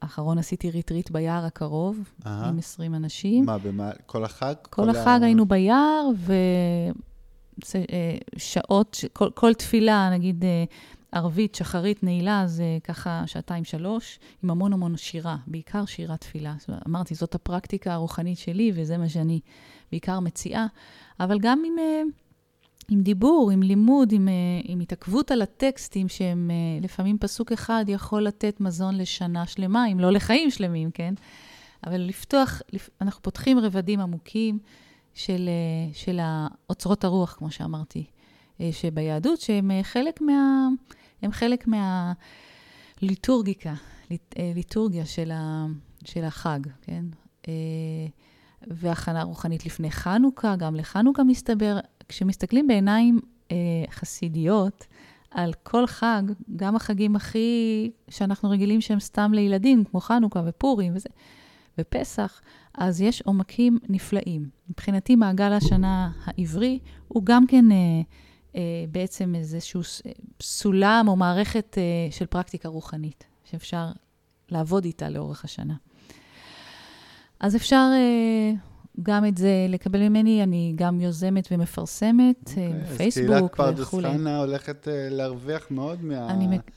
האחרון 0.01 0.37
עשיתי 0.37 0.69
ריטריט 0.69 1.11
ביער 1.11 1.45
הקרוב, 1.45 2.09
אהה. 2.25 2.49
עם 2.49 2.57
20 2.57 2.95
אנשים. 2.95 3.45
מה, 3.45 3.57
במה, 3.57 3.91
כל 4.05 4.23
החג? 4.23 4.53
כל 4.69 4.89
החג 4.89 5.19
היינו 5.23 5.45
ביער, 5.45 6.09
ושעות, 8.35 8.99
כל, 9.13 9.29
כל 9.33 9.53
תפילה, 9.53 10.09
נגיד 10.13 10.45
אה, 10.45 10.63
ערבית, 11.15 11.55
שחרית, 11.55 12.03
נעילה, 12.03 12.43
זה 12.47 12.77
ככה 12.83 13.23
שעתיים-שלוש, 13.25 14.19
עם 14.43 14.49
המון 14.49 14.73
המון 14.73 14.97
שירה, 14.97 15.37
בעיקר 15.47 15.85
שירת 15.85 16.21
תפילה. 16.21 16.55
אמרתי, 16.87 17.15
זאת 17.15 17.35
הפרקטיקה 17.35 17.93
הרוחנית 17.93 18.37
שלי, 18.37 18.71
וזה 18.75 18.97
מה 18.97 19.09
שאני 19.09 19.39
בעיקר 19.91 20.19
מציעה. 20.19 20.67
אבל 21.19 21.39
גם 21.39 21.63
עם, 21.65 21.79
אה, 21.79 22.01
עם 22.89 23.01
דיבור, 23.01 23.51
עם 23.51 23.63
לימוד, 23.63 24.11
עם, 24.11 24.27
אה, 24.27 24.33
עם 24.63 24.79
התעכבות 24.79 25.31
על 25.31 25.41
הטקסטים, 25.41 26.09
שהם 26.09 26.51
אה, 26.51 26.83
לפעמים 26.83 27.17
פסוק 27.17 27.51
אחד 27.51 27.85
יכול 27.87 28.23
לתת 28.23 28.59
מזון 28.59 28.97
לשנה 28.97 29.45
שלמה, 29.45 29.87
אם 29.91 29.99
לא 29.99 30.11
לחיים 30.11 30.51
שלמים, 30.51 30.91
כן? 30.91 31.13
אבל 31.87 32.01
לפתוח, 32.01 32.61
לפ- 32.73 32.89
אנחנו 33.01 33.21
פותחים 33.21 33.59
רבדים 33.59 33.99
עמוקים 33.99 34.59
של, 35.13 35.49
של 35.93 36.19
אוצרות 36.69 37.03
הרוח, 37.03 37.35
כמו 37.37 37.51
שאמרתי, 37.51 38.05
שביהדות, 38.71 39.41
שהם 39.41 39.71
חלק 39.83 40.21
מה... 40.21 40.67
הם 41.21 41.31
חלק 41.31 41.67
מהליטורגיקה, 43.01 43.73
ליט, 44.11 44.35
אה, 44.39 44.51
ליטורגיה 44.55 45.05
של, 45.05 45.31
ה, 45.31 45.65
של 46.05 46.23
החג, 46.23 46.59
כן? 46.81 47.05
אה, 47.47 47.53
והכנה 48.67 49.23
רוחנית 49.23 49.65
לפני 49.65 49.91
חנוכה, 49.91 50.55
גם 50.55 50.75
לחנוכה 50.75 51.23
מסתבר, 51.23 51.79
כשמסתכלים 52.09 52.67
בעיניים 52.67 53.19
אה, 53.51 53.57
חסידיות 53.89 54.85
על 55.31 55.53
כל 55.63 55.87
חג, 55.87 56.23
גם 56.55 56.75
החגים 56.75 57.15
הכי, 57.15 57.91
שאנחנו 58.09 58.49
רגילים 58.49 58.81
שהם 58.81 58.99
סתם 58.99 59.31
לילדים, 59.33 59.83
כמו 59.83 59.99
חנוכה 59.99 60.41
ופורים 60.45 60.93
וזה, 60.95 61.09
ופסח, 61.77 62.41
אז 62.73 63.01
יש 63.01 63.21
עומקים 63.21 63.79
נפלאים. 63.89 64.49
מבחינתי, 64.69 65.15
מעגל 65.15 65.53
השנה 65.53 66.11
העברי 66.25 66.79
הוא 67.07 67.23
גם 67.25 67.47
כן 67.47 67.71
אה, 67.71 68.01
בעצם 68.91 69.35
איזשהו 69.35 69.81
סולם 70.41 71.05
או 71.07 71.15
מערכת 71.15 71.77
אה, 71.77 72.11
של 72.11 72.25
פרקטיקה 72.25 72.69
רוחנית, 72.69 73.23
שאפשר 73.43 73.87
לעבוד 74.49 74.85
איתה 74.85 75.09
לאורך 75.09 75.45
השנה. 75.45 75.75
אז 77.39 77.55
אפשר 77.55 77.87
אה, 77.93 78.51
גם 79.03 79.25
את 79.25 79.37
זה 79.37 79.65
לקבל 79.69 80.09
ממני, 80.09 80.43
אני 80.43 80.73
גם 80.75 81.01
יוזמת 81.01 81.47
ומפרסמת 81.51 82.35
okay, 82.45 82.49
אוקיי, 82.49 82.73
אז 82.83 82.93
בפייסבוק 82.93 83.27
קהילת 83.27 83.55
פרדס 83.55 83.79
וכולי. 83.79 84.09
חנה 84.13 84.39
הולכת 84.39 84.87
אה, 84.87 85.07
להרוויח 85.09 85.67
מאוד 85.71 86.03
מההצטרפות. 86.03 86.71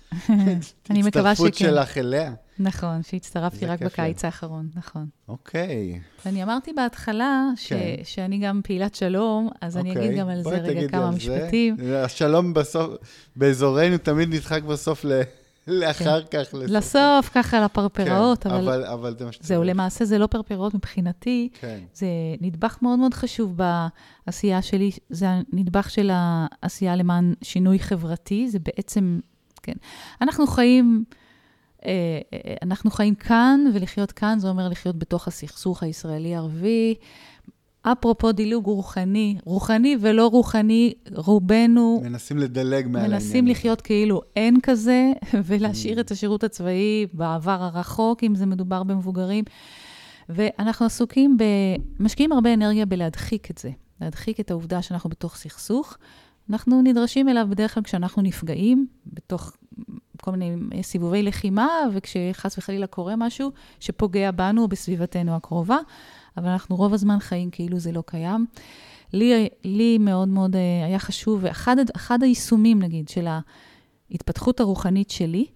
שלך 1.64 1.98
אליה. 1.98 2.32
נכון, 2.58 3.02
שהצטרפתי 3.02 3.66
רק 3.66 3.82
בקיץ 3.82 4.24
האחרון, 4.24 4.68
נכון. 4.74 5.06
אוקיי. 5.28 6.00
ואני 6.26 6.42
אמרתי 6.42 6.72
בהתחלה 6.72 7.44
כן. 7.66 7.76
שאני 8.04 8.38
גם 8.38 8.60
פעילת 8.64 8.94
שלום, 8.94 9.48
אז 9.60 9.76
אני 9.76 9.90
אוקיי. 9.90 10.06
אגיד 10.06 10.18
גם 10.18 10.28
על 10.28 10.42
זה 10.42 10.50
רגע 10.50 10.88
כמה. 10.88 11.10
משפטים. 11.10 11.76
השלום 11.96 12.54
בסוף, 12.54 12.94
באזורנו 13.36 13.98
תמיד 13.98 14.34
נדחק 14.34 14.62
בסוף 14.62 15.04
ל- 15.04 15.20
לאחר 15.68 16.22
כך. 16.22 16.54
לסוף. 16.54 16.62
לסוף, 16.68 17.30
ככה 17.34 17.60
לפרפראות, 17.60 18.42
כן, 18.42 18.50
אבל 18.50 18.68
אבל... 18.68 18.84
אבל 18.84 19.14
זה 19.18 19.24
מה 19.24 19.32
שצריך. 19.32 19.48
זהו, 19.48 19.64
למעשה 19.64 20.04
זה 20.04 20.18
לא 20.18 20.26
פרפראות 20.26 20.74
מבחינתי, 20.74 21.48
כן. 21.60 21.78
זה 21.94 22.06
נדבך 22.40 22.78
מאוד 22.82 22.98
מאוד 22.98 23.14
חשוב 23.14 23.56
בעשייה 24.26 24.62
שלי, 24.62 24.90
זה 25.10 25.26
הנדבך 25.28 25.90
של 25.90 26.10
העשייה 26.12 26.96
למען 26.96 27.34
שינוי 27.42 27.78
חברתי, 27.78 28.48
זה 28.48 28.58
בעצם, 28.58 29.20
כן. 29.62 29.76
אנחנו 30.20 30.46
חיים, 30.46 31.04
אה, 31.84 31.90
אה, 32.32 32.54
אנחנו 32.62 32.90
חיים 32.90 33.14
כאן, 33.14 33.60
ולחיות 33.74 34.12
כאן 34.12 34.38
זה 34.38 34.48
אומר 34.48 34.68
לחיות 34.68 34.98
בתוך 34.98 35.28
הסכסוך 35.28 35.82
הישראלי-ערבי. 35.82 36.94
אפרופו 37.82 38.32
דילוג 38.32 38.66
רוחני, 38.66 39.38
רוחני 39.44 39.96
ולא 40.00 40.26
רוחני, 40.26 40.92
רובנו 41.14 42.00
מנסים 42.04 42.38
לדלג 42.38 42.86
מעל 42.86 42.96
העניין. 42.96 43.12
מנסים 43.12 43.44
הזה. 43.44 43.50
לחיות 43.50 43.80
כאילו 43.80 44.20
אין 44.36 44.60
כזה, 44.62 45.12
Mm. 45.28 45.36
ולהשאיר 45.44 46.00
את 46.00 46.10
השירות 46.10 46.44
הצבאי 46.44 47.06
בעבר 47.12 47.62
הרחוק, 47.62 48.24
אם 48.24 48.34
זה 48.34 48.46
מדובר 48.46 48.82
במבוגרים. 48.82 49.44
ואנחנו 50.28 50.86
עסוקים 50.86 51.36
ב... 51.36 51.44
משקיעים 52.00 52.32
הרבה 52.32 52.54
אנרגיה 52.54 52.86
בלהדחיק 52.86 53.50
את 53.50 53.58
זה, 53.58 53.70
להדחיק 54.00 54.40
את 54.40 54.50
העובדה 54.50 54.82
שאנחנו 54.82 55.10
בתוך 55.10 55.36
סכסוך. 55.36 55.96
אנחנו 56.50 56.82
נדרשים 56.82 57.28
אליו 57.28 57.46
בדרך 57.50 57.74
כלל 57.74 57.82
כשאנחנו 57.82 58.22
נפגעים, 58.22 58.86
בתוך 59.06 59.56
כל 60.22 60.30
מיני 60.30 60.82
סיבובי 60.82 61.22
לחימה, 61.22 61.68
וכשחס 61.92 62.58
וחלילה 62.58 62.86
קורה 62.86 63.16
משהו 63.16 63.50
שפוגע 63.80 64.30
בנו 64.30 64.62
או 64.62 64.68
בסביבתנו 64.68 65.36
הקרובה, 65.36 65.78
אבל 66.38 66.48
אנחנו 66.48 66.76
רוב 66.76 66.94
הזמן 66.94 67.18
חיים 67.18 67.50
כאילו 67.50 67.78
זה 67.78 67.92
לא 67.92 68.02
קיים. 68.06 68.46
לי, 69.12 69.48
לי 69.64 69.98
מאוד 69.98 70.28
מאוד 70.28 70.56
אה, 70.56 70.84
היה 70.84 70.98
חשוב, 70.98 71.40
ואחד 71.42 71.76
אחד 71.96 72.22
היישומים, 72.22 72.82
נגיד, 72.82 73.08
של 73.08 73.26
ההתפתחות 74.10 74.60
הרוחנית 74.60 75.10
שלי, 75.10 75.46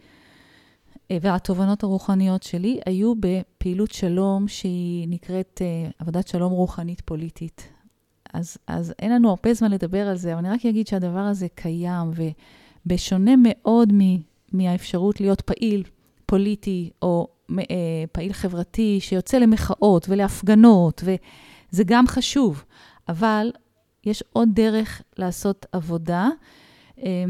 אה, 1.11 1.17
והתובנות 1.21 1.83
הרוחניות 1.83 2.43
שלי, 2.43 2.81
היו 2.87 3.15
בפעילות 3.21 3.91
שלום 3.91 4.49
שהיא 4.49 5.09
נקראת 5.09 5.63
אה, 5.65 5.91
עבודת 5.99 6.29
שלום 6.29 6.53
רוחנית 6.53 7.01
פוליטית. 7.01 7.69
אז, 8.33 8.57
אז 8.67 8.95
אין 8.99 9.13
לנו 9.13 9.31
הרבה 9.31 9.55
זמן 9.55 9.71
לדבר 9.71 10.09
על 10.09 10.17
זה, 10.17 10.33
אבל 10.33 10.39
אני 10.39 10.55
רק 10.55 10.67
אגיד 10.67 10.87
שהדבר 10.87 11.19
הזה 11.19 11.47
קיים, 11.55 12.11
ובשונה 12.87 13.33
מאוד 13.39 13.93
מ, 13.93 14.17
מהאפשרות 14.53 15.21
להיות 15.21 15.41
פעיל 15.41 15.83
פוליטי 16.33 16.91
או 17.03 17.29
אה, 17.59 17.65
פעיל 18.13 18.33
חברתי 18.33 18.99
שיוצא 19.01 19.39
למחאות 19.39 20.07
ולהפגנות, 20.09 21.05
וזה 21.05 21.83
גם 21.87 22.07
חשוב, 22.07 22.65
אבל 23.09 23.51
יש 24.05 24.25
עוד 24.33 24.49
דרך 24.53 25.03
לעשות 25.19 25.67
עבודה. 25.73 26.29
אה, 27.03 27.25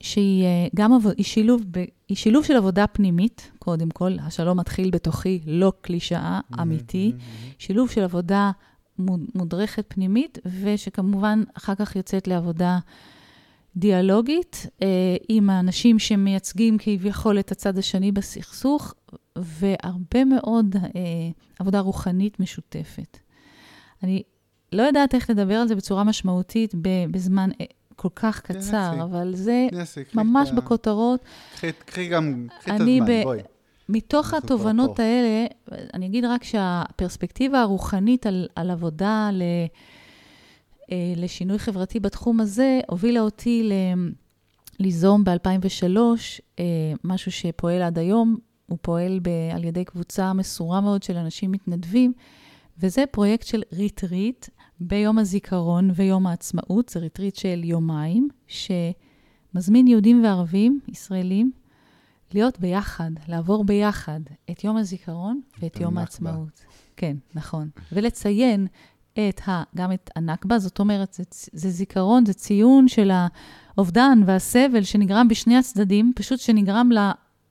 שהיא 0.00 0.44
אה, 0.44 0.66
גם 0.76 0.92
עבוד, 0.92 1.14
היא, 1.16 1.24
שילוב 1.24 1.62
ב, 1.70 1.78
היא 2.08 2.16
שילוב 2.16 2.44
של 2.44 2.56
עבודה 2.56 2.86
פנימית, 2.86 3.50
קודם 3.58 3.90
כל, 3.90 4.16
השלום 4.22 4.58
מתחיל 4.60 4.90
בתוכי, 4.90 5.40
לא 5.46 5.72
קלישאה, 5.80 6.40
אמיתי. 6.62 7.12
שילוב 7.58 7.90
של 7.90 8.02
עבודה 8.02 8.50
מוד- 8.98 9.26
מודרכת 9.34 9.84
פנימית, 9.88 10.38
ושכמובן 10.62 11.42
אחר 11.54 11.74
כך 11.74 11.96
יוצאת 11.96 12.28
לעבודה 12.28 12.78
דיאלוגית 13.76 14.66
אה, 14.82 14.86
עם 15.28 15.50
האנשים 15.50 15.98
שמייצגים 15.98 16.76
כביכול 16.78 17.38
את 17.38 17.52
הצד 17.52 17.78
השני 17.78 18.12
בסכסוך, 18.12 18.94
והרבה 19.36 20.24
מאוד 20.24 20.76
אה, 20.76 20.90
עבודה 21.58 21.80
רוחנית 21.80 22.40
משותפת. 22.40 23.18
אני 24.02 24.22
לא 24.72 24.82
יודעת 24.82 25.14
איך 25.14 25.30
לדבר 25.30 25.54
על 25.54 25.68
זה 25.68 25.74
בצורה 25.74 26.04
משמעותית 26.04 26.74
בזמן 27.10 27.50
אה, 27.60 27.66
כל 27.96 28.08
כך 28.14 28.40
כן, 28.46 28.54
קצר, 28.54 28.88
נציג. 28.90 29.00
אבל 29.00 29.34
זה 29.34 29.66
תנסי, 29.70 30.04
קחי 30.04 30.16
ממש 30.18 30.48
ה- 30.50 30.54
בכותרות. 30.54 31.20
קחי- 31.54 31.72
קחי 31.86 32.08
גם, 32.08 32.46
קחי 32.60 32.70
את 32.70 32.80
הזמן, 32.80 33.06
ב- 33.06 33.22
בואי. 33.22 33.38
מתוך 33.88 34.34
התובנות. 34.34 34.98
האלה, 35.00 35.46
אני 35.94 36.06
אגיד 36.06 36.24
רק 36.24 36.44
שהפרספקטיבה 36.44 37.60
הרוחנית 37.60 38.26
על, 38.26 38.48
על 38.56 38.70
עבודה 38.70 39.30
ל, 39.32 39.42
לשינוי 41.16 41.58
חברתי 41.58 42.00
בתחום 42.00 42.40
הזה, 42.40 42.80
הובילה 42.88 43.20
אותי 43.20 43.62
ל, 43.62 43.72
ליזום 44.80 45.24
ב-2003 45.24 45.98
אה, 46.58 46.64
משהו 47.04 47.32
שפועל 47.32 47.82
עד 47.82 47.98
היום, 47.98 48.36
הוא 48.66 48.78
פועל 48.82 49.20
ב, 49.22 49.28
על 49.54 49.64
ידי 49.64 49.84
קבוצה 49.84 50.32
מסורה 50.32 50.80
מאוד 50.80 51.02
של 51.02 51.16
אנשים 51.16 51.52
מתנדבים, 51.52 52.12
וזה 52.78 53.04
פרויקט 53.10 53.46
של 53.46 53.62
ריטריט 53.72 54.46
ביום 54.80 55.18
הזיכרון 55.18 55.90
ויום 55.94 56.26
העצמאות, 56.26 56.88
זה 56.88 57.00
ריטריט 57.00 57.36
של 57.36 57.60
יומיים, 57.64 58.28
שמזמין 58.46 59.86
יהודים 59.86 60.24
וערבים, 60.24 60.80
ישראלים, 60.88 61.52
להיות 62.34 62.60
ביחד, 62.60 63.10
לעבור 63.28 63.64
ביחד 63.64 64.20
את 64.50 64.64
יום 64.64 64.76
הזיכרון 64.76 65.40
ואת 65.60 65.80
יום. 65.80 65.98
העצמאות. 65.98 66.64
כן, 66.96 67.16
נכון. 67.34 67.68
ולציין 67.92 68.66
את 69.28 69.48
ה, 69.48 69.62
גם 69.76 69.92
את 69.92 70.10
הנכבה, 70.16 70.58
זאת 70.58 70.78
אומרת, 70.78 71.12
זה, 71.12 71.24
זה 71.52 71.70
זיכרון, 71.70 72.26
זה 72.26 72.34
ציון 72.34 72.88
של 72.88 73.10
האובדן 73.76 74.22
והסבל 74.26 74.82
שנגרם 74.82 75.28
בשני 75.28 75.56
הצדדים, 75.56 76.12
פשוט 76.16 76.40
שנגרם 76.40 76.90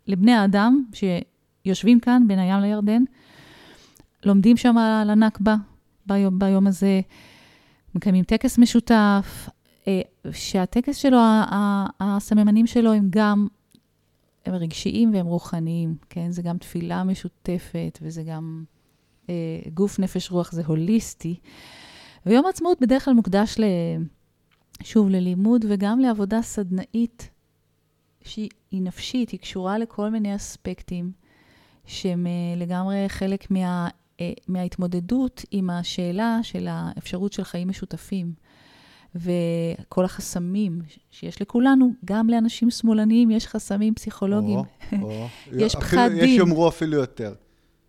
לבני 0.07 0.33
האדם 0.33 0.83
שיושבים 0.93 1.99
כאן 1.99 2.23
בין 2.27 2.39
הים 2.39 2.59
לירדן, 2.59 3.03
לומדים 4.25 4.57
שם 4.57 4.77
על 4.77 5.09
הנכבה 5.09 5.55
ביום, 6.05 6.39
ביום 6.39 6.67
הזה, 6.67 7.01
מקיימים 7.95 8.23
טקס 8.23 8.57
משותף, 8.57 9.49
אה, 9.87 10.01
שהטקס 10.31 10.97
שלו, 10.97 11.17
הסממנים 11.99 12.67
שלו 12.67 12.93
הם 12.93 13.07
גם, 13.09 13.47
הם 14.45 14.53
רגשיים 14.53 15.13
והם 15.13 15.25
רוחניים, 15.25 15.95
כן? 16.09 16.31
זה 16.31 16.41
גם 16.41 16.57
תפילה 16.57 17.03
משותפת 17.03 17.99
וזה 18.01 18.23
גם 18.23 18.63
גוף, 19.73 19.99
נפש, 19.99 20.31
רוח, 20.31 20.51
זה 20.51 20.61
הוליסטי. 20.65 21.35
ויום 22.25 22.45
העצמאות 22.45 22.81
בדרך 22.81 23.05
כלל 23.05 23.13
מוקדש, 23.13 23.55
ל, 23.59 23.63
שוב, 24.83 25.09
ללימוד 25.09 25.65
וגם 25.69 25.99
לעבודה 25.99 26.41
סדנאית, 26.41 27.29
שהיא 28.21 28.49
נפשית, 28.71 29.29
היא 29.29 29.39
קשורה 29.39 29.77
לכל 29.77 30.09
מיני 30.09 30.35
אספקטים, 30.35 31.11
שהם 31.85 32.27
אה, 32.27 32.31
לגמרי 32.57 33.05
חלק 33.07 33.51
מה, 33.51 33.87
אה, 34.21 34.31
מההתמודדות 34.47 35.45
עם 35.51 35.69
השאלה 35.69 36.39
של 36.43 36.67
האפשרות 36.69 37.33
של 37.33 37.43
חיים 37.43 37.67
משותפים. 37.67 38.33
וכל 39.15 40.05
החסמים 40.05 40.81
שיש 41.11 41.41
לכולנו, 41.41 41.91
גם 42.05 42.29
לאנשים 42.29 42.71
שמאלניים 42.71 43.31
יש 43.31 43.47
חסמים 43.47 43.93
פסיכולוגיים. 43.93 44.59
או, 44.59 44.65
או. 45.01 45.27
יש 45.59 45.75
אפילו, 45.75 45.81
פחדים. 45.81 46.23
יש 46.23 46.37
יאמרו 46.37 46.67
אפילו 46.67 46.97
יותר. 46.97 47.33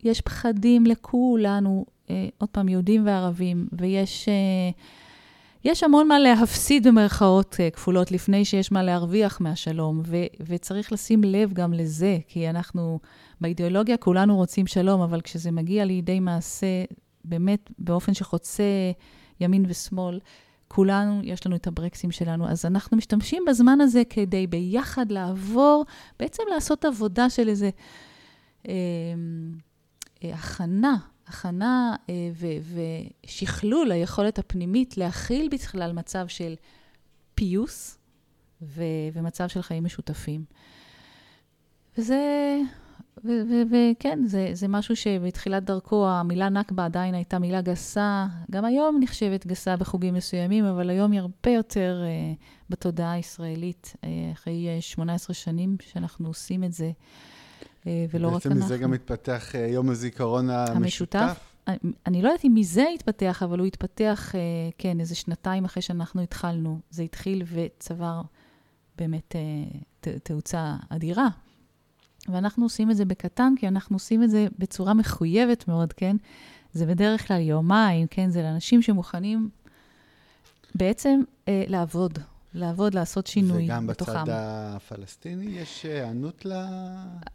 יש 0.05 0.21
פחדים 0.21 0.87
לכולנו, 0.87 1.87
אה, 2.11 2.29
עוד 2.39 2.49
פעם, 2.51 2.69
יהודים 2.69 3.07
וערבים, 3.07 3.69
ויש 3.73 4.29
אה, 4.29 4.71
יש 5.65 5.83
המון 5.83 6.09
מה 6.09 6.19
להפסיד 6.19 6.87
במרכאות 6.87 7.57
אה, 7.61 7.71
כפולות 7.71 8.13
לפני 8.13 8.45
שיש 8.45 8.73
מה 8.73 8.83
להרוויח 8.83 9.41
מהשלום, 9.41 10.03
ו, 10.07 10.17
וצריך 10.41 10.93
לשים 10.93 11.25
לב 11.25 11.53
גם 11.53 11.73
לזה, 11.73 12.19
כי 12.29 12.51
אנחנו, 12.51 12.99
באידיאולוגיה 13.41 13.97
כולנו 13.97 14.37
רוצים 14.37 14.67
שלום, 14.67 15.01
אבל 15.01 15.21
כשזה 15.21 15.51
מגיע 15.51 15.85
לידי 15.85 16.21
מעשה, 16.21 16.85
באמת 17.25 17.71
באופן 17.79 18.15
שחוצה 18.15 18.93
ימין 19.41 19.65
ושמאל, 19.69 20.21
כולנו, 20.69 21.21
יש 21.23 21.47
לנו 21.47 21.57
את 21.57 21.67
הברקסים 21.67 22.11
שלנו, 22.11 22.49
אז 22.49 22.67
אנחנו 22.67 22.97
משתמשים 22.97 23.43
בזמן 23.49 23.81
הזה 23.81 24.03
כדי 24.11 24.47
ביחד 24.47 25.13
לעבור, 25.13 25.85
בעצם 26.19 26.43
לעשות 26.55 26.85
עבודה 26.85 27.31
של 27.31 27.49
איזה 27.49 27.71
אה, 28.69 28.75
הכנה, 30.23 30.97
הכנה 31.27 31.97
אה, 32.11 32.31
ושכלול 33.25 33.93
היכולת 33.93 34.39
הפנימית 34.39 34.97
להכיל 34.97 35.49
בכלל 35.53 35.93
מצב 35.93 36.29
של 36.29 36.55
פיוס 37.35 37.99
ו- 38.63 38.83
ומצב 39.13 39.49
של 39.49 39.63
חיים 39.63 39.85
משותפים. 39.85 40.45
וזה 41.99 42.59
וכן, 43.71 44.19
זה, 44.27 44.51
זה 44.53 44.69
משהו 44.69 44.97
שבתחילת 44.97 45.65
דרכו 45.65 46.09
המילה 46.09 46.49
נכבה 46.49 46.85
עדיין 46.85 47.15
הייתה 47.15 47.39
מילה 47.39 47.61
גסה, 47.61 48.27
גם 48.51 48.65
היום 48.65 48.99
נחשבת 49.01 49.47
גסה 49.47 49.77
בחוגים 49.77 50.15
מסוימים, 50.15 50.65
אבל 50.65 50.91
היום 50.91 51.13
היא 51.13 51.21
הרבה 51.21 51.51
יותר 51.51 52.03
uh, 52.05 52.45
בתודעה 52.71 53.13
הישראלית, 53.13 53.95
uh, 53.97 54.07
אחרי 54.33 54.67
18 54.81 55.35
שנים 55.35 55.77
שאנחנו 55.81 56.29
עושים 56.29 56.65
את 56.65 56.73
זה, 56.73 56.91
uh, 56.95 57.38
ולא 58.11 58.29
רק 58.29 58.35
אנחנו. 58.35 58.51
בעצם 58.51 58.65
מזה 58.65 58.79
גם 58.79 58.93
התפתח 58.93 59.53
uh, 59.53 59.59
יום 59.59 59.91
הזיכרון 59.91 60.51
המשותף. 60.51 60.77
המשותף. 60.77 61.41
אני 62.07 62.23
לא 62.23 62.29
יודעת 62.29 62.45
אם 62.45 62.55
מזה 62.55 62.85
התפתח, 62.95 63.43
אבל 63.43 63.59
הוא 63.59 63.67
התפתח, 63.67 64.33
כן, 64.79 65.01
איזה 65.01 65.15
שנתיים 65.15 65.65
אחרי 65.65 65.83
שאנחנו 65.83 66.23
התחלנו. 66.23 66.81
זה 66.91 67.03
התחיל 67.03 67.43
וצבר 67.53 68.23
באמת 68.99 69.37
תאוצה 70.23 70.77
אדירה. 70.89 71.29
ואנחנו 72.29 72.65
עושים 72.65 72.91
את 72.91 72.97
זה 72.97 73.05
בקטן, 73.05 73.53
כי 73.57 73.69
אנחנו 73.69 73.97
עושים 73.97 74.23
את 74.23 74.31
זה 74.31 74.47
בצורה 74.59 74.95
מחויבת 74.95 75.69
מאוד, 75.69 75.93
כן? 75.93 76.17
זה 76.73 76.87
בדרך 76.87 77.29
כלל 77.29 77.41
יומיים, 77.41 78.07
כן? 78.07 78.31
זה 78.31 78.43
לאנשים 78.43 78.83
שמוכנים 78.83 79.51
בעצם 80.75 81.21
אה, 81.49 81.65
לעבוד, 81.69 82.19
לעבוד, 82.59 82.95
לעשות 82.95 83.27
שינוי 83.27 83.65
וגם 83.65 83.87
בתוכם. 83.87 84.13
וגם 84.13 84.23
בצד 84.23 84.33
הפלסטיני 84.77 85.47
יש 85.47 85.83
היענות 85.83 86.47
ל... 86.47 86.53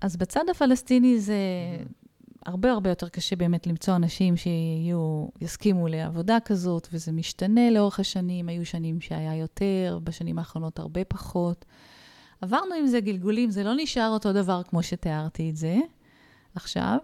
אז 0.02 0.18
בצד 0.18 0.44
הפלסטיני 0.52 1.20
זה 1.20 1.38
הרבה 2.46 2.72
הרבה 2.72 2.90
יותר 2.90 3.10
קשה 3.10 3.36
באמת 3.36 3.68
למצוא 3.68 3.96
אנשים 3.96 4.38
שיהיו, 4.38 5.28
יסכימו 5.42 5.88
לעבודה 5.88 6.38
כזאת, 6.46 6.88
וזה 6.94 7.12
משתנה 7.12 7.72
לאורך 7.72 8.00
השנים. 8.00 8.50
היו 8.50 8.66
שנים 8.66 9.02
שהיה 9.02 9.36
יותר, 9.36 10.00
בשנים 10.04 10.40
האחרונות 10.40 10.80
הרבה 10.80 11.06
פחות. 11.06 11.66
עברנו 12.42 12.76
עם 12.80 12.88
זה 12.88 13.00
גלגולים, 13.00 13.52
זה 13.52 13.64
לא 13.64 13.74
נשאר 13.78 14.10
אותו 14.10 14.34
דבר 14.34 14.64
כמו 14.64 14.84
שתיארתי 14.84 15.50
את 15.50 15.56
זה 15.56 15.78
עכשיו, 16.56 16.98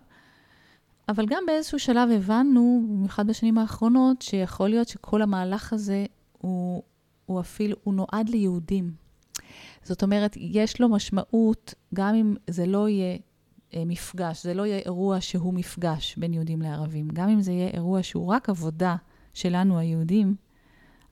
אבל 1.10 1.26
גם 1.26 1.44
באיזשהו 1.48 1.80
שלב 1.80 2.10
הבנו, 2.12 2.84
במיוחד 2.90 3.28
בשנים 3.28 3.58
האחרונות, 3.58 4.22
שיכול 4.22 4.70
להיות 4.70 4.88
שכל 4.88 5.22
המהלך 5.22 5.74
הזה 5.74 6.06
הוא, 6.38 6.84
הוא 7.30 7.40
אפילו, 7.40 7.78
הוא 7.84 7.94
נועד 7.94 8.30
ליהודים. 8.30 8.92
זאת 9.84 10.04
אומרת, 10.04 10.38
יש 10.38 10.82
לו 10.82 10.90
משמעות, 10.90 11.74
גם 11.94 12.16
אם 12.16 12.36
זה 12.48 12.66
לא 12.66 12.90
יהיה 12.90 13.18
אה, 13.74 13.84
מפגש, 13.86 14.44
זה 14.44 14.54
לא 14.54 14.66
יהיה 14.66 14.78
אירוע 14.78 15.22
שהוא 15.22 15.54
מפגש 15.54 16.16
בין 16.18 16.34
יהודים 16.34 16.62
לערבים, 16.62 17.08
גם 17.14 17.30
אם 17.30 17.42
זה 17.42 17.52
יהיה 17.52 17.70
אירוע 17.70 18.04
שהוא 18.04 18.28
רק 18.28 18.50
עבודה 18.50 18.96
שלנו, 19.34 19.80
היהודים, 19.80 20.36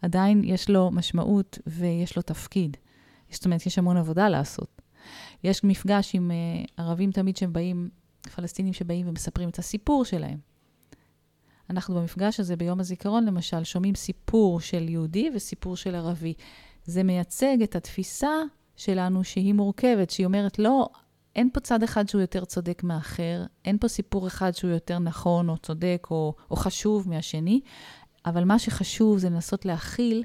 עדיין 0.02 0.44
יש 0.44 0.70
לו 0.70 0.92
משמעות 0.92 1.60
ויש 1.68 2.16
לו 2.16 2.22
תפקיד. 2.22 2.78
זאת 3.32 3.46
אומרת, 3.46 3.66
יש 3.66 3.78
המון 3.78 3.98
עבודה 3.98 4.30
לעשות. 4.30 4.82
יש 5.44 5.64
מפגש 5.64 6.16
עם 6.16 6.32
uh, 6.32 6.72
ערבים 6.78 7.12
תמיד 7.12 7.38
שבאים, 7.38 7.90
פלסטינים 8.36 8.74
שבאים 8.74 9.08
ומספרים 9.08 9.50
את 9.50 9.60
הסיפור 9.60 10.06
שלהם. 10.06 10.38
אנחנו 11.70 11.96
במפגש 11.96 12.40
הזה, 12.40 12.56
ביום 12.56 12.80
הזיכרון 12.80 13.26
למשל, 13.26 13.64
שומעים 13.64 13.96
סיפור 13.96 14.60
של 14.60 14.90
יהודי 14.90 15.30
וסיפור 15.36 15.76
של 15.76 15.96
ערבי. 15.96 16.34
זה 16.86 17.04
מייצג 17.04 17.62
את 17.64 17.76
התפיסה 17.76 18.34
שלנו 18.76 19.24
שהיא 19.24 19.54
מורכבת, 19.54 20.10
שהיא 20.10 20.26
אומרת, 20.26 20.60
לא, 20.60 20.90
אין 21.36 21.50
פה 21.54 21.60
צד 21.60 21.84
אחד 21.84 22.10
שהוא 22.10 22.22
יותר 22.22 22.46
צודק 22.46 22.84
מאחר, 22.84 23.44
אין 23.66 23.78
פה 23.78 23.88
סיפור 23.88 24.28
אחד 24.28 24.52
שהוא 24.52 24.72
יותר 24.72 25.00
נכון 25.00 25.50
או 25.50 25.58
צודק 25.58 26.08
או, 26.12 26.34
או 26.52 26.56
חשוב 26.56 27.10
מהשני, 27.10 27.62
אבל 28.26 28.44
מה 28.44 28.60
שחשוב 28.60 29.18
זה 29.18 29.30
לנסות 29.30 29.66
להכיל 29.66 30.24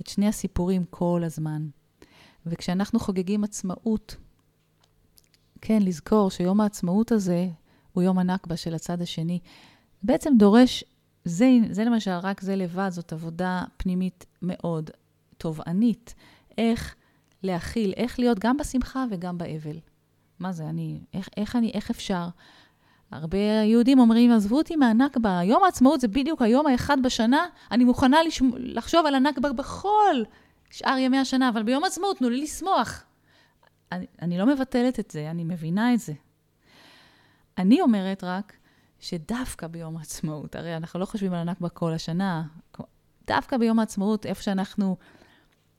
את 0.00 0.06
שני 0.06 0.28
הסיפורים 0.28 0.84
כל 0.90 1.22
הזמן. 1.24 1.68
וכשאנחנו 2.46 3.00
חוגגים 3.00 3.44
עצמאות, 3.44 4.16
כן, 5.60 5.82
לזכור 5.82 6.30
שיום 6.30 6.60
העצמאות 6.60 7.12
הזה 7.12 7.48
הוא 7.92 8.02
יום 8.02 8.18
הנכבה 8.18 8.56
של 8.56 8.74
הצד 8.74 9.02
השני. 9.02 9.38
בעצם 10.02 10.32
דורש, 10.38 10.84
זה, 11.24 11.48
זה 11.70 11.84
למשל, 11.84 12.10
רק 12.22 12.40
זה 12.40 12.56
לבד, 12.56 12.88
זאת 12.88 13.12
עבודה 13.12 13.62
פנימית 13.76 14.26
מאוד 14.42 14.90
תובענית. 15.38 16.14
איך 16.58 16.94
להכיל, 17.42 17.92
איך 17.96 18.18
להיות 18.18 18.38
גם 18.38 18.56
בשמחה 18.56 19.04
וגם 19.10 19.38
באבל. 19.38 19.78
מה 20.38 20.52
זה, 20.52 20.64
אני, 20.64 21.00
איך, 21.14 21.28
איך 21.36 21.56
אני, 21.56 21.70
איך 21.74 21.90
אפשר? 21.90 22.28
הרבה 23.10 23.38
יהודים 23.38 23.98
אומרים, 23.98 24.32
עזבו 24.32 24.56
אותי 24.56 24.76
מהנכבה, 24.76 25.40
יום 25.44 25.64
העצמאות 25.64 26.00
זה 26.00 26.08
בדיוק 26.08 26.42
היום 26.42 26.66
האחד 26.66 26.96
בשנה, 27.02 27.46
אני 27.70 27.84
מוכנה 27.84 28.22
לשמ... 28.22 28.50
לחשוב 28.56 29.06
על 29.06 29.14
הנכבה 29.14 29.52
בכל 29.52 30.22
שאר 30.70 30.98
ימי 30.98 31.18
השנה, 31.18 31.48
אבל 31.48 31.62
ביום 31.62 31.84
עצמאות 31.84 32.18
תנו 32.18 32.30
לי 32.30 32.42
לשמוח. 32.42 33.04
אני, 33.92 34.06
אני 34.22 34.38
לא 34.38 34.46
מבטלת 34.46 35.00
את 35.00 35.10
זה, 35.10 35.30
אני 35.30 35.44
מבינה 35.44 35.94
את 35.94 36.00
זה. 36.00 36.12
אני 37.58 37.80
אומרת 37.80 38.24
רק 38.24 38.52
שדווקא 39.00 39.66
ביום 39.66 39.96
העצמאות, 39.96 40.56
הרי 40.56 40.76
אנחנו 40.76 41.00
לא 41.00 41.04
חושבים 41.04 41.32
על 41.32 41.48
הנכבה 41.48 41.68
כל 41.68 41.92
השנה, 41.92 42.42
דווקא 43.26 43.56
ביום 43.56 43.78
העצמאות, 43.78 44.26
איפה 44.26 44.42
שאנחנו 44.42 44.96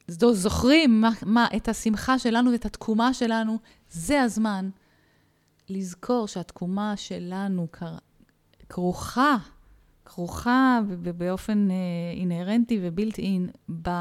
זוכרים 0.07 1.01
מה, 1.01 1.09
מה, 1.25 1.47
את 1.55 1.67
השמחה 1.67 2.19
שלנו 2.19 2.51
ואת 2.51 2.65
התקומה 2.65 3.13
שלנו, 3.13 3.57
זה 3.89 4.21
הזמן 4.21 4.69
לזכור 5.69 6.27
שהתקומה 6.27 6.97
שלנו 6.97 7.67
כרוכה 8.69 9.37
כרוכה 10.09 10.79
באופן 11.17 11.71
אה, 11.71 11.75
אינהרנטי 12.19 12.79
ובלתי 12.81 13.21
אין 13.21 13.49
אה, 13.87 13.93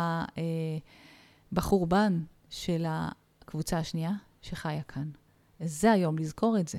בחורבן 1.52 2.22
של 2.50 2.84
הקבוצה 2.88 3.78
השנייה 3.78 4.12
שחיה 4.42 4.82
כאן. 4.82 5.10
זה 5.60 5.92
היום 5.92 6.18
לזכור 6.18 6.58
את 6.58 6.68
זה. 6.68 6.78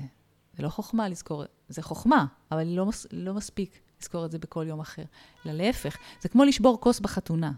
זה 0.56 0.62
לא 0.62 0.68
חוכמה 0.68 1.08
לזכור, 1.08 1.44
זה 1.68 1.82
חוכמה, 1.82 2.26
אבל 2.52 2.66
לא, 2.66 2.86
מס, 2.86 3.06
לא 3.12 3.34
מספיק 3.34 3.80
לזכור 4.00 4.26
את 4.26 4.30
זה 4.30 4.38
בכל 4.38 4.64
יום 4.68 4.80
אחר. 4.80 5.02
אלא 5.46 5.52
להפך, 5.52 5.96
זה 6.20 6.28
כמו 6.28 6.44
לשבור 6.44 6.80
כוס 6.80 7.00
בחתונה. 7.00 7.52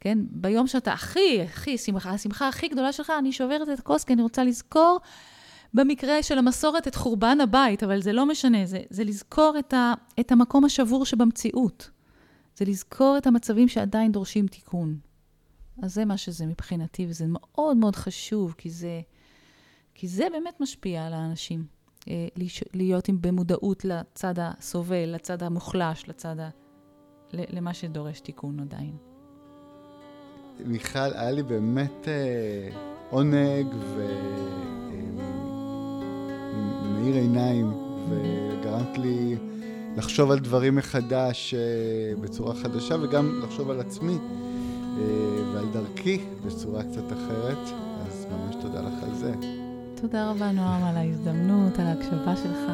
כן? 0.00 0.18
ביום 0.30 0.66
שאתה 0.66 0.92
הכי, 0.92 1.42
הכי 1.42 1.78
שמחה, 1.78 2.10
השמחה 2.10 2.48
הכי 2.48 2.68
גדולה 2.68 2.92
שלך, 2.92 3.12
אני 3.18 3.32
שוברת 3.32 3.68
את 3.68 3.78
הכוס 3.78 4.04
כי 4.04 4.12
אני 4.12 4.22
רוצה 4.22 4.44
לזכור 4.44 5.00
במקרה 5.74 6.22
של 6.22 6.38
המסורת 6.38 6.88
את 6.88 6.94
חורבן 6.94 7.40
הבית, 7.40 7.82
אבל 7.82 8.02
זה 8.02 8.12
לא 8.12 8.26
משנה, 8.26 8.66
זה, 8.66 8.80
זה 8.90 9.04
לזכור 9.04 9.54
את, 9.58 9.74
ה, 9.74 9.94
את 10.20 10.32
המקום 10.32 10.64
השבור 10.64 11.04
שבמציאות. 11.04 11.90
זה 12.56 12.64
לזכור 12.64 13.18
את 13.18 13.26
המצבים 13.26 13.68
שעדיין 13.68 14.12
דורשים 14.12 14.46
תיקון. 14.46 14.98
אז 15.82 15.94
זה 15.94 16.04
מה 16.04 16.16
שזה 16.16 16.46
מבחינתי, 16.46 17.06
וזה 17.08 17.24
מאוד 17.28 17.76
מאוד 17.76 17.96
חשוב, 17.96 18.54
כי 18.58 18.70
זה, 18.70 19.00
כי 19.94 20.08
זה 20.08 20.26
באמת 20.32 20.60
משפיע 20.60 21.06
על 21.06 21.12
האנשים. 21.12 21.75
אה, 22.08 22.28
להיות 22.74 23.08
עם 23.08 23.18
במודעות 23.20 23.84
לצד 23.84 24.34
הסובל, 24.38 25.14
לצד 25.14 25.42
המוחלש, 25.42 26.08
לצד 26.08 26.40
ה... 26.40 26.48
למה 27.32 27.74
שדורש 27.74 28.20
תיקון 28.20 28.60
עדיין. 28.60 28.96
מיכל, 30.64 30.98
היה 30.98 31.30
לי 31.30 31.42
באמת 31.42 32.08
אה, 32.08 32.68
עונג 33.10 33.66
ומאיר 36.94 37.14
אה, 37.14 37.20
עיניים, 37.20 37.72
וגרמת 38.10 38.98
לי 38.98 39.36
לחשוב 39.96 40.30
על 40.30 40.38
דברים 40.38 40.74
מחדש 40.74 41.54
אה, 41.54 41.60
בצורה 42.20 42.54
חדשה, 42.54 42.96
וגם 43.02 43.40
לחשוב 43.42 43.70
על 43.70 43.80
עצמי 43.80 44.18
אה, 44.98 45.02
ועל 45.54 45.66
דרכי 45.72 46.24
בצורה 46.46 46.82
קצת 46.82 47.12
אחרת, 47.12 47.58
אז 48.06 48.26
ממש 48.30 48.54
תודה 48.62 48.80
לך 48.80 49.02
על 49.02 49.14
זה. 49.14 49.55
תודה 50.00 50.30
רבה, 50.30 50.52
נועם, 50.52 50.84
על 50.84 50.96
ההזדמנות, 50.96 51.78
על 51.78 51.86
ההקשבה 51.86 52.36
שלך. 52.36 52.72